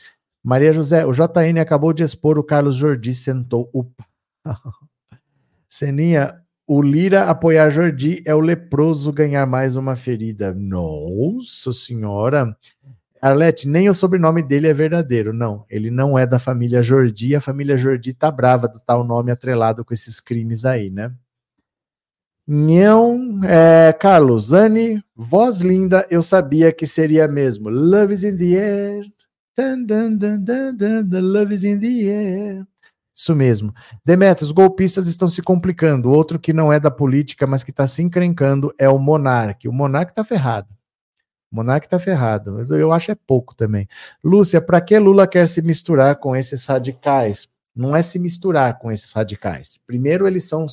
Maria 0.41 0.71
José, 0.71 1.05
o 1.05 1.11
JN 1.11 1.59
acabou 1.59 1.91
de 1.91 2.03
expor 2.03 2.37
o 2.37 2.43
Carlos 2.43 2.77
Jordi 2.77 3.13
sentou 3.13 3.69
o 3.73 3.85
Seninha, 5.69 6.41
o 6.65 6.81
Lira 6.81 7.25
apoiar 7.25 7.69
Jordi 7.69 8.21
é 8.25 8.35
o 8.35 8.39
leproso 8.39 9.11
ganhar 9.11 9.45
mais 9.45 9.75
uma 9.75 9.95
ferida. 9.95 10.53
Nossa 10.53 11.71
senhora. 11.71 12.55
Arlete, 13.21 13.67
nem 13.67 13.89
o 13.89 13.93
sobrenome 13.93 14.43
dele 14.43 14.67
é 14.67 14.73
verdadeiro. 14.73 15.33
Não, 15.33 15.65
ele 15.69 15.89
não 15.89 16.17
é 16.17 16.25
da 16.25 16.39
família 16.39 16.83
Jordi. 16.83 17.35
A 17.35 17.41
família 17.41 17.77
Jordi 17.77 18.13
tá 18.13 18.29
brava 18.31 18.67
do 18.67 18.79
tal 18.79 19.03
nome 19.03 19.31
atrelado 19.31 19.83
com 19.83 19.93
esses 19.93 20.19
crimes 20.19 20.65
aí, 20.65 20.89
né? 20.89 21.11
Não, 22.45 23.41
é, 23.43 23.91
Carlos, 23.91 24.53
Anne, 24.53 25.03
voz 25.13 25.59
linda, 25.59 26.07
eu 26.09 26.21
sabia 26.21 26.71
que 26.71 26.87
seria 26.87 27.27
mesmo. 27.27 27.69
Love 27.69 28.13
is 28.13 28.23
in 28.23 28.37
the 28.37 28.55
air. 28.55 29.05
Dun, 29.57 29.85
dun, 29.85 30.15
dun, 30.15 30.43
dun, 30.43 30.77
dun, 30.77 31.09
the 31.09 31.19
love 31.19 31.53
is 31.53 31.65
in 31.65 31.79
the 31.79 32.09
air. 32.09 32.67
Isso 33.17 33.35
mesmo. 33.35 33.73
Demetrios, 34.05 34.49
os 34.49 34.53
golpistas 34.53 35.07
estão 35.07 35.27
se 35.27 35.41
complicando. 35.41 36.11
Outro 36.11 36.37
que 36.37 36.53
não 36.53 36.71
é 36.71 36.79
da 36.79 36.91
política, 36.91 37.47
mas 37.47 37.63
que 37.63 37.71
está 37.71 37.87
se 37.87 38.03
encrencando 38.03 38.71
é 38.77 38.87
o 38.87 38.99
Monarque. 38.99 39.67
O 39.67 39.73
Monarque 39.73 40.11
está 40.11 40.23
ferrado. 40.23 40.69
O 41.51 41.55
Monarque 41.55 41.87
está 41.87 41.97
ferrado. 41.97 42.53
Mas 42.53 42.69
eu 42.69 42.91
acho 42.91 43.09
é 43.09 43.15
pouco 43.15 43.55
também. 43.55 43.87
Lúcia, 44.23 44.61
para 44.61 44.79
que 44.79 44.99
Lula 44.99 45.25
quer 45.25 45.47
se 45.47 45.63
misturar 45.63 46.17
com 46.17 46.35
esses 46.35 46.63
radicais? 46.67 47.49
Não 47.75 47.95
é 47.95 48.03
se 48.03 48.19
misturar 48.19 48.77
com 48.77 48.91
esses 48.91 49.11
radicais. 49.11 49.79
Primeiro, 49.87 50.27
eles 50.27 50.43
são. 50.43 50.67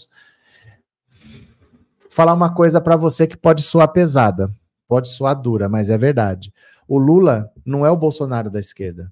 Falar 2.11 2.35
uma 2.35 2.53
coisa 2.53 2.79
para 2.79 2.95
você 2.95 3.27
que 3.27 3.39
pode 3.39 3.63
soar 3.63 3.89
pesada, 3.89 4.55
pode 4.87 5.09
soar 5.09 5.35
dura, 5.35 5.67
mas 5.67 5.89
é 5.89 5.97
verdade. 5.97 6.53
O 6.87 6.99
Lula 6.99 7.51
não 7.65 7.87
é 7.87 7.91
o 7.91 7.97
Bolsonaro 7.97 8.51
da 8.51 8.61
esquerda. 8.61 9.11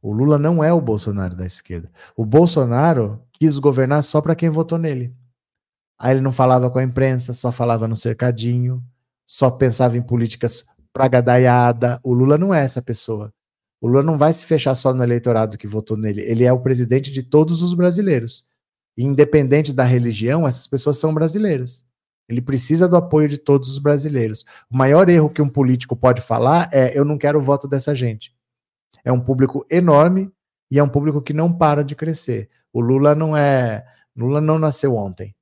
O 0.00 0.12
Lula 0.12 0.38
não 0.38 0.62
é 0.62 0.72
o 0.72 0.80
Bolsonaro 0.80 1.34
da 1.34 1.46
esquerda. 1.46 1.90
O 2.16 2.24
Bolsonaro 2.24 3.22
quis 3.32 3.58
governar 3.58 4.02
só 4.02 4.20
para 4.20 4.34
quem 4.34 4.50
votou 4.50 4.78
nele. 4.78 5.14
Aí 5.98 6.12
ele 6.12 6.20
não 6.20 6.32
falava 6.32 6.70
com 6.70 6.78
a 6.78 6.82
imprensa, 6.82 7.32
só 7.32 7.50
falava 7.50 7.88
no 7.88 7.96
cercadinho, 7.96 8.82
só 9.26 9.50
pensava 9.50 9.96
em 9.96 10.02
políticas 10.02 10.64
pra 10.92 11.08
gadaiada. 11.08 12.00
O 12.04 12.14
Lula 12.14 12.38
não 12.38 12.54
é 12.54 12.62
essa 12.64 12.80
pessoa. 12.80 13.32
O 13.80 13.88
Lula 13.88 14.02
não 14.02 14.16
vai 14.16 14.32
se 14.32 14.44
fechar 14.44 14.74
só 14.74 14.92
no 14.92 15.02
eleitorado 15.02 15.58
que 15.58 15.66
votou 15.66 15.96
nele. 15.96 16.22
Ele 16.22 16.44
é 16.44 16.52
o 16.52 16.60
presidente 16.60 17.10
de 17.12 17.22
todos 17.22 17.62
os 17.62 17.74
brasileiros. 17.74 18.46
independente 18.96 19.72
da 19.72 19.84
religião, 19.84 20.46
essas 20.46 20.66
pessoas 20.66 20.98
são 20.98 21.14
brasileiras. 21.14 21.86
Ele 22.28 22.42
precisa 22.42 22.88
do 22.88 22.96
apoio 22.96 23.28
de 23.28 23.38
todos 23.38 23.70
os 23.70 23.78
brasileiros. 23.78 24.44
O 24.70 24.76
maior 24.76 25.08
erro 25.08 25.30
que 25.30 25.40
um 25.40 25.48
político 25.48 25.96
pode 25.96 26.20
falar 26.20 26.68
é: 26.72 26.98
eu 26.98 27.04
não 27.04 27.16
quero 27.16 27.38
o 27.38 27.42
voto 27.42 27.68
dessa 27.68 27.94
gente. 27.94 28.34
É 29.04 29.12
um 29.12 29.20
público 29.20 29.66
enorme 29.70 30.30
e 30.70 30.78
é 30.78 30.82
um 30.82 30.88
público 30.88 31.22
que 31.22 31.32
não 31.32 31.52
para 31.52 31.82
de 31.82 31.94
crescer. 31.94 32.48
O 32.72 32.80
Lula 32.80 33.14
não 33.14 33.36
é. 33.36 33.84
Lula 34.16 34.40
não 34.40 34.58
nasceu 34.58 34.94
ontem. 34.96 35.34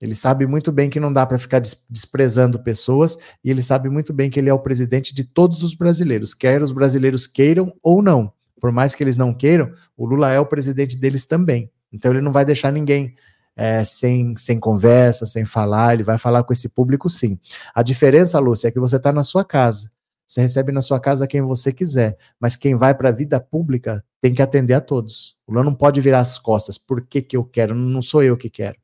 Ele 0.00 0.14
sabe 0.14 0.46
muito 0.46 0.72
bem 0.72 0.88
que 0.88 0.98
não 0.98 1.12
dá 1.12 1.26
para 1.26 1.38
ficar 1.38 1.60
desprezando 1.88 2.62
pessoas 2.62 3.18
e 3.44 3.50
ele 3.50 3.62
sabe 3.62 3.90
muito 3.90 4.14
bem 4.14 4.30
que 4.30 4.40
ele 4.40 4.48
é 4.48 4.54
o 4.54 4.58
presidente 4.58 5.14
de 5.14 5.24
todos 5.24 5.62
os 5.62 5.74
brasileiros, 5.74 6.32
quer 6.32 6.62
os 6.62 6.72
brasileiros 6.72 7.26
queiram 7.26 7.74
ou 7.82 8.00
não. 8.00 8.32
Por 8.58 8.72
mais 8.72 8.94
que 8.94 9.04
eles 9.04 9.16
não 9.16 9.34
queiram, 9.34 9.72
o 9.96 10.06
Lula 10.06 10.30
é 10.32 10.40
o 10.40 10.46
presidente 10.46 10.96
deles 10.96 11.26
também. 11.26 11.70
Então 11.92 12.10
ele 12.10 12.22
não 12.22 12.32
vai 12.32 12.46
deixar 12.46 12.72
ninguém 12.72 13.14
é, 13.54 13.84
sem, 13.84 14.34
sem 14.38 14.58
conversa, 14.58 15.26
sem 15.26 15.44
falar, 15.44 15.94
ele 15.94 16.02
vai 16.02 16.16
falar 16.16 16.44
com 16.44 16.52
esse 16.52 16.68
público 16.68 17.10
sim. 17.10 17.38
A 17.74 17.82
diferença, 17.82 18.38
Lúcia, 18.38 18.68
é 18.68 18.70
que 18.70 18.80
você 18.80 18.96
está 18.96 19.12
na 19.12 19.22
sua 19.22 19.44
casa. 19.44 19.90
Você 20.30 20.42
recebe 20.42 20.70
na 20.70 20.80
sua 20.80 21.00
casa 21.00 21.26
quem 21.26 21.42
você 21.42 21.72
quiser, 21.72 22.16
mas 22.38 22.54
quem 22.54 22.76
vai 22.76 22.94
para 22.94 23.08
a 23.08 23.12
vida 23.12 23.40
pública 23.40 24.04
tem 24.20 24.32
que 24.32 24.40
atender 24.40 24.74
a 24.74 24.80
todos. 24.80 25.36
O 25.44 25.52
Lula 25.52 25.64
não 25.64 25.74
pode 25.74 26.00
virar 26.00 26.20
as 26.20 26.38
costas. 26.38 26.78
Por 26.78 27.04
que, 27.04 27.20
que 27.20 27.36
eu 27.36 27.44
quero? 27.44 27.74
Não 27.74 28.00
sou 28.00 28.22
eu 28.22 28.36
que 28.36 28.48
quero. 28.48 28.78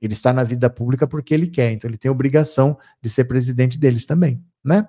Ele 0.00 0.14
está 0.14 0.32
na 0.32 0.42
vida 0.42 0.70
pública 0.70 1.06
porque 1.06 1.34
ele 1.34 1.48
quer, 1.48 1.70
então 1.70 1.86
ele 1.86 1.98
tem 1.98 2.10
obrigação 2.10 2.78
de 3.02 3.10
ser 3.10 3.24
presidente 3.24 3.76
deles 3.78 4.06
também, 4.06 4.42
né? 4.64 4.86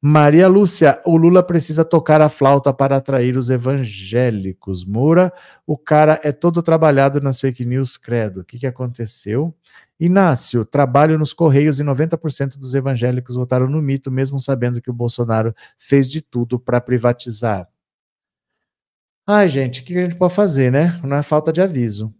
Maria 0.00 0.48
Lúcia, 0.48 1.00
o 1.04 1.16
Lula 1.16 1.42
precisa 1.42 1.84
tocar 1.84 2.20
a 2.20 2.28
flauta 2.28 2.72
para 2.72 2.96
atrair 2.96 3.36
os 3.36 3.50
evangélicos. 3.50 4.84
Moura, 4.84 5.32
o 5.66 5.76
cara 5.76 6.20
é 6.22 6.32
todo 6.32 6.62
trabalhado 6.62 7.20
nas 7.20 7.40
fake 7.40 7.64
news, 7.64 7.96
credo. 7.96 8.40
O 8.40 8.44
que, 8.44 8.58
que 8.58 8.66
aconteceu? 8.66 9.54
Inácio, 9.98 10.64
trabalho 10.64 11.18
nos 11.18 11.32
Correios 11.32 11.78
e 11.80 11.84
90% 11.84 12.56
dos 12.56 12.74
evangélicos 12.74 13.34
votaram 13.34 13.68
no 13.68 13.82
mito, 13.82 14.10
mesmo 14.10 14.40
sabendo 14.40 14.80
que 14.80 14.90
o 14.90 14.94
Bolsonaro 14.94 15.54
fez 15.76 16.08
de 16.08 16.22
tudo 16.22 16.58
para 16.58 16.80
privatizar. 16.80 17.68
Ai, 19.26 19.48
gente, 19.48 19.82
o 19.82 19.84
que 19.84 19.98
a 19.98 20.04
gente 20.04 20.16
pode 20.16 20.34
fazer, 20.34 20.72
né? 20.72 20.98
Não 21.04 21.16
é 21.16 21.22
falta 21.22 21.52
de 21.52 21.60
aviso. 21.60 22.14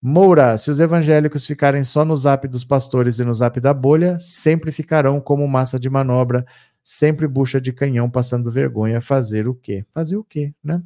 Moura, 0.00 0.56
se 0.56 0.70
os 0.70 0.78
evangélicos 0.78 1.44
ficarem 1.44 1.82
só 1.82 2.04
no 2.04 2.14
zap 2.14 2.46
dos 2.46 2.64
pastores 2.64 3.18
e 3.18 3.24
no 3.24 3.34
zap 3.34 3.58
da 3.60 3.74
bolha, 3.74 4.16
sempre 4.20 4.70
ficarão 4.70 5.20
como 5.20 5.46
massa 5.48 5.78
de 5.78 5.90
manobra, 5.90 6.46
sempre 6.84 7.26
bucha 7.26 7.60
de 7.60 7.72
canhão 7.72 8.08
passando 8.08 8.50
vergonha. 8.50 9.00
Fazer 9.00 9.48
o 9.48 9.54
quê? 9.54 9.84
Fazer 9.92 10.16
o 10.16 10.22
quê, 10.22 10.54
né? 10.62 10.80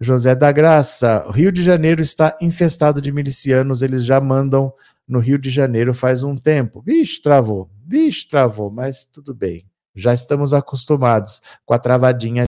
José 0.00 0.34
da 0.34 0.52
Graça, 0.52 1.28
Rio 1.30 1.50
de 1.50 1.62
Janeiro 1.62 2.00
está 2.00 2.36
infestado 2.40 3.00
de 3.00 3.10
milicianos, 3.10 3.82
eles 3.82 4.04
já 4.04 4.20
mandam 4.20 4.72
no 5.06 5.18
Rio 5.18 5.38
de 5.38 5.50
Janeiro 5.50 5.92
faz 5.92 6.22
um 6.22 6.36
tempo. 6.36 6.82
Vixe, 6.82 7.20
travou, 7.20 7.70
vixe, 7.84 8.28
travou, 8.28 8.70
mas 8.70 9.04
tudo 9.04 9.34
bem. 9.34 9.66
Já 9.94 10.14
estamos 10.14 10.52
acostumados 10.52 11.40
com 11.64 11.74
a 11.74 11.78
travadinha 11.78 12.44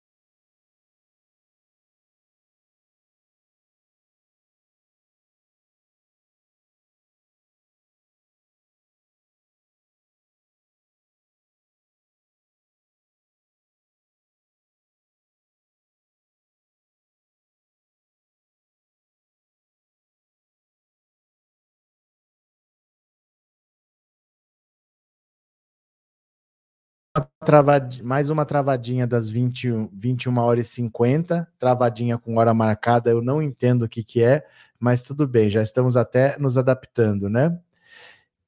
travadinha, 27.44 28.02
mais 28.04 28.30
uma 28.30 28.44
travadinha 28.44 29.06
das 29.06 29.28
20, 29.28 29.88
21 29.92 30.38
horas 30.38 30.66
e 30.66 30.70
50, 30.70 31.46
travadinha 31.58 32.18
com 32.18 32.38
hora 32.38 32.52
marcada, 32.52 33.10
eu 33.10 33.22
não 33.22 33.40
entendo 33.40 33.82
o 33.82 33.88
que, 33.88 34.02
que 34.02 34.22
é, 34.22 34.44
mas 34.80 35.02
tudo 35.02 35.28
bem, 35.28 35.48
já 35.48 35.62
estamos 35.62 35.96
até 35.96 36.36
nos 36.38 36.58
adaptando, 36.58 37.28
né? 37.28 37.56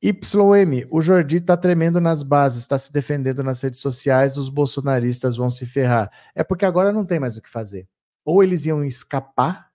YM, 0.03 0.87
o 0.91 1.01
Jordi 1.01 1.41
tá 1.41 1.57
tremendo 1.57 2.01
nas 2.01 2.23
bases, 2.23 2.63
está 2.63 2.79
se 2.79 2.93
defendendo 2.93 3.43
nas 3.43 3.63
redes 3.63 3.81
sociais, 3.81 4.37
os 4.37 4.49
bolsonaristas 4.49 5.37
vão 5.37 5.49
se 5.49 5.65
ferrar. 5.65 6.11
É 6.35 6.45
porque 6.45 6.65
agora 6.65 6.93
não 6.93 7.05
tem 7.05 7.19
mais 7.19 7.37
o 7.37 7.43
que 7.43 7.49
fazer. 7.49 7.89
Ou 8.25 8.43
eles 8.43 8.67
iam 8.67 8.85
escapar, 8.85 9.71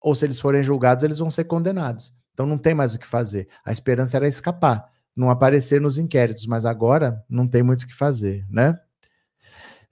ou 0.00 0.14
se 0.14 0.26
eles 0.26 0.38
forem 0.38 0.62
julgados, 0.62 1.04
eles 1.04 1.18
vão 1.18 1.30
ser 1.30 1.44
condenados. 1.44 2.14
Então 2.32 2.46
não 2.46 2.58
tem 2.58 2.74
mais 2.74 2.94
o 2.94 2.98
que 2.98 3.06
fazer. 3.06 3.48
A 3.64 3.72
esperança 3.72 4.16
era 4.16 4.28
escapar 4.28 4.90
não 5.16 5.30
aparecer 5.30 5.80
nos 5.80 5.96
inquéritos, 5.96 6.46
mas 6.46 6.66
agora 6.66 7.24
não 7.28 7.48
tem 7.48 7.62
muito 7.62 7.82
o 7.82 7.86
que 7.86 7.94
fazer, 7.94 8.44
né? 8.50 8.78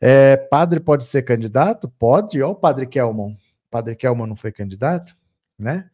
É, 0.00 0.36
padre 0.36 0.80
pode 0.80 1.04
ser 1.04 1.22
candidato? 1.22 1.88
Pode. 1.88 2.42
Ó, 2.42 2.50
o 2.50 2.54
padre 2.54 2.86
Kelman. 2.86 3.38
Padre 3.70 3.96
Kelman 3.96 4.26
não 4.26 4.36
foi 4.36 4.52
candidato, 4.52 5.16
né? 5.58 5.88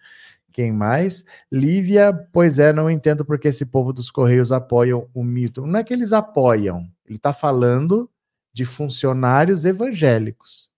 Quem 0.53 0.73
mais? 0.73 1.25
Lívia, 1.51 2.13
pois 2.33 2.59
é, 2.59 2.73
não 2.73 2.91
entendo 2.91 3.25
porque 3.25 3.49
esse 3.49 3.65
povo 3.65 3.93
dos 3.93 4.11
Correios 4.11 4.51
apoiam 4.51 5.09
o 5.15 5.23
mito. 5.23 5.65
Não 5.65 5.79
é 5.79 5.85
que 5.85 5.93
eles 5.93 6.13
apoiam, 6.13 6.91
ele 7.07 7.17
está 7.17 7.33
falando 7.33 8.11
de 8.53 8.65
funcionários 8.65 9.65
evangélicos 9.65 10.69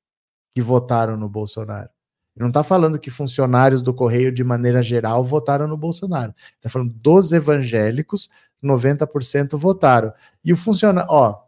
que 0.54 0.60
votaram 0.60 1.16
no 1.16 1.28
Bolsonaro. 1.28 1.88
Ele 2.34 2.44
não 2.44 2.48
está 2.48 2.62
falando 2.62 2.98
que 2.98 3.10
funcionários 3.10 3.82
do 3.82 3.92
Correio, 3.92 4.32
de 4.32 4.42
maneira 4.42 4.82
geral, 4.82 5.22
votaram 5.22 5.68
no 5.68 5.76
Bolsonaro. 5.76 6.34
Está 6.56 6.68
falando 6.68 6.92
dos 6.94 7.32
evangélicos, 7.32 8.30
90% 8.62 9.56
votaram. 9.56 10.12
E 10.44 10.52
o 10.52 10.56
funcionário, 10.56 11.10
ó, 11.10 11.42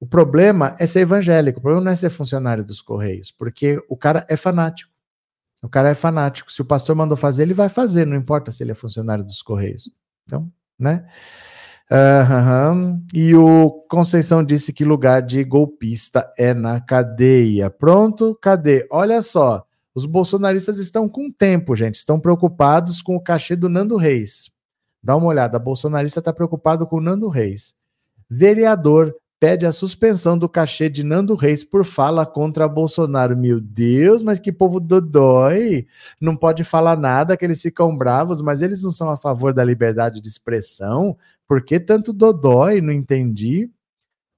o 0.00 0.06
problema 0.06 0.74
é 0.78 0.86
ser 0.86 1.00
evangélico, 1.00 1.58
o 1.58 1.62
problema 1.62 1.84
não 1.84 1.92
é 1.92 1.96
ser 1.96 2.10
funcionário 2.10 2.64
dos 2.64 2.82
Correios, 2.82 3.30
porque 3.30 3.82
o 3.88 3.96
cara 3.96 4.26
é 4.28 4.36
fanático. 4.36 4.92
O 5.62 5.68
cara 5.68 5.88
é 5.88 5.94
fanático. 5.94 6.52
Se 6.52 6.60
o 6.60 6.64
pastor 6.64 6.94
mandou 6.94 7.16
fazer, 7.16 7.42
ele 7.42 7.54
vai 7.54 7.70
fazer, 7.70 8.06
não 8.06 8.16
importa 8.16 8.50
se 8.50 8.62
ele 8.62 8.72
é 8.72 8.74
funcionário 8.74 9.24
dos 9.24 9.40
Correios. 9.40 9.90
Então, 10.24 10.50
né? 10.78 11.06
Uhum. 11.90 13.02
E 13.14 13.34
o 13.34 13.70
Conceição 13.88 14.44
disse 14.44 14.72
que 14.72 14.84
lugar 14.84 15.22
de 15.22 15.42
golpista 15.44 16.30
é 16.36 16.52
na 16.52 16.80
cadeia. 16.80 17.70
Pronto, 17.70 18.38
cadê? 18.42 18.86
Olha 18.90 19.22
só. 19.22 19.64
Os 19.94 20.06
bolsonaristas 20.06 20.78
estão 20.78 21.08
com 21.08 21.30
tempo, 21.30 21.76
gente. 21.76 21.94
Estão 21.96 22.18
preocupados 22.18 23.00
com 23.00 23.14
o 23.14 23.20
cachê 23.20 23.54
do 23.54 23.68
Nando 23.68 23.96
Reis. 23.96 24.50
Dá 25.02 25.14
uma 25.14 25.26
olhada. 25.26 25.58
Bolsonarista 25.58 26.18
está 26.18 26.32
preocupado 26.32 26.86
com 26.86 26.96
o 26.96 27.00
Nando 27.00 27.28
Reis. 27.28 27.74
Vereador 28.28 29.14
pede 29.38 29.66
a 29.66 29.72
suspensão 29.72 30.38
do 30.38 30.48
cachê 30.48 30.88
de 30.88 31.04
Nando 31.04 31.34
Reis 31.34 31.62
por 31.62 31.84
fala 31.84 32.24
contra 32.24 32.66
Bolsonaro. 32.66 33.36
Meu 33.36 33.60
Deus, 33.60 34.22
mas 34.22 34.40
que 34.40 34.50
povo 34.50 34.80
dodói! 34.80 35.86
Não 36.20 36.34
pode 36.34 36.64
falar 36.64 36.96
nada, 36.96 37.36
que 37.36 37.44
eles 37.44 37.60
ficam 37.60 37.96
bravos, 37.96 38.40
mas 38.40 38.62
eles 38.62 38.82
não 38.82 38.90
são 38.90 39.10
a 39.10 39.16
favor 39.16 39.52
da 39.52 39.62
liberdade 39.62 40.20
de 40.20 40.28
expressão. 40.28 41.16
Por 41.46 41.62
que 41.62 41.78
tanto 41.78 42.12
dodói? 42.12 42.80
Não 42.80 42.92
entendi. 42.92 43.70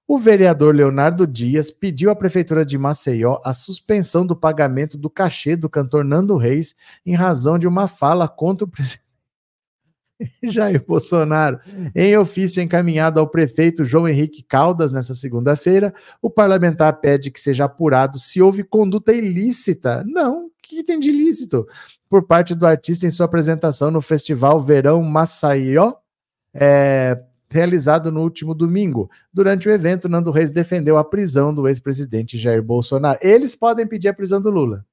O 0.08 0.18
vereador 0.18 0.74
Leonardo 0.74 1.26
Dias 1.26 1.70
pediu 1.70 2.10
à 2.10 2.16
Prefeitura 2.16 2.64
de 2.64 2.78
Maceió 2.78 3.40
a 3.44 3.52
suspensão 3.52 4.24
do 4.24 4.36
pagamento 4.36 4.96
do 4.96 5.10
cachê 5.10 5.56
do 5.56 5.68
cantor 5.68 6.04
Nando 6.04 6.36
Reis 6.36 6.76
em 7.04 7.14
razão 7.14 7.58
de 7.58 7.66
uma 7.66 7.88
fala 7.88 8.28
contra 8.28 8.64
o 8.64 8.68
presidente 8.68 9.06
Jair 10.44 10.84
Bolsonaro. 10.84 11.58
Em 11.94 12.16
ofício 12.16 12.62
encaminhado 12.62 13.20
ao 13.20 13.28
prefeito 13.28 13.84
João 13.84 14.08
Henrique 14.08 14.42
Caldas 14.42 14.92
nesta 14.92 15.14
segunda-feira, 15.14 15.94
o 16.22 16.30
parlamentar 16.30 17.00
pede 17.00 17.30
que 17.30 17.40
seja 17.40 17.64
apurado 17.64 18.18
se 18.18 18.40
houve 18.40 18.62
conduta 18.62 19.12
ilícita. 19.12 20.04
Não, 20.06 20.50
que 20.62 20.82
tem 20.82 20.98
de 20.98 21.10
ilícito? 21.10 21.66
Por 22.08 22.26
parte 22.26 22.54
do 22.54 22.66
artista 22.66 23.06
em 23.06 23.10
sua 23.10 23.26
apresentação 23.26 23.90
no 23.90 24.00
Festival 24.00 24.62
Verão 24.62 25.02
Maceió, 25.02 25.94
é, 26.54 27.20
realizado 27.48 28.10
no 28.10 28.22
último 28.22 28.54
domingo. 28.54 29.10
Durante 29.32 29.68
o 29.68 29.72
evento, 29.72 30.08
Nando 30.08 30.30
Reis 30.30 30.50
defendeu 30.50 30.96
a 30.96 31.04
prisão 31.04 31.54
do 31.54 31.68
ex-presidente 31.68 32.38
Jair 32.38 32.62
Bolsonaro. 32.62 33.18
Eles 33.22 33.54
podem 33.54 33.86
pedir 33.86 34.08
a 34.08 34.14
prisão 34.14 34.40
do 34.40 34.50
Lula. 34.50 34.84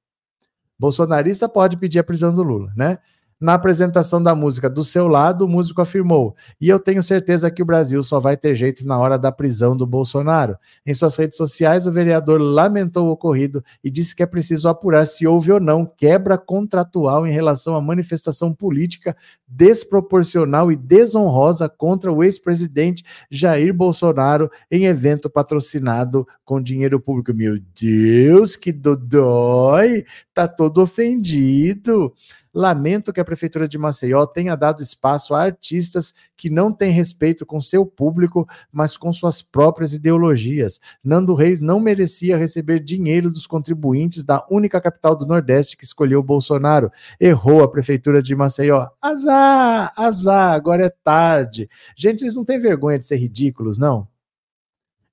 Bolsonarista 0.78 1.48
pode 1.48 1.76
pedir 1.76 1.98
a 1.98 2.04
prisão 2.04 2.32
do 2.32 2.42
Lula, 2.42 2.72
né? 2.76 2.98
Na 3.40 3.54
apresentação 3.54 4.22
da 4.22 4.34
música 4.34 4.70
Do 4.70 4.84
Seu 4.84 5.08
Lado, 5.08 5.44
o 5.44 5.48
músico 5.48 5.80
afirmou: 5.80 6.36
E 6.60 6.68
eu 6.68 6.78
tenho 6.78 7.02
certeza 7.02 7.50
que 7.50 7.62
o 7.62 7.66
Brasil 7.66 8.02
só 8.02 8.20
vai 8.20 8.36
ter 8.36 8.54
jeito 8.54 8.86
na 8.86 8.98
hora 8.98 9.18
da 9.18 9.32
prisão 9.32 9.76
do 9.76 9.86
Bolsonaro. 9.86 10.56
Em 10.86 10.94
suas 10.94 11.16
redes 11.16 11.36
sociais, 11.36 11.86
o 11.86 11.92
vereador 11.92 12.40
lamentou 12.40 13.08
o 13.08 13.10
ocorrido 13.10 13.62
e 13.82 13.90
disse 13.90 14.14
que 14.14 14.22
é 14.22 14.26
preciso 14.26 14.68
apurar 14.68 15.06
se 15.06 15.26
houve 15.26 15.52
ou 15.52 15.60
não 15.60 15.84
quebra 15.84 16.38
contratual 16.38 17.26
em 17.26 17.32
relação 17.32 17.74
à 17.74 17.80
manifestação 17.80 18.52
política 18.52 19.16
desproporcional 19.46 20.72
e 20.72 20.76
desonrosa 20.76 21.68
contra 21.68 22.12
o 22.12 22.24
ex-presidente 22.24 23.04
Jair 23.30 23.72
Bolsonaro 23.72 24.50
em 24.70 24.86
evento 24.86 25.30
patrocinado 25.30 26.26
com 26.44 26.60
dinheiro 26.60 27.00
público. 27.00 27.32
Meu 27.32 27.58
Deus, 27.80 28.56
que 28.56 28.72
dodói! 28.72 30.04
Tá 30.34 30.48
todo 30.48 30.82
ofendido. 30.82 32.12
Lamento 32.52 33.12
que 33.12 33.20
a 33.20 33.24
Prefeitura 33.24 33.66
de 33.66 33.78
Maceió 33.78 34.26
tenha 34.26 34.54
dado 34.54 34.82
espaço 34.82 35.34
a 35.34 35.42
artistas 35.42 36.14
que 36.36 36.48
não 36.48 36.72
têm 36.72 36.92
respeito 36.92 37.44
com 37.44 37.60
seu 37.60 37.84
público, 37.84 38.46
mas 38.70 38.96
com 38.96 39.12
suas 39.12 39.42
próprias 39.42 39.92
ideologias. 39.92 40.80
Nando 41.02 41.34
Reis 41.34 41.60
não 41.60 41.80
merecia 41.80 42.36
receber 42.36 42.78
dinheiro 42.78 43.30
dos 43.30 43.46
contribuintes 43.46 44.22
da 44.22 44.44
única 44.50 44.80
capital 44.80 45.16
do 45.16 45.26
Nordeste 45.26 45.76
que 45.76 45.84
escolheu 45.84 46.22
Bolsonaro. 46.22 46.90
Errou 47.20 47.62
a 47.62 47.70
Prefeitura 47.70 48.22
de 48.22 48.36
Maceió. 48.36 48.88
Azar, 49.00 49.92
azar, 49.96 50.52
agora 50.52 50.86
é 50.86 50.90
tarde. 51.02 51.68
Gente, 51.96 52.22
eles 52.22 52.36
não 52.36 52.44
têm 52.44 52.58
vergonha 52.58 52.98
de 52.98 53.06
ser 53.06 53.16
ridículos, 53.16 53.78
não? 53.78 54.06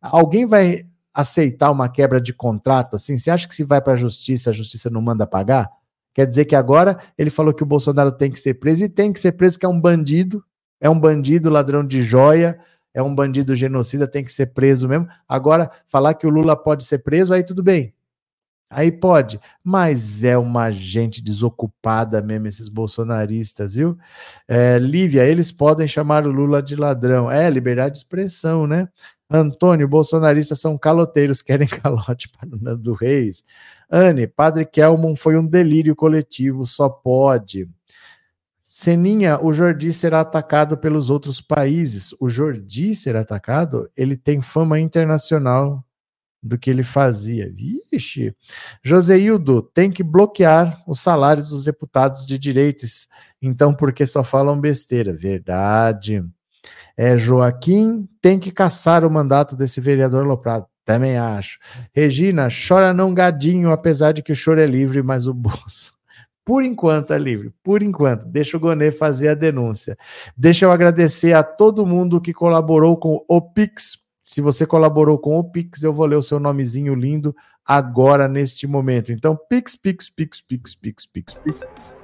Alguém 0.02 0.46
vai 0.46 0.86
aceitar 1.14 1.72
uma 1.72 1.90
quebra 1.90 2.22
de 2.22 2.34
contrato 2.34 2.96
assim? 2.96 3.18
Você 3.18 3.30
acha 3.30 3.48
que 3.48 3.56
se 3.56 3.64
vai 3.64 3.82
para 3.82 3.94
a 3.94 3.98
justiça, 3.98 4.50
a 4.50 4.54
justiça 4.54 4.90
não 4.90 5.02
manda 5.02 5.28
pagar? 5.28 5.70
Quer 6.14 6.28
dizer 6.28 6.46
que 6.46 6.56
agora 6.56 7.00
ele 7.18 7.30
falou 7.30 7.54
que 7.54 7.64
o 7.64 7.66
Bolsonaro 7.66 8.12
tem 8.12 8.30
que 8.30 8.40
ser 8.40 8.56
preso 8.56 8.84
e 8.84 8.90
tem 8.90 9.14
que 9.14 9.20
ser 9.20 9.32
preso, 9.34 9.58
que 9.58 9.66
é 9.66 9.70
um 9.70 9.80
bandido, 9.80 10.44
é 10.80 10.90
um 10.90 11.00
bandido, 11.00 11.50
ladrão 11.50 11.86
de 11.86 12.02
joia, 12.02 12.60
é 12.94 13.02
um 13.02 13.14
bandido 13.16 13.56
genocida, 13.56 14.08
tem 14.08 14.24
que 14.24 14.32
ser 14.34 14.48
preso 14.48 14.88
mesmo. 14.88 15.08
Agora, 15.28 15.72
falar 15.88 16.14
que 16.14 16.28
o 16.28 16.30
Lula 16.30 16.56
pode 16.56 16.84
ser 16.84 17.00
preso, 17.00 17.34
aí 17.34 17.44
tudo 17.44 17.64
bem. 17.64 17.94
Aí 18.70 18.90
pode, 18.90 19.38
mas 19.62 20.24
é 20.24 20.38
uma 20.38 20.72
gente 20.72 21.22
desocupada 21.22 22.22
mesmo, 22.22 22.48
esses 22.48 22.70
bolsonaristas, 22.70 23.76
viu? 23.76 23.98
É, 24.48 24.80
Lívia, 24.80 25.26
eles 25.26 25.52
podem 25.52 25.86
chamar 25.90 26.26
o 26.26 26.32
Lula 26.32 26.64
de 26.64 26.78
ladrão. 26.78 27.30
É, 27.30 27.50
liberdade 27.50 27.96
de 27.96 27.98
expressão, 27.98 28.66
né? 28.66 28.88
Antônio, 29.32 29.88
bolsonaristas 29.88 30.60
são 30.60 30.78
caloteiros, 30.78 31.42
querem 31.44 31.68
calote 31.68 32.30
para 32.30 32.50
o 32.54 32.60
Nando 32.62 32.94
Reis. 32.94 33.44
Anne, 33.90 34.28
Padre 34.28 34.66
Kelmon 34.66 35.16
foi 35.16 35.38
um 35.38 35.48
delírio 35.48 35.96
coletivo, 35.96 36.66
só 36.66 36.90
pode. 36.90 37.68
Seninha, 38.68 39.40
o 39.44 39.54
Jordi 39.54 39.92
será 39.92 40.22
atacado 40.22 40.78
pelos 40.78 41.10
outros 41.10 41.42
países. 41.42 42.16
O 42.20 42.30
Jordi 42.30 42.96
será 42.96 43.22
atacado? 43.22 43.90
Ele 43.98 44.16
tem 44.16 44.42
fama 44.42 44.80
internacional 44.80 45.84
do 46.42 46.58
que 46.58 46.70
ele 46.70 46.84
fazia. 46.84 47.52
Vixe! 47.52 48.36
Joseildo, 48.84 49.62
tem 49.62 49.92
que 49.92 50.04
bloquear 50.04 50.82
os 50.88 51.00
salários 51.00 51.50
dos 51.50 51.66
deputados 51.66 52.26
de 52.26 52.38
direitos. 52.38 53.08
Então, 53.42 53.74
porque 53.74 54.06
só 54.06 54.24
falam 54.24 54.60
besteira. 54.60 55.14
Verdade. 55.14 56.24
É, 57.04 57.18
Joaquim 57.18 58.08
tem 58.22 58.38
que 58.38 58.52
caçar 58.52 59.04
o 59.04 59.10
mandato 59.10 59.56
desse 59.56 59.82
vereador 59.82 60.24
Loprado. 60.24 60.68
Também 60.86 61.18
acho. 61.18 61.58
Regina, 61.92 62.48
chora 62.48 62.94
não 62.94 63.12
gadinho, 63.12 63.72
apesar 63.72 64.12
de 64.12 64.22
que 64.22 64.32
o 64.32 64.36
choro 64.36 64.62
é 64.62 64.68
livre, 64.68 65.02
mas 65.02 65.26
o 65.26 65.34
bolso. 65.34 65.94
Por 66.46 66.64
enquanto 66.64 67.12
é 67.12 67.18
livre, 67.18 67.52
por 67.64 67.82
enquanto. 67.84 68.26
Deixa 68.26 68.58
o 68.58 68.60
Gonê 68.60 68.92
fazer 68.92 69.30
a 69.30 69.34
denúncia. 69.36 69.98
Deixa 70.36 70.66
eu 70.66 70.72
agradecer 70.72 71.34
a 71.34 71.44
todo 71.44 71.86
mundo 71.86 72.20
que 72.20 72.34
colaborou 72.34 72.98
com 72.98 73.24
o 73.28 73.42
Pix. 73.42 73.98
Se 74.24 74.42
você 74.42 74.66
colaborou 74.66 75.18
com 75.20 75.38
o 75.38 75.44
Pix, 75.44 75.84
eu 75.84 75.94
vou 75.94 76.06
ler 76.06 76.18
o 76.18 76.22
seu 76.22 76.40
nomezinho 76.40 76.96
lindo 76.96 77.36
agora, 77.66 78.28
neste 78.28 78.66
momento. 78.66 79.12
Então, 79.12 79.38
Pix, 79.50 79.76
Pix, 79.76 80.10
Pix, 80.10 80.42
Pix, 80.42 80.76
Pix, 80.76 81.06
Pix, 81.06 81.34
Pix. 81.36 82.01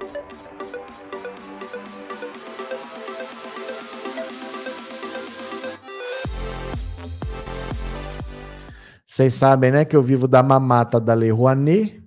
Vocês 9.18 9.34
sabem, 9.34 9.72
né, 9.72 9.84
que 9.84 9.96
eu 9.96 10.00
vivo 10.00 10.28
da 10.28 10.44
mamata 10.44 11.00
da 11.00 11.12
Lei 11.12 11.32
Rouanet, 11.32 12.00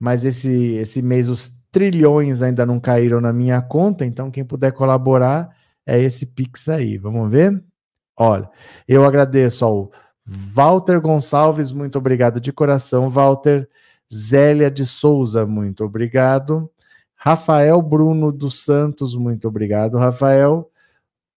mas 0.00 0.24
esse, 0.24 0.72
esse 0.76 1.02
mês 1.02 1.28
os 1.28 1.52
trilhões 1.70 2.40
ainda 2.40 2.64
não 2.64 2.80
caíram 2.80 3.20
na 3.20 3.30
minha 3.30 3.60
conta, 3.60 4.06
então 4.06 4.30
quem 4.30 4.42
puder 4.42 4.72
colaborar 4.72 5.54
é 5.84 6.00
esse 6.00 6.24
Pix 6.24 6.70
aí. 6.70 6.96
Vamos 6.96 7.30
ver? 7.30 7.62
Olha, 8.16 8.48
eu 8.88 9.04
agradeço 9.04 9.66
ao 9.66 9.92
Walter 10.24 10.98
Gonçalves, 10.98 11.72
muito 11.72 11.98
obrigado 11.98 12.40
de 12.40 12.50
coração, 12.50 13.10
Walter. 13.10 13.68
Zélia 14.10 14.70
de 14.70 14.86
Souza, 14.86 15.44
muito 15.44 15.84
obrigado. 15.84 16.70
Rafael 17.16 17.82
Bruno 17.82 18.32
dos 18.32 18.64
Santos, 18.64 19.14
muito 19.14 19.46
obrigado, 19.46 19.98
Rafael. 19.98 20.70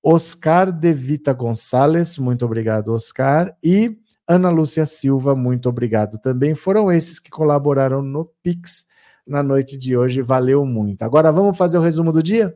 Oscar 0.01 0.71
De 0.71 0.93
Vita 0.93 1.33
Gonçalves, 1.33 2.17
muito 2.17 2.45
obrigado, 2.45 2.93
Oscar. 2.93 3.53
E 3.61 3.99
Ana 4.29 4.51
Lúcia 4.51 4.85
Silva, 4.85 5.35
muito 5.35 5.67
obrigado 5.67 6.19
também. 6.19 6.53
Foram 6.53 6.91
esses 6.91 7.17
que 7.17 7.31
colaboraram 7.31 8.03
no 8.03 8.29
Pix 8.43 8.85
na 9.25 9.41
noite 9.41 9.75
de 9.75 9.97
hoje. 9.97 10.21
Valeu 10.21 10.63
muito. 10.63 11.01
Agora 11.01 11.31
vamos 11.31 11.57
fazer 11.57 11.79
o 11.79 11.81
resumo 11.81 12.11
do 12.11 12.21
dia? 12.21 12.55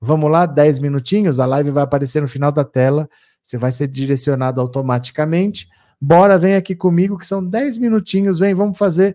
Vamos 0.00 0.28
lá, 0.28 0.46
10 0.46 0.80
minutinhos. 0.80 1.38
A 1.38 1.46
live 1.46 1.70
vai 1.70 1.84
aparecer 1.84 2.20
no 2.20 2.26
final 2.26 2.50
da 2.50 2.64
tela. 2.64 3.08
Você 3.40 3.56
vai 3.56 3.70
ser 3.70 3.86
direcionado 3.86 4.60
automaticamente. 4.60 5.68
Bora, 6.00 6.36
vem 6.36 6.56
aqui 6.56 6.74
comigo, 6.74 7.16
que 7.16 7.26
são 7.26 7.44
10 7.44 7.78
minutinhos. 7.78 8.40
Vem, 8.40 8.52
vamos 8.52 8.76
fazer 8.76 9.14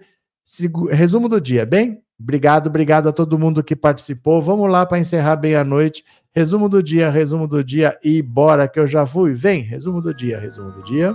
resumo 0.89 1.27
do 1.27 1.41
dia, 1.41 1.65
bem? 1.65 2.01
Obrigado, 2.17 2.67
obrigado 2.67 3.09
a 3.09 3.11
todo 3.11 3.37
mundo 3.37 3.61
que 3.61 3.75
participou. 3.75 4.41
Vamos 4.41 4.71
lá 4.71 4.85
para 4.85 4.97
encerrar 4.97 5.35
bem 5.35 5.55
a 5.55 5.63
noite. 5.65 6.05
Resumo 6.33 6.69
do 6.69 6.81
dia, 6.81 7.09
resumo 7.09 7.49
do 7.49 7.61
dia 7.61 7.99
e 8.01 8.21
bora 8.21 8.65
que 8.65 8.79
eu 8.79 8.87
já 8.87 9.05
fui. 9.05 9.33
Vem, 9.33 9.61
resumo 9.61 9.99
do 9.99 10.13
dia, 10.13 10.39
resumo 10.39 10.71
do 10.71 10.81
dia. 10.83 11.13